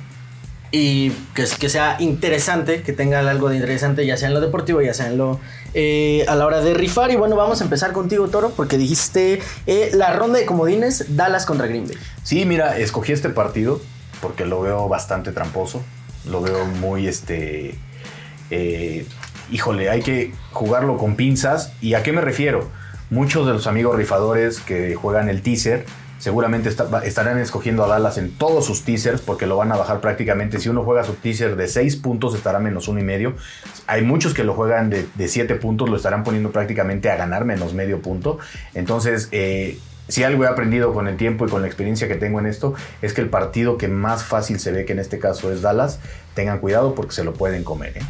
y 0.71 1.11
que, 1.35 1.47
que 1.59 1.69
sea 1.69 1.97
interesante, 1.99 2.83
que 2.83 2.93
tenga 2.93 3.21
algo 3.21 3.49
de 3.49 3.57
interesante, 3.57 4.05
ya 4.05 4.17
sea 4.17 4.29
en 4.29 4.35
lo 4.35 4.41
deportivo, 4.41 4.83
ya 4.83 4.93
sea 4.93 5.07
en 5.07 5.17
lo 5.17 5.41
eh, 5.73 6.25
a 6.29 6.35
la 6.35 6.45
hora 6.45 6.61
de 6.61 6.75
rifar. 6.75 7.11
Y 7.11 7.17
bueno, 7.17 7.37
vamos 7.37 7.61
a 7.61 7.65
empezar 7.65 7.93
contigo, 7.93 8.29
Toro, 8.29 8.51
porque 8.51 8.77
dijiste 8.77 9.41
eh, 9.67 9.91
la 9.95 10.13
ronda 10.13 10.39
de 10.39 10.47
comodines 10.47 11.17
Dallas 11.17 11.47
contra 11.47 11.67
Green 11.69 11.87
Bay. 11.87 11.97
Sí, 12.23 12.45
mira, 12.45 12.77
escogí 12.77 13.13
este 13.13 13.31
partido 13.31 13.81
porque 14.21 14.45
lo 14.45 14.61
veo 14.61 14.89
bastante 14.89 15.33
tramposo. 15.33 15.81
Lo 16.31 16.41
veo 16.41 16.67
muy, 16.67 17.09
este... 17.09 17.75
eh, 18.51 19.07
híjole, 19.51 19.91
hay 19.91 20.03
que 20.03 20.33
jugarlo 20.53 20.97
con 20.97 21.17
pinzas. 21.17 21.73
¿Y 21.81 21.95
a 21.95 22.03
qué 22.03 22.13
me 22.13 22.21
refiero? 22.21 22.69
Muchos 23.11 23.47
de 23.47 23.53
los 23.53 23.67
amigos 23.67 23.97
rifadores 23.97 24.61
que 24.61 24.95
juegan 24.95 25.29
el 25.29 25.43
teaser 25.43 25.87
seguramente 26.19 26.69
estarán 26.69 27.39
escogiendo 27.39 27.85
a 27.85 27.89
Dallas 27.89 28.19
en 28.19 28.33
todos 28.33 28.67
sus 28.67 28.83
teasers 28.83 29.21
porque 29.21 29.47
lo 29.47 29.57
van 29.57 29.71
a 29.73 29.77
bajar 29.77 30.01
prácticamente. 30.01 30.59
Si 30.59 30.69
uno 30.69 30.83
juega 30.83 31.05
su 31.05 31.15
teaser 31.15 31.57
de 31.57 31.69
6 31.69 31.97
puntos 31.97 32.35
estará 32.35 32.59
menos 32.59 32.89
uno 32.89 33.01
y 33.01 33.05
medio. 33.05 33.35
Hay 33.87 34.03
muchos 34.03 34.35
que 34.35 34.45
lo 34.45 34.55
juegan 34.55 34.91
de, 34.91 35.07
de 35.15 35.29
7 35.29 35.55
puntos, 35.55 35.89
lo 35.89 35.97
estarán 35.97 36.25
poniendo 36.25 36.51
prácticamente 36.51 37.11
a 37.11 37.17
ganar 37.17 37.45
menos 37.45 37.73
medio 37.73 38.03
punto. 38.03 38.39
Entonces, 38.75 39.29
eh, 39.31 39.79
si 40.09 40.25
algo 40.25 40.45
he 40.45 40.49
aprendido 40.49 40.93
con 40.93 41.07
el 41.07 41.17
tiempo 41.17 41.47
y 41.47 41.49
con 41.49 41.63
la 41.63 41.69
experiencia 41.69 42.09
que 42.09 42.15
tengo 42.15 42.41
en 42.41 42.47
esto, 42.47 42.75
es 43.03 43.13
que 43.13 43.21
el 43.21 43.29
partido 43.29 43.79
que 43.79 43.89
más 43.89 44.25
fácil 44.25 44.59
se 44.59 44.73
ve, 44.73 44.85
que 44.85 44.93
en 44.93 44.99
este 44.99 45.19
caso 45.19 45.53
es 45.53 45.63
Dallas, 45.63 46.01
tengan 46.35 46.59
cuidado 46.59 46.95
porque 46.95 47.13
se 47.13 47.25
lo 47.25 47.35
pueden 47.35 47.63
comer. 47.65 47.99
¿eh? 47.99 48.03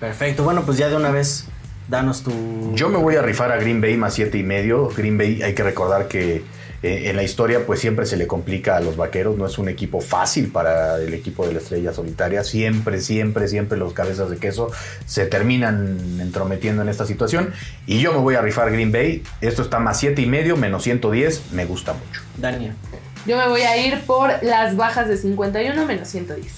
Perfecto. 0.00 0.44
Bueno, 0.44 0.62
pues 0.62 0.78
ya 0.78 0.88
de 0.88 0.96
una 0.96 1.10
vez, 1.10 1.46
danos 1.88 2.22
tu. 2.22 2.72
Yo 2.74 2.88
me 2.88 2.98
voy 2.98 3.16
a 3.16 3.22
rifar 3.22 3.50
a 3.52 3.56
Green 3.56 3.80
Bay 3.80 3.96
más 3.96 4.14
siete 4.14 4.38
y 4.38 4.42
medio. 4.42 4.88
Green 4.88 5.18
Bay 5.18 5.42
hay 5.42 5.54
que 5.54 5.62
recordar 5.62 6.08
que 6.08 6.44
eh, 6.86 7.10
en 7.10 7.16
la 7.16 7.24
historia 7.24 7.66
pues 7.66 7.80
siempre 7.80 8.06
se 8.06 8.16
le 8.16 8.28
complica 8.28 8.76
a 8.76 8.80
los 8.80 8.96
vaqueros. 8.96 9.36
No 9.36 9.44
es 9.44 9.58
un 9.58 9.68
equipo 9.68 10.00
fácil 10.00 10.52
para 10.52 10.98
el 10.98 11.12
equipo 11.14 11.44
de 11.44 11.52
la 11.52 11.58
estrella 11.58 11.92
solitaria. 11.92 12.44
Siempre, 12.44 13.00
siempre, 13.00 13.48
siempre 13.48 13.76
los 13.76 13.92
cabezas 13.92 14.30
de 14.30 14.36
queso 14.36 14.70
se 15.04 15.26
terminan 15.26 16.20
entrometiendo 16.20 16.82
en 16.82 16.88
esta 16.88 17.04
situación. 17.04 17.52
Y 17.88 17.98
yo 17.98 18.12
me 18.12 18.18
voy 18.18 18.36
a 18.36 18.40
rifar 18.40 18.70
Green 18.70 18.92
Bay. 18.92 19.24
Esto 19.40 19.62
está 19.62 19.80
más 19.80 19.98
siete 19.98 20.22
y 20.22 20.26
medio, 20.26 20.56
menos 20.56 20.84
110. 20.84 21.50
Me 21.50 21.64
gusta 21.64 21.92
mucho. 21.92 22.20
Daniel. 22.36 22.74
Yo 23.26 23.36
me 23.36 23.48
voy 23.48 23.62
a 23.62 23.84
ir 23.84 24.02
por 24.02 24.30
las 24.44 24.76
bajas 24.76 25.08
de 25.08 25.16
51 25.16 25.86
menos 25.86 26.06
110. 26.06 26.52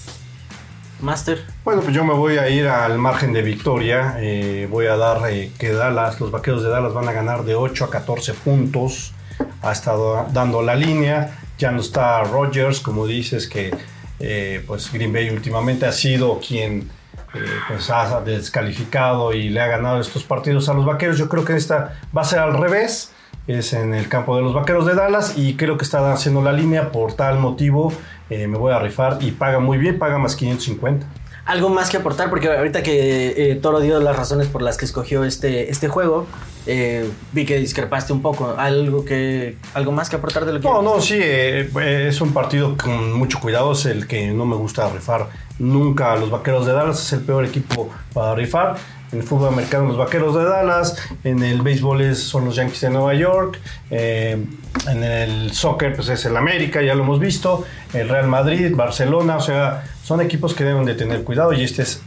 Master. 1.01 1.43
Bueno, 1.63 1.81
pues 1.81 1.95
yo 1.95 2.03
me 2.03 2.13
voy 2.13 2.37
a 2.37 2.49
ir 2.49 2.67
al 2.67 2.99
margen 2.99 3.33
de 3.33 3.41
victoria. 3.41 4.17
Eh, 4.19 4.67
voy 4.69 4.85
a 4.85 4.95
dar 4.95 5.27
eh, 5.31 5.51
que 5.57 5.71
Dallas, 5.71 6.19
los 6.19 6.29
vaqueros 6.29 6.61
de 6.61 6.69
Dallas 6.69 6.93
van 6.93 7.07
a 7.07 7.13
ganar 7.13 7.45
de 7.45 7.55
8 7.55 7.85
a 7.85 7.89
14 7.89 8.33
puntos. 8.35 9.13
Ha 9.61 9.71
estado 9.71 10.27
dando 10.31 10.61
la 10.61 10.75
línea. 10.75 11.37
Ya 11.57 11.71
no 11.71 11.81
está 11.81 12.23
Rodgers, 12.23 12.79
como 12.79 13.05
dices, 13.05 13.47
que 13.47 13.75
eh, 14.19 14.63
pues 14.65 14.91
Green 14.91 15.11
Bay 15.11 15.29
últimamente 15.29 15.85
ha 15.85 15.91
sido 15.91 16.39
quien 16.39 16.89
eh, 17.33 17.39
pues 17.67 17.89
ha 17.89 18.21
descalificado 18.21 19.33
y 19.33 19.49
le 19.49 19.61
ha 19.61 19.67
ganado 19.67 19.99
estos 19.99 20.23
partidos 20.23 20.69
a 20.69 20.73
los 20.73 20.85
vaqueros. 20.85 21.17
Yo 21.17 21.29
creo 21.29 21.45
que 21.45 21.55
esta 21.55 21.99
va 22.15 22.21
a 22.21 22.25
ser 22.25 22.39
al 22.39 22.57
revés. 22.57 23.11
Es 23.47 23.73
en 23.73 23.93
el 23.93 24.07
campo 24.07 24.35
de 24.35 24.43
los 24.43 24.53
vaqueros 24.53 24.85
de 24.85 24.93
Dallas 24.93 25.33
y 25.35 25.55
creo 25.55 25.77
que 25.77 25.83
está 25.83 26.11
haciendo 26.13 26.41
la 26.41 26.53
línea 26.53 26.91
por 26.91 27.13
tal 27.13 27.39
motivo. 27.39 27.91
eh, 28.29 28.47
me 28.47 28.57
voy 28.57 28.71
a 28.73 28.79
rifar 28.79 29.17
y 29.21 29.31
paga 29.31 29.59
muy 29.59 29.77
bien, 29.79 29.97
paga 29.97 30.19
más 30.19 30.35
550. 30.35 31.07
Algo 31.49 31.69
más 31.69 31.89
que 31.89 31.97
aportar, 31.97 32.29
porque 32.29 32.47
ahorita 32.47 32.83
que 32.83 33.51
eh, 33.51 33.55
Toro 33.55 33.79
dio 33.79 33.99
las 33.99 34.15
razones 34.15 34.47
por 34.47 34.61
las 34.61 34.77
que 34.77 34.85
escogió 34.85 35.23
este, 35.23 35.71
este 35.71 35.87
juego, 35.87 36.27
eh, 36.67 37.09
vi 37.31 37.43
que 37.43 37.57
discrepaste 37.57 38.13
un 38.13 38.21
poco. 38.21 38.53
¿Algo, 38.55 39.03
que, 39.03 39.57
¿Algo 39.73 39.91
más 39.91 40.11
que 40.11 40.17
aportar 40.17 40.45
de 40.45 40.53
lo 40.53 40.59
que 40.59 40.67
No, 40.67 40.83
no, 40.83 41.01
sí, 41.01 41.15
eh, 41.19 41.67
eh, 41.81 42.05
es 42.09 42.21
un 42.21 42.33
partido 42.33 42.77
con 42.77 43.13
mucho 43.13 43.39
cuidado, 43.39 43.71
es 43.71 43.87
el 43.87 44.05
que 44.05 44.27
no 44.27 44.45
me 44.45 44.55
gusta 44.55 44.87
rifar 44.89 45.29
nunca. 45.57 46.15
Los 46.17 46.29
Vaqueros 46.29 46.67
de 46.67 46.73
Dallas 46.73 47.03
es 47.03 47.13
el 47.13 47.21
peor 47.21 47.45
equipo 47.45 47.89
para 48.13 48.35
rifar. 48.35 48.77
En 49.11 49.19
el 49.19 49.23
fútbol 49.23 49.49
americano 49.53 49.85
los 49.87 49.97
Vaqueros 49.97 50.35
de 50.35 50.43
Dallas, 50.43 50.95
en 51.23 51.41
el 51.43 51.61
béisbol 51.63 52.01
es- 52.01 52.21
son 52.23 52.45
los 52.45 52.55
Yankees 52.55 52.81
de 52.81 52.89
Nueva 52.91 53.13
York, 53.15 53.59
eh, 53.89 54.45
en 54.87 55.03
el 55.03 55.51
soccer 55.51 55.95
pues 55.95 56.09
es 56.09 56.25
el 56.25 56.37
América, 56.37 56.81
ya 56.81 56.93
lo 56.93 57.03
hemos 57.03 57.19
visto, 57.19 57.65
el 57.93 58.07
Real 58.07 58.27
Madrid, 58.27 58.71
Barcelona, 58.75 59.37
o 59.37 59.41
sea, 59.41 59.83
son 60.03 60.21
equipos 60.21 60.53
que 60.53 60.63
deben 60.63 60.85
de 60.85 60.93
tener 60.93 61.23
cuidado 61.23 61.53
y 61.53 61.63
este 61.63 61.81
es 61.81 62.01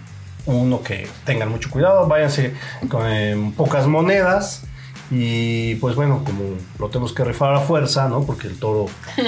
uno 0.46 0.82
que 0.82 1.06
tengan 1.24 1.48
mucho 1.50 1.70
cuidado, 1.70 2.06
váyanse 2.06 2.54
con 2.88 3.02
eh, 3.06 3.52
pocas 3.56 3.86
monedas 3.86 4.62
y 5.10 5.74
pues 5.76 5.94
bueno, 5.94 6.22
como 6.24 6.40
lo 6.78 6.88
tenemos 6.88 7.12
que 7.12 7.24
rifar 7.24 7.54
a 7.54 7.60
fuerza, 7.60 8.08
¿no? 8.08 8.24
Porque 8.24 8.46
el 8.48 8.58
toro 8.58 8.86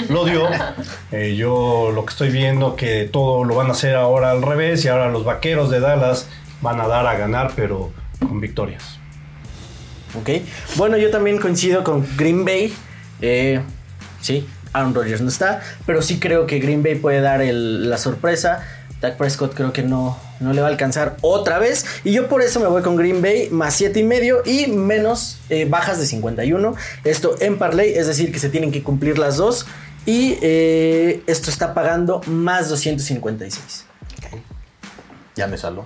lo 0.09 0.25
dio, 0.25 0.47
eh, 1.11 1.35
yo 1.37 1.91
lo 1.93 2.05
que 2.05 2.11
estoy 2.11 2.29
viendo 2.31 2.75
que 2.75 3.03
todo 3.11 3.43
lo 3.43 3.55
van 3.55 3.67
a 3.67 3.71
hacer 3.71 3.95
ahora 3.95 4.31
al 4.31 4.41
revés 4.41 4.83
y 4.85 4.87
ahora 4.87 5.09
los 5.09 5.23
vaqueros 5.25 5.69
de 5.69 5.79
Dallas 5.81 6.27
van 6.65 6.81
a 6.81 6.87
dar 6.87 7.07
a 7.07 7.15
ganar, 7.17 7.53
pero 7.55 7.93
con 8.19 8.41
victorias. 8.41 8.99
Ok. 10.19 10.29
Bueno, 10.75 10.97
yo 10.97 11.09
también 11.11 11.37
coincido 11.39 11.83
con 11.85 12.05
Green 12.17 12.43
Bay. 12.43 12.73
Eh, 13.21 13.61
sí, 14.19 14.45
Aaron 14.73 14.93
Rodgers 14.93 15.21
no 15.21 15.29
está, 15.29 15.61
pero 15.85 16.01
sí 16.01 16.19
creo 16.19 16.45
que 16.47 16.59
Green 16.59 16.83
Bay 16.83 16.95
puede 16.95 17.21
dar 17.21 17.41
el- 17.41 17.89
la 17.89 17.97
sorpresa. 17.97 18.65
Dak 19.01 19.17
Prescott 19.17 19.53
creo 19.53 19.71
que 19.73 19.83
no, 19.83 20.17
no 20.39 20.53
le 20.53 20.61
va 20.61 20.67
a 20.67 20.69
alcanzar 20.71 21.17
otra 21.21 21.59
vez. 21.59 21.85
Y 22.05 22.11
yo 22.13 22.27
por 22.29 22.41
eso 22.41 22.59
me 22.59 22.67
voy 22.67 22.81
con 22.81 22.95
Green 22.95 23.21
Bay 23.21 23.49
más 23.51 23.75
7 23.75 23.99
y 23.99 24.03
medio 24.03 24.41
y 24.45 24.67
menos 24.67 25.37
eh, 25.49 25.65
bajas 25.69 25.99
de 25.99 26.05
51. 26.07 26.75
Esto 27.03 27.35
en 27.41 27.57
parlay, 27.57 27.93
es 27.93 28.07
decir, 28.07 28.31
que 28.31 28.39
se 28.39 28.49
tienen 28.49 28.71
que 28.71 28.81
cumplir 28.83 29.17
las 29.19 29.37
dos. 29.37 29.65
Y 30.05 30.37
eh, 30.41 31.23
esto 31.27 31.49
está 31.49 31.73
pagando 31.73 32.21
más 32.27 32.69
256. 32.69 33.85
Ya 35.35 35.47
me 35.47 35.57
saló. 35.57 35.85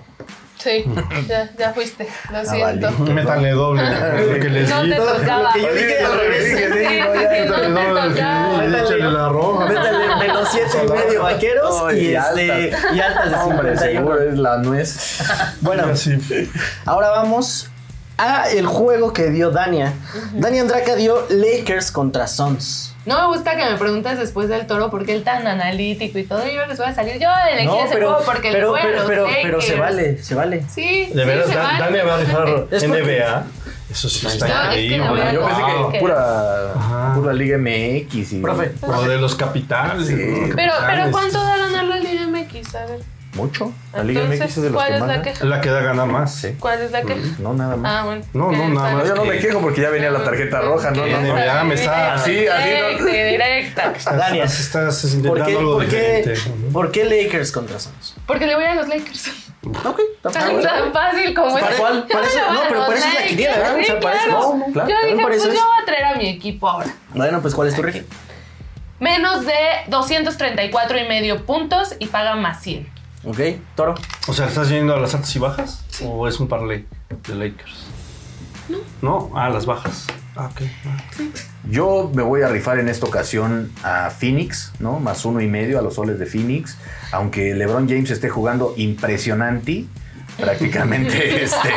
Sí, 0.62 0.84
ya, 1.28 1.50
ya 1.58 1.72
fuiste. 1.72 2.06
Lo 2.30 2.38
Ah, 2.38 2.44
siento. 2.44 2.90
vale. 2.98 3.14
Métanle 3.14 3.50
doble. 3.52 3.82
que 4.40 4.48
les 4.50 4.68
No 4.68 4.82
di. 4.82 4.90
te 4.90 4.96
tocaba. 4.96 5.42
Lo 5.42 5.52
que 5.54 5.60
yo 5.62 5.72
dije 5.74 5.98
al 6.04 6.18
revés. 6.18 6.44
Sí, 6.44 6.56
sí, 6.56 6.64
sí, 6.64 7.00
Métanle 7.00 7.46
no 7.46 7.54
te 7.54 7.68
doble, 7.70 8.10
tocaba. 8.10 8.60
sí, 8.60 8.74
échale 8.94 9.10
la 9.12 9.28
roja. 9.30 9.64
Métale 9.66 10.16
menos 10.16 10.48
7 10.50 10.66
y 10.86 10.90
medio 10.90 11.22
vaqueros 11.22 11.82
Ay, 11.88 11.98
y, 11.98 12.08
y 12.10 12.14
este, 12.16 12.72
y 12.94 13.00
altas 13.00 13.30
de 13.30 13.36
Hombre, 13.36 13.76
51. 13.78 13.80
seguro 13.80 14.22
es 14.22 14.38
la 14.38 14.58
nuez. 14.58 15.18
Bueno, 15.62 15.84
ahora 16.86 17.10
vamos 17.10 17.68
a 18.18 18.50
el 18.50 18.66
juego 18.66 19.12
que 19.12 19.30
dio 19.30 19.50
Dania. 19.50 19.92
Dania 20.32 20.62
Andraka 20.62 20.94
dio 20.96 21.26
Lakers 21.30 21.90
contra 21.90 22.26
Suns. 22.26 22.89
No 23.06 23.18
me 23.30 23.34
gusta 23.34 23.56
que 23.56 23.64
me 23.64 23.76
preguntes 23.78 24.18
después 24.18 24.48
del 24.50 24.66
toro 24.66 24.90
por 24.90 25.06
qué 25.06 25.14
él 25.14 25.24
tan 25.24 25.46
analítico 25.46 26.18
y 26.18 26.24
todo. 26.24 26.46
Yo 26.46 26.66
les 26.66 26.76
voy 26.76 26.86
a 26.86 26.94
salir. 26.94 27.18
Yo 27.18 27.28
elegí 27.50 27.66
No, 27.66 27.84
ese 27.84 27.94
pero, 27.94 28.08
juego 28.10 28.24
porque 28.26 28.52
pero, 28.52 28.72
pero, 28.74 28.82
fueron 28.82 29.06
pero, 29.08 29.22
los 29.26 29.34
pero 29.42 29.60
se 29.62 29.76
vale, 29.76 30.22
se 30.22 30.34
vale. 30.34 30.62
Sí, 30.68 31.06
De 31.06 31.22
sí, 31.22 31.26
veras, 31.28 31.46
se 31.48 31.54
Dan- 31.54 31.78
vale. 31.78 31.96
Dani 31.98 32.08
va 32.08 32.14
a 32.14 32.18
dejar 32.18 32.48
Es 32.70 32.84
porque- 32.84 33.02
NBA. 33.02 33.44
Eso 33.90 34.08
sí 34.08 34.26
está 34.26 34.46
No, 34.46 34.70
es 34.70 34.76
que 34.76 34.82
increíble. 34.84 34.98
la 34.98 35.12
verdad 35.12 35.32
Yo 35.32 35.46
pensé 35.46 35.62
Wow. 35.62 35.92
que 35.92 35.98
pura, 35.98 36.72
Ajá. 36.76 37.14
pura 37.16 37.32
Liga 37.32 37.56
MX. 37.58 38.32
Y 38.34 38.40
Profe. 38.40 38.72
Lo 38.86 39.02
de 39.02 39.16
los 39.16 39.34
capitales. 39.34 40.06
Sí. 40.06 40.14
Los 40.16 40.54
Pero, 40.54 40.54
pero 40.56 40.72
capitales. 40.74 41.10
¿cuánto 41.10 41.42
da 41.42 41.56
ganar 41.56 41.84
la 41.86 41.96
Liga 41.96 42.26
MX? 42.28 42.74
A 42.76 42.84
ver. 42.86 43.00
Mucho. 43.40 43.72
La 43.94 44.04
Liga 44.04 44.20
Entonces, 44.22 44.40
MX 44.46 44.56
es 44.56 44.62
de 44.62 44.70
los 44.70 44.76
¿cuál 44.76 44.88
que 44.88 44.94
es 44.94 45.00
más. 45.00 45.08
la 45.08 45.22
queja? 45.22 45.60
Que 45.60 45.70
da 45.70 45.80
ganar 45.80 46.06
más. 46.06 46.34
Sí. 46.34 46.56
¿Cuál 46.60 46.80
es 46.82 46.90
la 46.90 47.02
queja? 47.02 47.20
No, 47.38 47.54
nada 47.54 47.76
más. 47.76 47.92
Ah, 47.92 48.04
bueno. 48.04 48.22
No, 48.32 48.52
no, 48.52 48.68
nada 48.68 48.92
más 48.96 49.08
yo 49.08 49.14
no 49.14 49.24
me 49.24 49.32
que- 49.38 49.46
quejo 49.46 49.60
porque 49.60 49.80
ya 49.80 49.90
venía 49.90 50.10
la 50.10 50.22
tarjeta 50.24 50.60
roja, 50.60 50.90
¿no? 50.90 51.06
No, 51.06 51.36
ya 51.38 51.64
me 51.64 51.74
está- 51.74 52.14
Así, 52.14 52.46
así. 52.46 52.68
Directa, 52.68 53.04
directa. 53.04 53.92
Estás, 53.96 54.16
Dania. 54.16 54.44
estás, 54.44 54.60
estás 55.04 55.10
¿Por 55.26 55.38
intentando 55.38 55.58
qué, 55.58 55.64
por, 55.64 55.86
qué, 55.88 56.16
diferente. 56.18 56.70
¿Por 56.72 56.90
qué 56.92 57.04
Lakers 57.04 57.52
contra 57.52 57.78
Suns? 57.78 58.14
Porque 58.26 58.46
le 58.46 58.54
voy 58.54 58.64
a 58.64 58.74
los 58.74 58.88
Lakers. 58.88 59.30
Ok, 59.84 60.00
Tan, 60.22 60.32
tan 60.32 60.92
fácil 60.92 61.34
como 61.34 61.52
¿Para 61.54 61.70
es. 61.72 61.76
cuál? 61.80 62.06
No, 62.08 62.60
pero 62.68 62.92
es 62.92 63.14
la 63.14 63.22
quiniela, 63.26 63.56
¿verdad? 63.58 63.76
sí, 63.84 63.92
O 63.92 64.00
sea. 64.00 64.26
No, 64.28 64.64
claro, 64.72 64.88
Yo 64.90 64.96
dije, 65.08 65.22
pues 65.22 65.42
yo 65.44 65.50
voy 65.50 65.58
a 65.82 65.84
traer 65.84 66.04
a 66.04 66.14
mi 66.16 66.28
equipo 66.28 66.68
ahora. 66.68 66.88
Bueno, 67.14 67.40
pues 67.42 67.54
¿cuál 67.54 67.68
es 67.68 67.74
tu 67.74 67.82
rifa? 67.82 68.00
Menos 68.98 69.46
de 69.46 69.54
234 69.88 70.98
y 70.98 71.08
medio 71.08 71.46
puntos 71.46 71.94
y 71.98 72.06
paga 72.06 72.34
más 72.36 72.60
100. 72.62 72.86
Ok, 73.24 73.38
Toro. 73.74 73.94
O 74.28 74.32
sea, 74.32 74.46
¿estás 74.46 74.70
yendo 74.70 74.94
a 74.94 75.00
las 75.00 75.14
altas 75.14 75.34
y 75.36 75.38
bajas? 75.38 75.84
¿O 76.02 76.26
es 76.26 76.40
un 76.40 76.48
parlay 76.48 76.86
de 77.28 77.34
Lakers? 77.34 77.86
No. 78.68 78.78
No, 79.02 79.38
a 79.38 79.50
las 79.50 79.66
bajas. 79.66 80.06
Ah, 80.36 80.48
ok. 80.50 80.62
Yo 81.68 82.10
me 82.14 82.22
voy 82.22 82.42
a 82.42 82.48
rifar 82.48 82.78
en 82.78 82.88
esta 82.88 83.04
ocasión 83.04 83.72
a 83.82 84.10
Phoenix, 84.10 84.72
¿no? 84.78 85.00
Más 85.00 85.24
uno 85.24 85.40
y 85.40 85.48
medio 85.48 85.78
a 85.78 85.82
los 85.82 85.94
soles 85.94 86.18
de 86.18 86.26
Phoenix. 86.26 86.78
Aunque 87.12 87.54
LeBron 87.54 87.88
James 87.88 88.10
esté 88.10 88.30
jugando 88.30 88.72
impresionante, 88.76 89.84
prácticamente 90.38 91.42
este, 91.44 91.68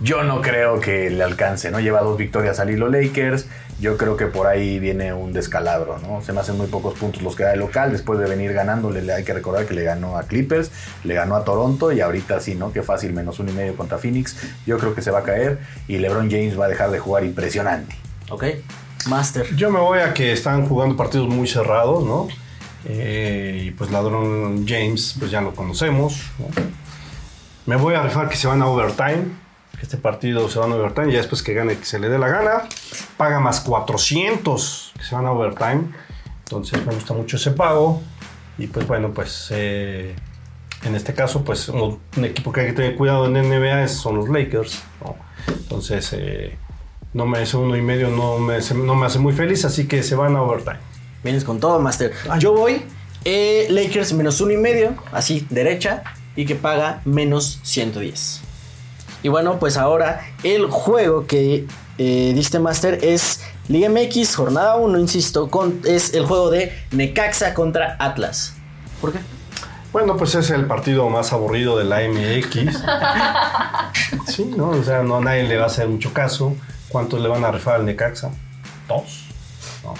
yo 0.00 0.24
no 0.24 0.40
creo 0.40 0.80
que 0.80 1.10
le 1.10 1.22
alcance, 1.22 1.70
¿no? 1.70 1.78
Lleva 1.78 2.00
dos 2.00 2.18
victorias 2.18 2.58
al 2.58 2.70
hilo 2.70 2.88
Lakers. 2.88 3.46
Yo 3.84 3.98
creo 3.98 4.16
que 4.16 4.24
por 4.24 4.46
ahí 4.46 4.78
viene 4.78 5.12
un 5.12 5.34
descalabro, 5.34 5.98
¿no? 5.98 6.22
Se 6.22 6.32
me 6.32 6.40
hacen 6.40 6.56
muy 6.56 6.68
pocos 6.68 6.94
puntos 6.94 7.20
los 7.20 7.36
que 7.36 7.42
da 7.42 7.52
el 7.52 7.58
local. 7.58 7.92
Después 7.92 8.18
de 8.18 8.26
venir 8.26 8.54
ganándole, 8.54 9.02
le 9.02 9.12
hay 9.12 9.24
que 9.24 9.34
recordar 9.34 9.66
que 9.66 9.74
le 9.74 9.82
ganó 9.82 10.16
a 10.16 10.22
Clippers, 10.22 10.70
le 11.04 11.12
ganó 11.12 11.36
a 11.36 11.44
Toronto 11.44 11.92
y 11.92 12.00
ahorita 12.00 12.40
sí, 12.40 12.54
¿no? 12.54 12.72
Qué 12.72 12.82
fácil, 12.82 13.12
menos 13.12 13.40
uno 13.40 13.50
y 13.50 13.52
medio 13.52 13.76
contra 13.76 13.98
Phoenix. 13.98 14.38
Yo 14.64 14.78
creo 14.78 14.94
que 14.94 15.02
se 15.02 15.10
va 15.10 15.18
a 15.18 15.22
caer 15.22 15.58
y 15.86 15.98
LeBron 15.98 16.30
James 16.30 16.58
va 16.58 16.64
a 16.64 16.68
dejar 16.68 16.92
de 16.92 16.98
jugar 16.98 17.24
impresionante. 17.24 17.94
Ok. 18.30 18.44
Master. 19.06 19.54
Yo 19.54 19.70
me 19.70 19.80
voy 19.80 19.98
a 19.98 20.14
que 20.14 20.32
están 20.32 20.66
jugando 20.66 20.96
partidos 20.96 21.28
muy 21.28 21.46
cerrados, 21.46 22.06
¿no? 22.06 22.28
Eh, 22.86 23.64
y 23.66 23.70
pues 23.72 23.90
Ladrón 23.90 24.64
James, 24.66 25.14
pues 25.18 25.30
ya 25.30 25.42
lo 25.42 25.54
conocemos. 25.54 26.22
¿no? 26.38 26.46
Me 27.66 27.76
voy 27.76 27.96
a 27.96 28.02
rifar 28.02 28.30
que 28.30 28.36
se 28.36 28.46
van 28.46 28.62
a 28.62 28.66
overtime. 28.66 29.43
Este 29.80 29.96
partido 29.96 30.48
se 30.48 30.58
van 30.58 30.72
a 30.72 30.76
overtime. 30.76 31.12
Ya 31.12 31.18
después 31.18 31.42
que 31.42 31.54
gane, 31.54 31.76
que 31.76 31.84
se 31.84 31.98
le 31.98 32.08
dé 32.08 32.18
la 32.18 32.28
gana. 32.28 32.68
Paga 33.16 33.40
más 33.40 33.60
400 33.60 34.92
que 34.96 35.04
se 35.04 35.14
van 35.14 35.26
a 35.26 35.32
overtime. 35.32 35.92
Entonces 36.44 36.84
me 36.86 36.94
gusta 36.94 37.14
mucho 37.14 37.36
ese 37.36 37.50
pago. 37.50 38.02
Y 38.58 38.66
pues 38.68 38.86
bueno, 38.86 39.12
pues 39.12 39.48
eh, 39.50 40.14
en 40.84 40.94
este 40.94 41.14
caso, 41.14 41.44
pues 41.44 41.68
un, 41.68 42.00
equipo 42.22 42.52
que 42.52 42.60
hay 42.60 42.66
que 42.68 42.72
tener 42.74 42.96
cuidado 42.96 43.26
en 43.26 43.32
NBA 43.32 43.88
son 43.88 44.16
los 44.16 44.28
Lakers. 44.28 44.82
Entonces, 45.48 46.12
eh, 46.12 46.56
no 47.12 47.26
me 47.26 47.42
ese 47.42 47.56
uno 47.56 47.76
y 47.76 47.82
medio 47.82 48.08
no 48.10 48.38
me, 48.38 48.58
no 48.74 48.94
me 48.94 49.06
hace 49.06 49.18
muy 49.18 49.32
feliz, 49.32 49.64
así 49.64 49.86
que 49.86 50.02
se 50.02 50.14
van 50.14 50.36
a 50.36 50.42
overtime. 50.42 50.78
Vienes 51.22 51.44
con 51.44 51.58
todo, 51.58 51.80
Master. 51.80 52.12
Yo 52.38 52.52
voy 52.52 52.82
eh, 53.24 53.66
Lakers 53.70 54.12
menos 54.12 54.40
uno 54.40 54.52
y 54.52 54.58
medio, 54.58 54.94
así, 55.10 55.46
derecha, 55.48 56.02
y 56.36 56.44
que 56.44 56.54
paga 56.54 57.00
menos 57.06 57.60
110. 57.62 58.43
Y 59.24 59.30
bueno, 59.30 59.58
pues 59.58 59.78
ahora 59.78 60.20
el 60.42 60.66
juego 60.66 61.26
que 61.26 61.66
eh, 61.96 62.32
diste, 62.34 62.58
Master, 62.58 62.98
es 63.02 63.40
Liga 63.68 63.88
MX, 63.88 64.36
jornada 64.36 64.76
1, 64.76 64.98
insisto, 64.98 65.48
con, 65.48 65.80
es 65.86 66.12
el 66.12 66.26
juego 66.26 66.50
de 66.50 66.78
Necaxa 66.90 67.54
contra 67.54 67.96
Atlas. 67.98 68.54
¿Por 69.00 69.12
qué? 69.12 69.20
Bueno, 69.94 70.18
pues 70.18 70.34
es 70.34 70.50
el 70.50 70.66
partido 70.66 71.08
más 71.08 71.32
aburrido 71.32 71.78
de 71.78 71.84
la 71.84 72.00
MX. 72.06 72.82
Sí, 74.26 74.44
¿no? 74.56 74.70
O 74.70 74.82
sea, 74.82 75.02
no, 75.02 75.20
nadie 75.22 75.44
le 75.44 75.56
va 75.56 75.64
a 75.64 75.66
hacer 75.68 75.88
mucho 75.88 76.12
caso. 76.12 76.54
¿Cuántos 76.88 77.20
le 77.20 77.28
van 77.28 77.44
a 77.44 77.50
rifar 77.50 77.76
al 77.76 77.86
Necaxa? 77.86 78.30
Dos. 78.88 79.24
¿no? 79.84 79.94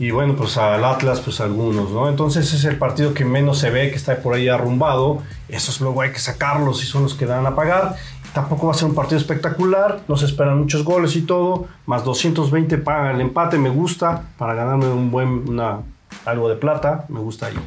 Y 0.00 0.12
bueno, 0.12 0.34
pues 0.34 0.56
al 0.56 0.82
Atlas, 0.82 1.20
pues 1.20 1.42
algunos, 1.42 1.90
¿no? 1.90 2.08
Entonces 2.08 2.54
es 2.54 2.64
el 2.64 2.78
partido 2.78 3.12
que 3.12 3.26
menos 3.26 3.58
se 3.58 3.68
ve, 3.68 3.90
que 3.90 3.96
está 3.96 4.16
por 4.22 4.34
ahí 4.34 4.48
arrumbado. 4.48 5.22
Esos 5.46 5.82
luego 5.82 6.00
hay 6.00 6.10
que 6.10 6.18
sacarlos 6.18 6.82
y 6.82 6.86
son 6.86 7.02
los 7.02 7.12
que 7.12 7.26
dan 7.26 7.46
a 7.46 7.54
pagar. 7.54 7.96
Tampoco 8.32 8.68
va 8.68 8.72
a 8.72 8.76
ser 8.76 8.88
un 8.88 8.94
partido 8.94 9.18
espectacular, 9.18 10.00
no 10.06 10.16
se 10.16 10.26
esperan 10.26 10.58
muchos 10.58 10.84
goles 10.84 11.16
y 11.16 11.22
todo. 11.22 11.66
Más 11.86 12.04
220 12.04 12.78
paga 12.78 13.10
el 13.10 13.20
empate, 13.20 13.58
me 13.58 13.70
gusta, 13.70 14.22
para 14.38 14.54
ganarme 14.54 14.86
un 14.86 15.10
buen, 15.10 15.48
una, 15.48 15.80
algo 16.24 16.48
de 16.48 16.56
plata, 16.56 17.06
me 17.08 17.20
gusta 17.20 17.46
ahí. 17.46 17.58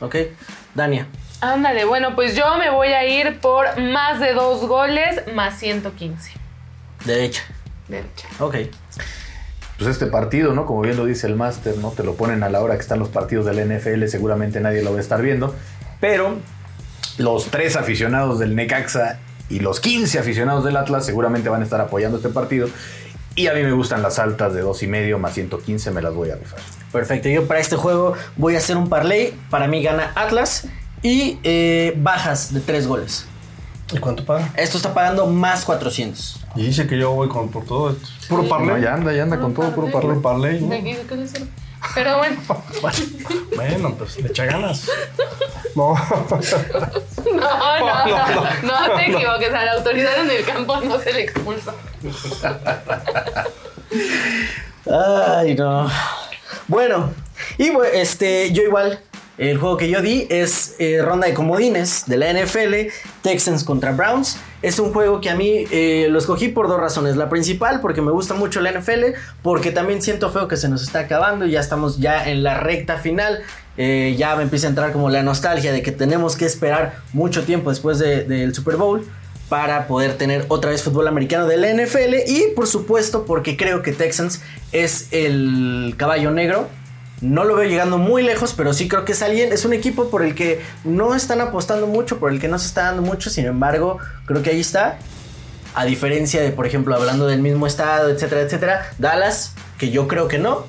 ¿Ok? 0.00 0.16
Dania. 0.74 1.06
Ándale, 1.40 1.84
bueno, 1.84 2.14
pues 2.14 2.36
yo 2.36 2.56
me 2.58 2.70
voy 2.70 2.88
a 2.88 3.04
ir 3.04 3.40
por 3.40 3.80
más 3.80 4.20
de 4.20 4.32
dos 4.32 4.66
goles 4.66 5.22
más 5.34 5.58
115. 5.58 6.32
Derecha. 7.04 7.42
Derecha. 7.88 8.28
Ok. 8.38 8.56
Pues 9.76 9.90
este 9.90 10.06
partido, 10.06 10.54
¿no? 10.54 10.64
Como 10.64 10.80
bien 10.80 10.96
lo 10.96 11.04
dice 11.04 11.26
el 11.26 11.36
máster, 11.36 11.76
¿no? 11.78 11.90
Te 11.90 12.02
lo 12.02 12.14
ponen 12.14 12.42
a 12.42 12.48
la 12.48 12.62
hora 12.62 12.74
que 12.76 12.80
están 12.80 12.98
los 12.98 13.08
partidos 13.08 13.44
del 13.44 13.58
NFL, 13.58 14.06
seguramente 14.06 14.60
nadie 14.60 14.82
lo 14.82 14.92
va 14.92 14.98
a 14.98 15.00
estar 15.00 15.20
viendo. 15.20 15.54
Pero 16.00 16.36
los 17.18 17.46
tres 17.46 17.76
aficionados 17.76 18.38
del 18.38 18.54
Necaxa 18.54 19.20
y 19.48 19.60
los 19.60 19.80
15 19.80 20.18
aficionados 20.18 20.64
del 20.64 20.76
Atlas 20.76 21.06
seguramente 21.06 21.48
van 21.48 21.60
a 21.60 21.64
estar 21.64 21.80
apoyando 21.80 22.16
este 22.18 22.28
partido. 22.30 22.68
Y 23.34 23.48
a 23.48 23.52
mí 23.52 23.62
me 23.62 23.72
gustan 23.72 24.00
las 24.02 24.18
altas 24.18 24.54
de 24.54 24.62
dos 24.62 24.82
y 24.82 24.86
medio 24.86 25.18
más 25.18 25.34
115, 25.34 25.90
me 25.90 26.00
las 26.00 26.14
voy 26.14 26.30
a 26.30 26.36
rifar. 26.36 26.58
Perfecto, 26.90 27.28
yo 27.28 27.46
para 27.46 27.60
este 27.60 27.76
juego 27.76 28.14
voy 28.36 28.54
a 28.54 28.58
hacer 28.58 28.76
un 28.78 28.88
parlay. 28.88 29.34
Para 29.50 29.68
mí 29.68 29.82
gana 29.82 30.10
Atlas 30.14 30.66
y 31.02 31.38
eh, 31.42 31.92
bajas 31.98 32.54
de 32.54 32.60
3 32.60 32.86
goles. 32.86 33.26
¿Y 33.92 33.98
cuánto 33.98 34.24
paga? 34.24 34.50
Esto 34.56 34.78
está 34.78 34.94
pagando 34.94 35.26
más 35.26 35.64
400. 35.66 36.44
Y 36.56 36.62
dice 36.62 36.86
que 36.86 36.98
yo 36.98 37.12
voy 37.12 37.28
con 37.28 37.50
por 37.50 37.64
todo 37.64 37.90
esto. 37.90 38.08
Puro 38.28 38.42
Sí. 38.42 38.48
parlay. 38.48 38.68
No, 38.68 38.78
ya 38.78 38.94
anda, 38.94 39.12
ya 39.12 39.22
anda 39.22 39.38
con 39.38 39.52
todo, 39.54 39.70
puro 39.74 39.88
Puro 39.92 40.20
parlay. 40.22 40.60
¿no? 40.60 40.68
¿De 40.70 40.82
qué- 40.82 40.96
de 40.96 41.04
qué? 41.04 41.44
Pero 41.94 42.18
bueno, 42.18 42.36
Bueno, 43.56 43.94
pues 43.96 44.20
le 44.20 44.28
echa 44.28 44.44
ganas. 44.44 44.88
No. 45.76 45.92
no, 45.92 47.78
no, 47.80 48.06
no, 48.06 48.62
no 48.62 48.96
te 48.96 49.10
equivoques. 49.10 49.52
A 49.52 49.62
la 49.62 49.72
autoridad 49.72 50.22
en 50.22 50.30
el 50.30 50.42
campo 50.42 50.80
no 50.80 50.98
se 50.98 51.12
le 51.12 51.24
expulsa. 51.24 51.74
Ay, 54.90 55.54
no. 55.54 55.90
Bueno, 56.66 57.12
y 57.58 57.70
este, 57.92 58.52
yo 58.52 58.62
igual, 58.62 59.00
el 59.38 59.58
juego 59.58 59.76
que 59.76 59.88
yo 59.90 60.00
di 60.00 60.26
es 60.30 60.76
eh, 60.78 61.00
ronda 61.02 61.26
de 61.26 61.34
comodines 61.34 62.04
de 62.06 62.16
la 62.16 62.32
NFL, 62.32 62.90
Texans 63.22 63.64
contra 63.64 63.92
Browns. 63.92 64.38
Es 64.62 64.78
un 64.78 64.92
juego 64.92 65.20
que 65.20 65.28
a 65.30 65.34
mí 65.36 65.64
eh, 65.70 66.06
lo 66.10 66.18
escogí 66.18 66.48
por 66.48 66.68
dos 66.68 66.80
razones. 66.80 67.16
La 67.16 67.28
principal, 67.28 67.80
porque 67.80 68.00
me 68.00 68.10
gusta 68.12 68.34
mucho 68.34 68.60
la 68.60 68.72
NFL, 68.72 69.14
porque 69.42 69.70
también 69.72 70.00
siento 70.00 70.30
feo 70.30 70.48
que 70.48 70.56
se 70.56 70.68
nos 70.68 70.82
está 70.82 71.00
acabando 71.00 71.44
y 71.46 71.50
ya 71.50 71.60
estamos 71.60 71.98
ya 71.98 72.28
en 72.28 72.42
la 72.42 72.58
recta 72.58 72.96
final. 72.96 73.40
Eh, 73.76 74.14
ya 74.16 74.34
me 74.36 74.44
empieza 74.44 74.68
a 74.68 74.70
entrar 74.70 74.92
como 74.92 75.10
la 75.10 75.22
nostalgia 75.22 75.70
de 75.70 75.82
que 75.82 75.92
tenemos 75.92 76.34
que 76.34 76.46
esperar 76.46 76.96
mucho 77.12 77.44
tiempo 77.44 77.68
después 77.68 77.98
de- 77.98 78.24
del 78.24 78.54
Super 78.54 78.76
Bowl 78.76 79.06
para 79.50 79.86
poder 79.86 80.14
tener 80.16 80.46
otra 80.48 80.70
vez 80.70 80.82
fútbol 80.82 81.06
americano 81.08 81.46
de 81.46 81.58
la 81.58 81.68
NFL 81.68 82.14
y 82.26 82.54
por 82.56 82.66
supuesto 82.66 83.26
porque 83.26 83.56
creo 83.58 83.82
que 83.82 83.92
Texans 83.92 84.40
es 84.72 85.08
el 85.12 85.94
caballo 85.98 86.30
negro. 86.30 86.68
No 87.20 87.44
lo 87.44 87.56
veo 87.56 87.68
llegando 87.68 87.98
muy 87.98 88.22
lejos, 88.22 88.52
pero 88.54 88.74
sí 88.74 88.88
creo 88.88 89.04
que 89.04 89.12
es 89.12 89.22
alguien, 89.22 89.52
es 89.52 89.64
un 89.64 89.72
equipo 89.72 90.10
por 90.10 90.22
el 90.22 90.34
que 90.34 90.60
no 90.84 91.14
están 91.14 91.40
apostando 91.40 91.86
mucho, 91.86 92.18
por 92.18 92.30
el 92.30 92.40
que 92.40 92.48
no 92.48 92.58
se 92.58 92.66
está 92.66 92.84
dando 92.84 93.02
mucho, 93.02 93.30
sin 93.30 93.46
embargo, 93.46 93.98
creo 94.26 94.42
que 94.42 94.50
ahí 94.50 94.60
está. 94.60 94.98
A 95.74 95.84
diferencia 95.84 96.42
de, 96.42 96.52
por 96.52 96.66
ejemplo, 96.66 96.94
hablando 96.94 97.26
del 97.26 97.40
mismo 97.40 97.66
estado, 97.66 98.10
etcétera, 98.10 98.42
etcétera, 98.42 98.90
Dallas, 98.98 99.52
que 99.78 99.90
yo 99.90 100.08
creo 100.08 100.28
que 100.28 100.38
no. 100.38 100.66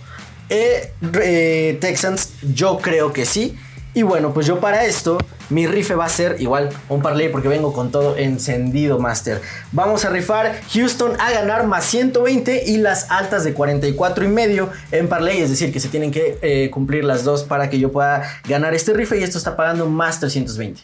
Eh, 0.50 0.94
eh, 1.22 1.78
Texans, 1.82 2.32
yo 2.42 2.78
creo 2.80 3.12
que 3.14 3.26
sí. 3.26 3.58
Y 3.98 4.04
bueno, 4.04 4.32
pues 4.32 4.46
yo 4.46 4.60
para 4.60 4.86
esto 4.86 5.18
mi 5.50 5.66
rife 5.66 5.96
va 5.96 6.06
a 6.06 6.10
ser 6.10 6.36
igual 6.40 6.70
un 6.88 7.02
parlay 7.02 7.30
porque 7.30 7.48
vengo 7.48 7.74
con 7.74 7.90
todo 7.90 8.16
encendido, 8.16 9.00
Master. 9.00 9.42
Vamos 9.72 10.06
a 10.06 10.12
rifar 10.12 10.62
Houston 10.72 11.20
a 11.20 11.32
ganar 11.32 11.66
más 11.66 11.86
120 11.86 12.66
y 12.68 12.78
las 12.78 13.10
altas 13.10 13.44
de 13.44 13.56
44 13.56 14.24
y 14.24 14.28
medio 14.28 14.70
en 14.92 15.10
parlay, 15.10 15.42
es 15.42 15.50
decir, 15.50 15.74
que 15.74 15.80
se 15.80 15.90
tienen 15.90 16.12
que 16.12 16.38
eh, 16.44 16.70
cumplir 16.70 17.06
las 17.06 17.24
dos 17.24 17.44
para 17.44 17.72
que 17.72 17.80
yo 17.80 17.92
pueda 17.92 18.22
ganar 18.48 18.76
este 18.76 18.94
rife 18.94 19.20
y 19.20 19.24
esto 19.24 19.40
está 19.40 19.58
pagando 19.58 19.88
más 19.88 20.20
320. 20.20 20.80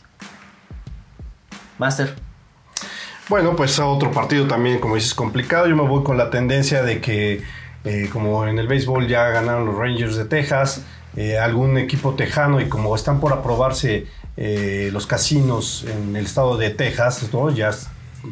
Master. 1.77 2.15
Bueno, 3.29 3.55
pues 3.55 3.77
a 3.77 3.85
otro 3.85 4.11
partido 4.11 4.47
también, 4.47 4.79
como 4.79 4.95
dices, 4.95 5.13
complicado. 5.13 5.67
Yo 5.67 5.75
me 5.75 5.87
voy 5.87 6.01
con 6.03 6.17
la 6.17 6.31
tendencia 6.31 6.81
de 6.81 6.99
que, 6.99 7.43
eh, 7.83 8.09
como 8.11 8.47
en 8.47 8.57
el 8.57 8.67
béisbol 8.67 9.07
ya 9.07 9.29
ganaron 9.29 9.67
los 9.67 9.75
Rangers 9.75 10.15
de 10.15 10.25
Texas, 10.25 10.81
eh, 11.15 11.37
algún 11.37 11.77
equipo 11.77 12.15
tejano 12.15 12.59
y 12.61 12.69
como 12.69 12.95
están 12.95 13.19
por 13.19 13.33
aprobarse 13.33 14.07
eh, 14.37 14.89
los 14.91 15.05
casinos 15.05 15.85
en 15.87 16.15
el 16.15 16.25
estado 16.25 16.57
de 16.57 16.69
Texas, 16.71 17.29
¿no? 17.31 17.49
ya 17.51 17.71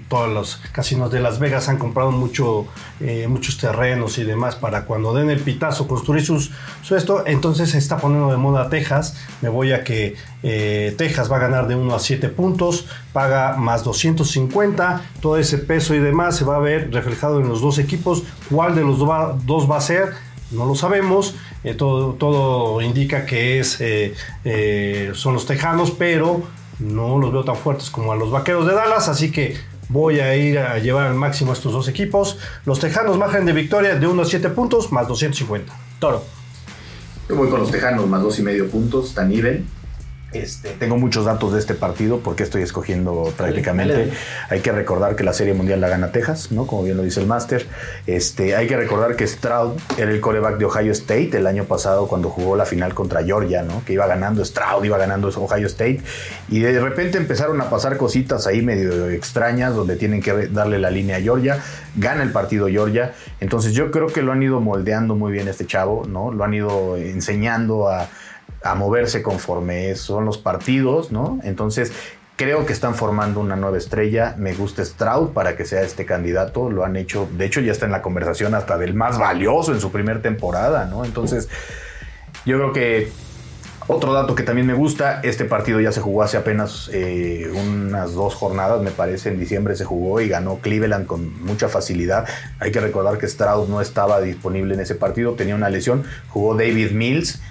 todos 0.07 0.29
los 0.29 0.55
casinos 0.71 1.11
de 1.11 1.19
Las 1.19 1.39
Vegas 1.39 1.67
han 1.69 1.77
comprado 1.77 2.11
mucho, 2.11 2.65
eh, 2.99 3.27
muchos 3.27 3.57
terrenos 3.57 4.17
y 4.17 4.23
demás 4.23 4.55
para 4.55 4.85
cuando 4.85 5.13
den 5.13 5.29
el 5.29 5.39
pitazo 5.39 5.87
construir 5.87 6.25
sus, 6.25 6.51
su 6.81 6.95
esto. 6.95 7.23
Entonces 7.25 7.71
se 7.71 7.77
está 7.77 7.97
poniendo 7.97 8.31
de 8.31 8.37
moda 8.37 8.69
Texas. 8.69 9.17
Me 9.41 9.49
voy 9.49 9.73
a 9.73 9.83
que 9.83 10.15
eh, 10.43 10.95
Texas 10.97 11.31
va 11.31 11.37
a 11.37 11.39
ganar 11.39 11.67
de 11.67 11.75
1 11.75 11.93
a 11.93 11.99
7 11.99 12.29
puntos, 12.29 12.87
paga 13.13 13.57
más 13.57 13.83
250. 13.83 15.01
Todo 15.19 15.37
ese 15.37 15.57
peso 15.57 15.93
y 15.93 15.99
demás 15.99 16.37
se 16.37 16.45
va 16.45 16.55
a 16.55 16.59
ver 16.59 16.91
reflejado 16.91 17.39
en 17.39 17.47
los 17.47 17.61
dos 17.61 17.77
equipos. 17.77 18.23
¿Cuál 18.49 18.75
de 18.75 18.81
los 18.81 18.99
dos 18.99 19.69
va 19.69 19.77
a 19.77 19.81
ser? 19.81 20.13
No 20.51 20.65
lo 20.65 20.75
sabemos. 20.75 21.35
Eh, 21.63 21.73
todo, 21.73 22.13
todo 22.13 22.81
indica 22.81 23.25
que 23.25 23.59
es, 23.59 23.79
son 25.17 25.33
los 25.33 25.45
tejanos, 25.45 25.91
pero 25.91 26.43
no 26.79 27.17
los 27.17 27.31
veo 27.31 27.43
tan 27.43 27.55
fuertes 27.55 27.89
como 27.89 28.11
a 28.11 28.15
los 28.15 28.31
vaqueros 28.31 28.65
de 28.67 28.73
Dallas. 28.73 29.07
Así 29.07 29.31
que 29.31 29.55
voy 29.91 30.19
a 30.19 30.35
ir 30.35 30.57
a 30.57 30.79
llevar 30.79 31.07
al 31.07 31.15
máximo 31.15 31.51
a 31.51 31.53
estos 31.53 31.73
dos 31.73 31.87
equipos. 31.87 32.37
Los 32.65 32.79
Tejanos 32.79 33.17
margen 33.17 33.45
de 33.45 33.53
victoria 33.53 33.95
de 33.95 34.07
1 34.07 34.21
a 34.21 34.25
7 34.25 34.49
puntos 34.49 34.91
más 34.91 35.07
250. 35.07 35.73
Toro. 35.99 36.23
Yo 37.27 37.35
voy 37.35 37.49
con 37.49 37.59
los 37.59 37.71
Tejanos 37.71 38.07
más 38.07 38.21
2 38.21 38.39
y 38.39 38.41
medio 38.43 38.69
puntos, 38.69 39.09
está 39.09 39.25
nivel. 39.25 39.65
Este, 40.33 40.69
tengo 40.69 40.97
muchos 40.97 41.25
datos 41.25 41.51
de 41.51 41.59
este 41.59 41.73
partido 41.73 42.19
porque 42.19 42.43
estoy 42.43 42.61
escogiendo 42.61 43.33
prácticamente. 43.35 44.11
Hay 44.49 44.61
que 44.61 44.71
recordar 44.71 45.15
que 45.15 45.23
la 45.23 45.33
Serie 45.33 45.53
Mundial 45.53 45.81
la 45.81 45.89
gana 45.89 46.11
Texas, 46.11 46.51
¿no? 46.51 46.65
Como 46.65 46.83
bien 46.83 46.95
lo 46.95 47.03
dice 47.03 47.19
el 47.19 47.27
Master. 47.27 47.65
Este, 48.07 48.55
hay 48.55 48.67
que 48.67 48.77
recordar 48.77 49.17
que 49.17 49.27
Stroud 49.27 49.73
era 49.97 50.09
el 50.09 50.21
coreback 50.21 50.57
de 50.57 50.65
Ohio 50.65 50.93
State 50.93 51.31
el 51.37 51.47
año 51.47 51.65
pasado 51.65 52.07
cuando 52.07 52.29
jugó 52.29 52.55
la 52.55 52.65
final 52.65 52.93
contra 52.93 53.23
Georgia, 53.23 53.63
¿no? 53.63 53.83
Que 53.83 53.93
iba 53.93 54.07
ganando 54.07 54.45
Stroud, 54.45 54.85
iba 54.85 54.97
ganando 54.97 55.27
Ohio 55.27 55.67
State. 55.67 56.01
Y 56.47 56.59
de 56.59 56.79
repente 56.79 57.17
empezaron 57.17 57.59
a 57.59 57.69
pasar 57.69 57.97
cositas 57.97 58.47
ahí 58.47 58.61
medio 58.61 59.09
extrañas 59.09 59.75
donde 59.75 59.97
tienen 59.97 60.21
que 60.21 60.47
darle 60.47 60.79
la 60.79 60.91
línea 60.91 61.17
a 61.17 61.21
Georgia. 61.21 61.59
Gana 61.97 62.23
el 62.23 62.31
partido 62.31 62.67
Georgia. 62.67 63.13
Entonces 63.41 63.73
yo 63.73 63.91
creo 63.91 64.07
que 64.07 64.21
lo 64.21 64.31
han 64.31 64.41
ido 64.41 64.61
moldeando 64.61 65.15
muy 65.15 65.33
bien 65.33 65.49
este 65.49 65.65
chavo, 65.65 66.05
¿no? 66.07 66.31
Lo 66.31 66.45
han 66.45 66.53
ido 66.53 66.95
enseñando 66.95 67.89
a 67.89 68.07
a 68.63 68.75
moverse 68.75 69.21
conforme 69.21 69.95
son 69.95 70.25
los 70.25 70.37
partidos, 70.37 71.11
¿no? 71.11 71.39
Entonces, 71.43 71.91
creo 72.35 72.65
que 72.65 72.73
están 72.73 72.95
formando 72.95 73.39
una 73.39 73.55
nueva 73.55 73.77
estrella. 73.77 74.35
Me 74.37 74.53
gusta 74.53 74.83
Stroud 74.83 75.29
para 75.29 75.55
que 75.55 75.65
sea 75.65 75.81
este 75.81 76.05
candidato. 76.05 76.69
Lo 76.69 76.83
han 76.83 76.95
hecho, 76.95 77.27
de 77.37 77.45
hecho, 77.45 77.61
ya 77.61 77.71
está 77.71 77.85
en 77.85 77.91
la 77.91 78.01
conversación 78.01 78.55
hasta 78.55 78.77
del 78.77 78.93
más 78.93 79.17
valioso 79.17 79.73
en 79.73 79.79
su 79.79 79.91
primera 79.91 80.21
temporada, 80.21 80.85
¿no? 80.85 81.05
Entonces, 81.05 81.49
yo 82.45 82.57
creo 82.57 82.73
que 82.73 83.11
otro 83.87 84.13
dato 84.13 84.35
que 84.35 84.43
también 84.43 84.67
me 84.67 84.73
gusta, 84.73 85.19
este 85.21 85.45
partido 85.45 85.79
ya 85.79 85.91
se 85.91 86.01
jugó 86.01 86.23
hace 86.23 86.37
apenas 86.37 86.89
eh, 86.93 87.51
unas 87.53 88.13
dos 88.13 88.35
jornadas, 88.35 88.81
me 88.81 88.91
parece, 88.91 89.29
en 89.29 89.39
diciembre 89.39 89.75
se 89.75 89.85
jugó 89.85 90.21
y 90.21 90.29
ganó 90.29 90.59
Cleveland 90.59 91.07
con 91.07 91.43
mucha 91.43 91.67
facilidad. 91.67 92.27
Hay 92.59 92.71
que 92.71 92.79
recordar 92.79 93.17
que 93.17 93.27
Stroud 93.27 93.67
no 93.67 93.81
estaba 93.81 94.21
disponible 94.21 94.75
en 94.75 94.79
ese 94.79 94.95
partido, 94.95 95.33
tenía 95.33 95.55
una 95.55 95.69
lesión, 95.69 96.05
jugó 96.29 96.55
David 96.55 96.91
Mills 96.91 97.41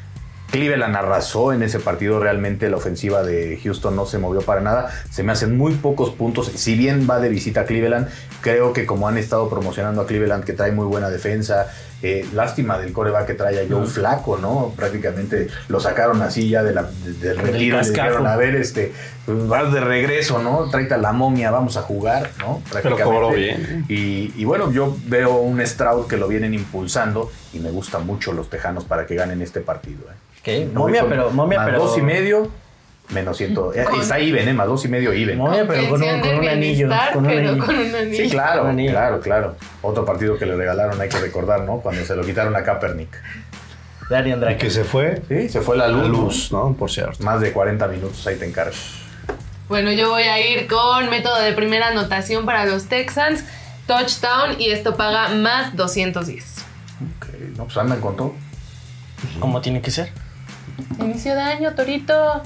Cleveland 0.50 0.96
arrasó 0.96 1.52
en 1.52 1.62
ese 1.62 1.78
partido, 1.78 2.20
realmente 2.20 2.68
la 2.68 2.76
ofensiva 2.76 3.22
de 3.22 3.58
Houston 3.62 3.96
no 3.96 4.06
se 4.06 4.18
movió 4.18 4.42
para 4.42 4.60
nada. 4.60 4.90
Se 5.10 5.22
me 5.22 5.32
hacen 5.32 5.56
muy 5.56 5.74
pocos 5.74 6.10
puntos. 6.10 6.50
Si 6.54 6.76
bien 6.76 7.06
va 7.08 7.20
de 7.20 7.28
visita 7.28 7.62
a 7.62 7.64
Cleveland, 7.64 8.08
creo 8.40 8.72
que 8.72 8.86
como 8.86 9.08
han 9.08 9.18
estado 9.18 9.48
promocionando 9.48 10.02
a 10.02 10.06
Cleveland, 10.06 10.44
que 10.44 10.52
trae 10.52 10.72
muy 10.72 10.86
buena 10.86 11.10
defensa, 11.10 11.68
eh, 12.02 12.26
lástima 12.32 12.78
del 12.78 12.92
coreback 12.92 13.26
que 13.26 13.34
trae 13.34 13.60
a 13.60 13.68
Joe 13.68 13.86
Flaco, 13.86 14.38
¿no? 14.38 14.72
Prácticamente 14.74 15.48
lo 15.68 15.80
sacaron 15.80 16.22
así 16.22 16.48
ya 16.48 16.62
de 16.62 16.72
la, 16.72 16.88
del 17.04 17.38
retiro. 17.38 17.80
Le 17.80 17.88
dijeron, 17.88 18.26
a 18.26 18.36
ver, 18.36 18.56
este, 18.56 18.92
vas 19.26 19.72
de 19.72 19.80
regreso, 19.80 20.42
¿no? 20.42 20.68
Tráete 20.70 20.94
a 20.94 20.98
la 20.98 21.12
momia, 21.12 21.50
vamos 21.50 21.76
a 21.76 21.82
jugar, 21.82 22.30
¿no? 22.38 22.62
Pero 22.72 22.98
cobró 22.98 23.30
bien. 23.30 23.84
Y, 23.88 24.32
y, 24.36 24.44
bueno, 24.44 24.72
yo 24.72 24.96
veo 25.06 25.36
un 25.36 25.64
Stroud 25.64 26.06
que 26.06 26.16
lo 26.16 26.26
vienen 26.26 26.54
impulsando 26.54 27.30
y 27.52 27.58
me 27.60 27.70
gustan 27.70 28.06
mucho 28.06 28.32
los 28.32 28.48
tejanos 28.48 28.84
para 28.84 29.06
que 29.06 29.14
ganen 29.14 29.42
este 29.42 29.60
partido. 29.60 30.00
¿eh? 30.10 30.29
Momia, 30.72 31.04
pero. 31.08 31.30
Momia, 31.30 31.64
pero. 31.64 31.78
Dos 31.78 31.98
y 31.98 32.02
medio. 32.02 32.50
Menos 33.10 33.36
ciento. 33.36 33.72
Está 33.74 34.20
Iben, 34.20 34.48
¿eh? 34.48 34.54
Más 34.54 34.66
dos 34.66 34.84
y 34.84 34.88
medio 34.88 35.12
Iben. 35.12 35.38
Momia, 35.38 35.66
pero 35.66 35.88
con 35.88 36.02
un, 36.02 36.20
con 36.20 36.38
un 36.38 36.48
anillo. 36.48 36.88
Con 37.12 37.26
un 37.26 37.30
anillo. 37.30 38.16
Sí, 38.16 38.30
claro, 38.30 38.70
claro, 38.74 39.20
claro. 39.20 39.56
Otro 39.82 40.04
partido 40.04 40.38
que 40.38 40.46
le 40.46 40.56
regalaron, 40.56 41.00
hay 41.00 41.08
que 41.08 41.18
recordar, 41.18 41.62
¿no? 41.62 41.78
Cuando 41.80 42.04
se 42.04 42.14
lo 42.14 42.22
quitaron 42.22 42.54
a 42.54 42.62
Kaepernick. 42.62 43.16
Dani 44.08 44.32
Andrade. 44.32 44.54
Y 44.54 44.58
que 44.58 44.70
se 44.70 44.84
fue. 44.84 45.22
Sí, 45.28 45.48
se 45.48 45.60
fue 45.60 45.76
la 45.76 45.88
luz. 45.88 46.02
La 46.02 46.08
luz, 46.08 46.52
¿no? 46.52 46.74
Por 46.74 46.90
cierto. 46.90 47.22
Más 47.22 47.40
de 47.40 47.52
40 47.52 47.86
minutos, 47.88 48.26
ahí 48.26 48.36
te 48.36 48.46
encargo. 48.46 48.74
Bueno, 49.68 49.92
yo 49.92 50.10
voy 50.10 50.24
a 50.24 50.40
ir 50.40 50.66
con 50.66 51.08
método 51.10 51.40
de 51.40 51.52
primera 51.52 51.88
anotación 51.88 52.44
para 52.44 52.66
los 52.66 52.86
Texans, 52.86 53.44
touchdown, 53.86 54.60
y 54.60 54.70
esto 54.70 54.96
paga 54.96 55.28
más 55.28 55.76
210. 55.76 56.64
Ok, 57.18 57.26
no, 57.56 57.64
pues 57.64 57.76
andan 57.76 58.00
con 58.00 58.16
todo. 58.16 58.34
Como 59.38 59.60
tiene 59.60 59.80
que 59.80 59.92
ser. 59.92 60.10
Inicio 60.98 61.34
de 61.34 61.40
año, 61.40 61.72
Torito. 61.74 62.42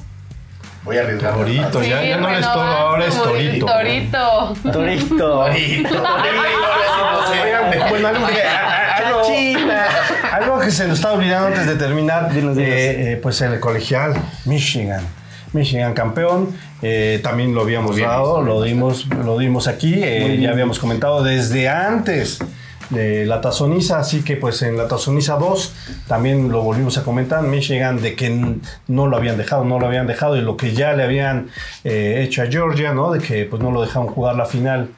Voy 0.84 0.98
a 0.98 1.02
arriesgar. 1.02 1.34
Torito, 1.34 1.82
ya, 1.82 2.04
ya 2.04 2.16
no 2.18 2.28
es 2.28 2.40
toro, 2.40 2.60
ahora 2.60 3.06
es 3.06 3.22
Torito. 3.22 3.66
Torito. 3.66 4.54
Torito. 4.72 5.16
Torito. 5.16 6.02
Bueno, 7.88 8.08
algo 8.08 8.26
que, 8.26 8.42
algo, 8.42 9.22
algo 10.32 10.60
que 10.60 10.70
se 10.70 10.86
nos 10.86 10.98
está 10.98 11.12
olvidando 11.12 11.48
antes 11.48 11.66
de 11.66 11.76
terminar, 11.76 12.30
eh, 12.36 12.42
eh, 12.58 13.20
pues 13.22 13.40
en 13.40 13.52
el 13.52 13.60
colegial, 13.60 14.14
Michigan. 14.44 15.04
Michigan 15.54 15.94
campeón, 15.94 16.48
eh, 16.82 17.20
también 17.22 17.54
lo 17.54 17.62
habíamos 17.62 17.96
dado, 17.96 18.42
lo 18.42 18.62
dimos, 18.62 19.06
lo 19.06 19.38
dimos 19.38 19.68
aquí, 19.68 19.94
eh, 20.02 20.38
ya 20.40 20.50
habíamos 20.50 20.78
comentado 20.78 21.22
desde 21.22 21.68
antes 21.68 22.40
de 22.90 23.26
la 23.26 23.40
tazoniza, 23.40 23.98
así 23.98 24.22
que 24.22 24.36
pues 24.36 24.62
en 24.62 24.76
la 24.76 24.88
tazoniza 24.88 25.36
2 25.36 25.74
también 26.06 26.50
lo 26.50 26.62
volvimos 26.62 26.98
a 26.98 27.04
comentar, 27.04 27.42
Michigan 27.42 28.00
de 28.00 28.14
que 28.14 28.58
no 28.88 29.06
lo 29.06 29.16
habían 29.16 29.36
dejado, 29.36 29.64
no 29.64 29.78
lo 29.78 29.86
habían 29.86 30.06
dejado 30.06 30.36
y 30.36 30.40
lo 30.40 30.56
que 30.56 30.72
ya 30.72 30.92
le 30.92 31.02
habían 31.02 31.48
eh, 31.84 32.22
hecho 32.24 32.42
a 32.42 32.46
Georgia, 32.46 32.92
¿no? 32.92 33.12
De 33.12 33.20
que 33.20 33.44
pues 33.44 33.62
no 33.62 33.70
lo 33.70 33.82
dejaron 33.82 34.08
jugar 34.08 34.36
la 34.36 34.46
final 34.46 34.90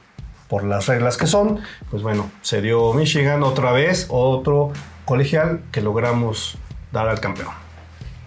por 0.47 0.63
las 0.63 0.87
reglas 0.87 1.17
que 1.17 1.27
son, 1.27 1.59
pues 1.91 2.03
bueno, 2.03 2.31
se 2.41 2.61
dio 2.61 2.93
Michigan 2.93 3.43
otra 3.43 3.71
vez, 3.71 4.07
otro 4.09 4.71
colegial 5.05 5.61
que 5.71 5.81
logramos 5.81 6.57
dar 6.91 7.09
al 7.09 7.19
campeón. 7.19 7.66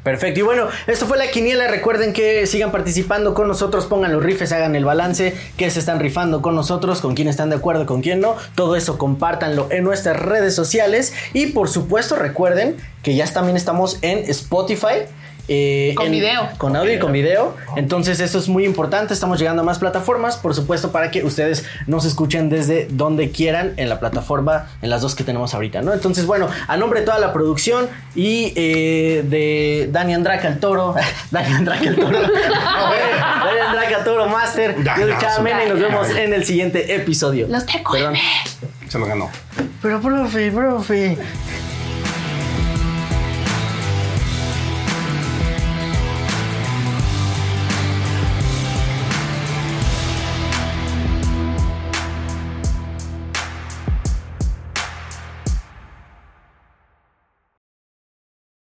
Perfecto, 0.03 0.41
y 0.41 0.43
bueno, 0.43 0.69
esto 0.87 1.07
fue 1.07 1.19
la 1.19 1.31
quiniela. 1.31 1.69
Recuerden 1.69 2.15
que 2.15 2.47
sigan 2.47 2.73
participando 2.73 3.35
con 3.35 3.49
nosotros, 3.49 3.85
pongan 3.85 4.13
los 4.13 4.23
rifes, 4.23 4.51
hagan 4.53 4.75
el 4.75 4.85
balance, 4.85 5.37
que 5.59 5.71
se 5.71 5.79
están 5.79 6.01
rifando 6.01 6.41
con 6.41 6.55
nosotros, 6.55 7.01
con 7.01 7.15
quién 7.15 7.29
están 7.29 7.51
de 7.51 7.57
acuerdo, 7.57 7.85
con 7.85 8.01
quién 8.01 8.21
no. 8.21 8.37
Todo 8.55 8.77
eso 8.77 8.97
compártanlo 8.97 9.69
en 9.71 9.85
nuestras 9.85 10.19
redes 10.19 10.55
sociales. 10.55 11.13
Y 11.35 11.47
por 11.47 11.69
supuesto, 11.69 12.17
recuerden 12.17 12.77
que 13.03 13.15
ya 13.15 13.31
también 13.31 13.57
estamos 13.57 13.99
en 14.01 14.19
Spotify. 14.31 15.07
Eh, 15.53 15.95
con 15.97 16.13
video. 16.13 16.49
Con 16.59 16.77
audio 16.77 16.95
y 16.95 16.99
con 17.01 17.11
video. 17.11 17.57
Entonces, 17.75 18.21
eso 18.21 18.39
es 18.39 18.49
muy 18.49 18.65
importante. 18.65 19.13
Estamos 19.13 19.41
llegando 19.41 19.63
a 19.63 19.65
más 19.65 19.81
plataformas, 19.81 20.37
por 20.37 20.55
supuesto, 20.55 20.93
para 20.93 21.11
que 21.11 21.25
ustedes 21.25 21.65
nos 21.89 22.05
escuchen 22.05 22.49
desde 22.49 22.87
donde 22.89 23.33
quieran 23.33 23.73
en 23.77 23.89
la 23.89 23.99
plataforma, 23.99 24.69
en 24.81 24.91
las 24.91 25.03
dos 25.03 25.17
que 25.17 25.25
tenemos 25.25 25.53
ahorita, 25.53 25.83
¿no? 25.83 25.93
Entonces, 25.93 26.25
bueno, 26.25 26.49
a 26.69 26.77
nombre 26.77 27.01
de 27.01 27.07
toda 27.07 27.19
la 27.19 27.33
producción 27.33 27.89
y 28.15 28.53
eh, 28.55 29.25
de 29.27 29.89
Dani 29.91 30.15
Andraca 30.15 30.47
el 30.47 30.61
Toro, 30.61 30.95
Dani 31.33 31.53
Andraca 31.53 31.89
el 31.89 31.97
Toro, 31.97 32.21
Dani 32.21 33.61
Andraca 33.67 34.05
Toro 34.05 34.29
Master, 34.29 34.77
yo 34.77 35.21
soy 35.35 35.51
y 35.67 35.69
nos 35.69 35.81
vemos 35.81 36.11
en 36.11 36.33
el 36.33 36.45
siguiente 36.45 36.95
episodio. 36.95 37.49
Los 37.49 37.67
te 37.67 37.83
Se 38.89 38.99
lo 39.01 39.07
ganó. 39.07 39.29
Pero, 39.83 40.01
profe, 40.01 40.53
profe. 40.53 41.19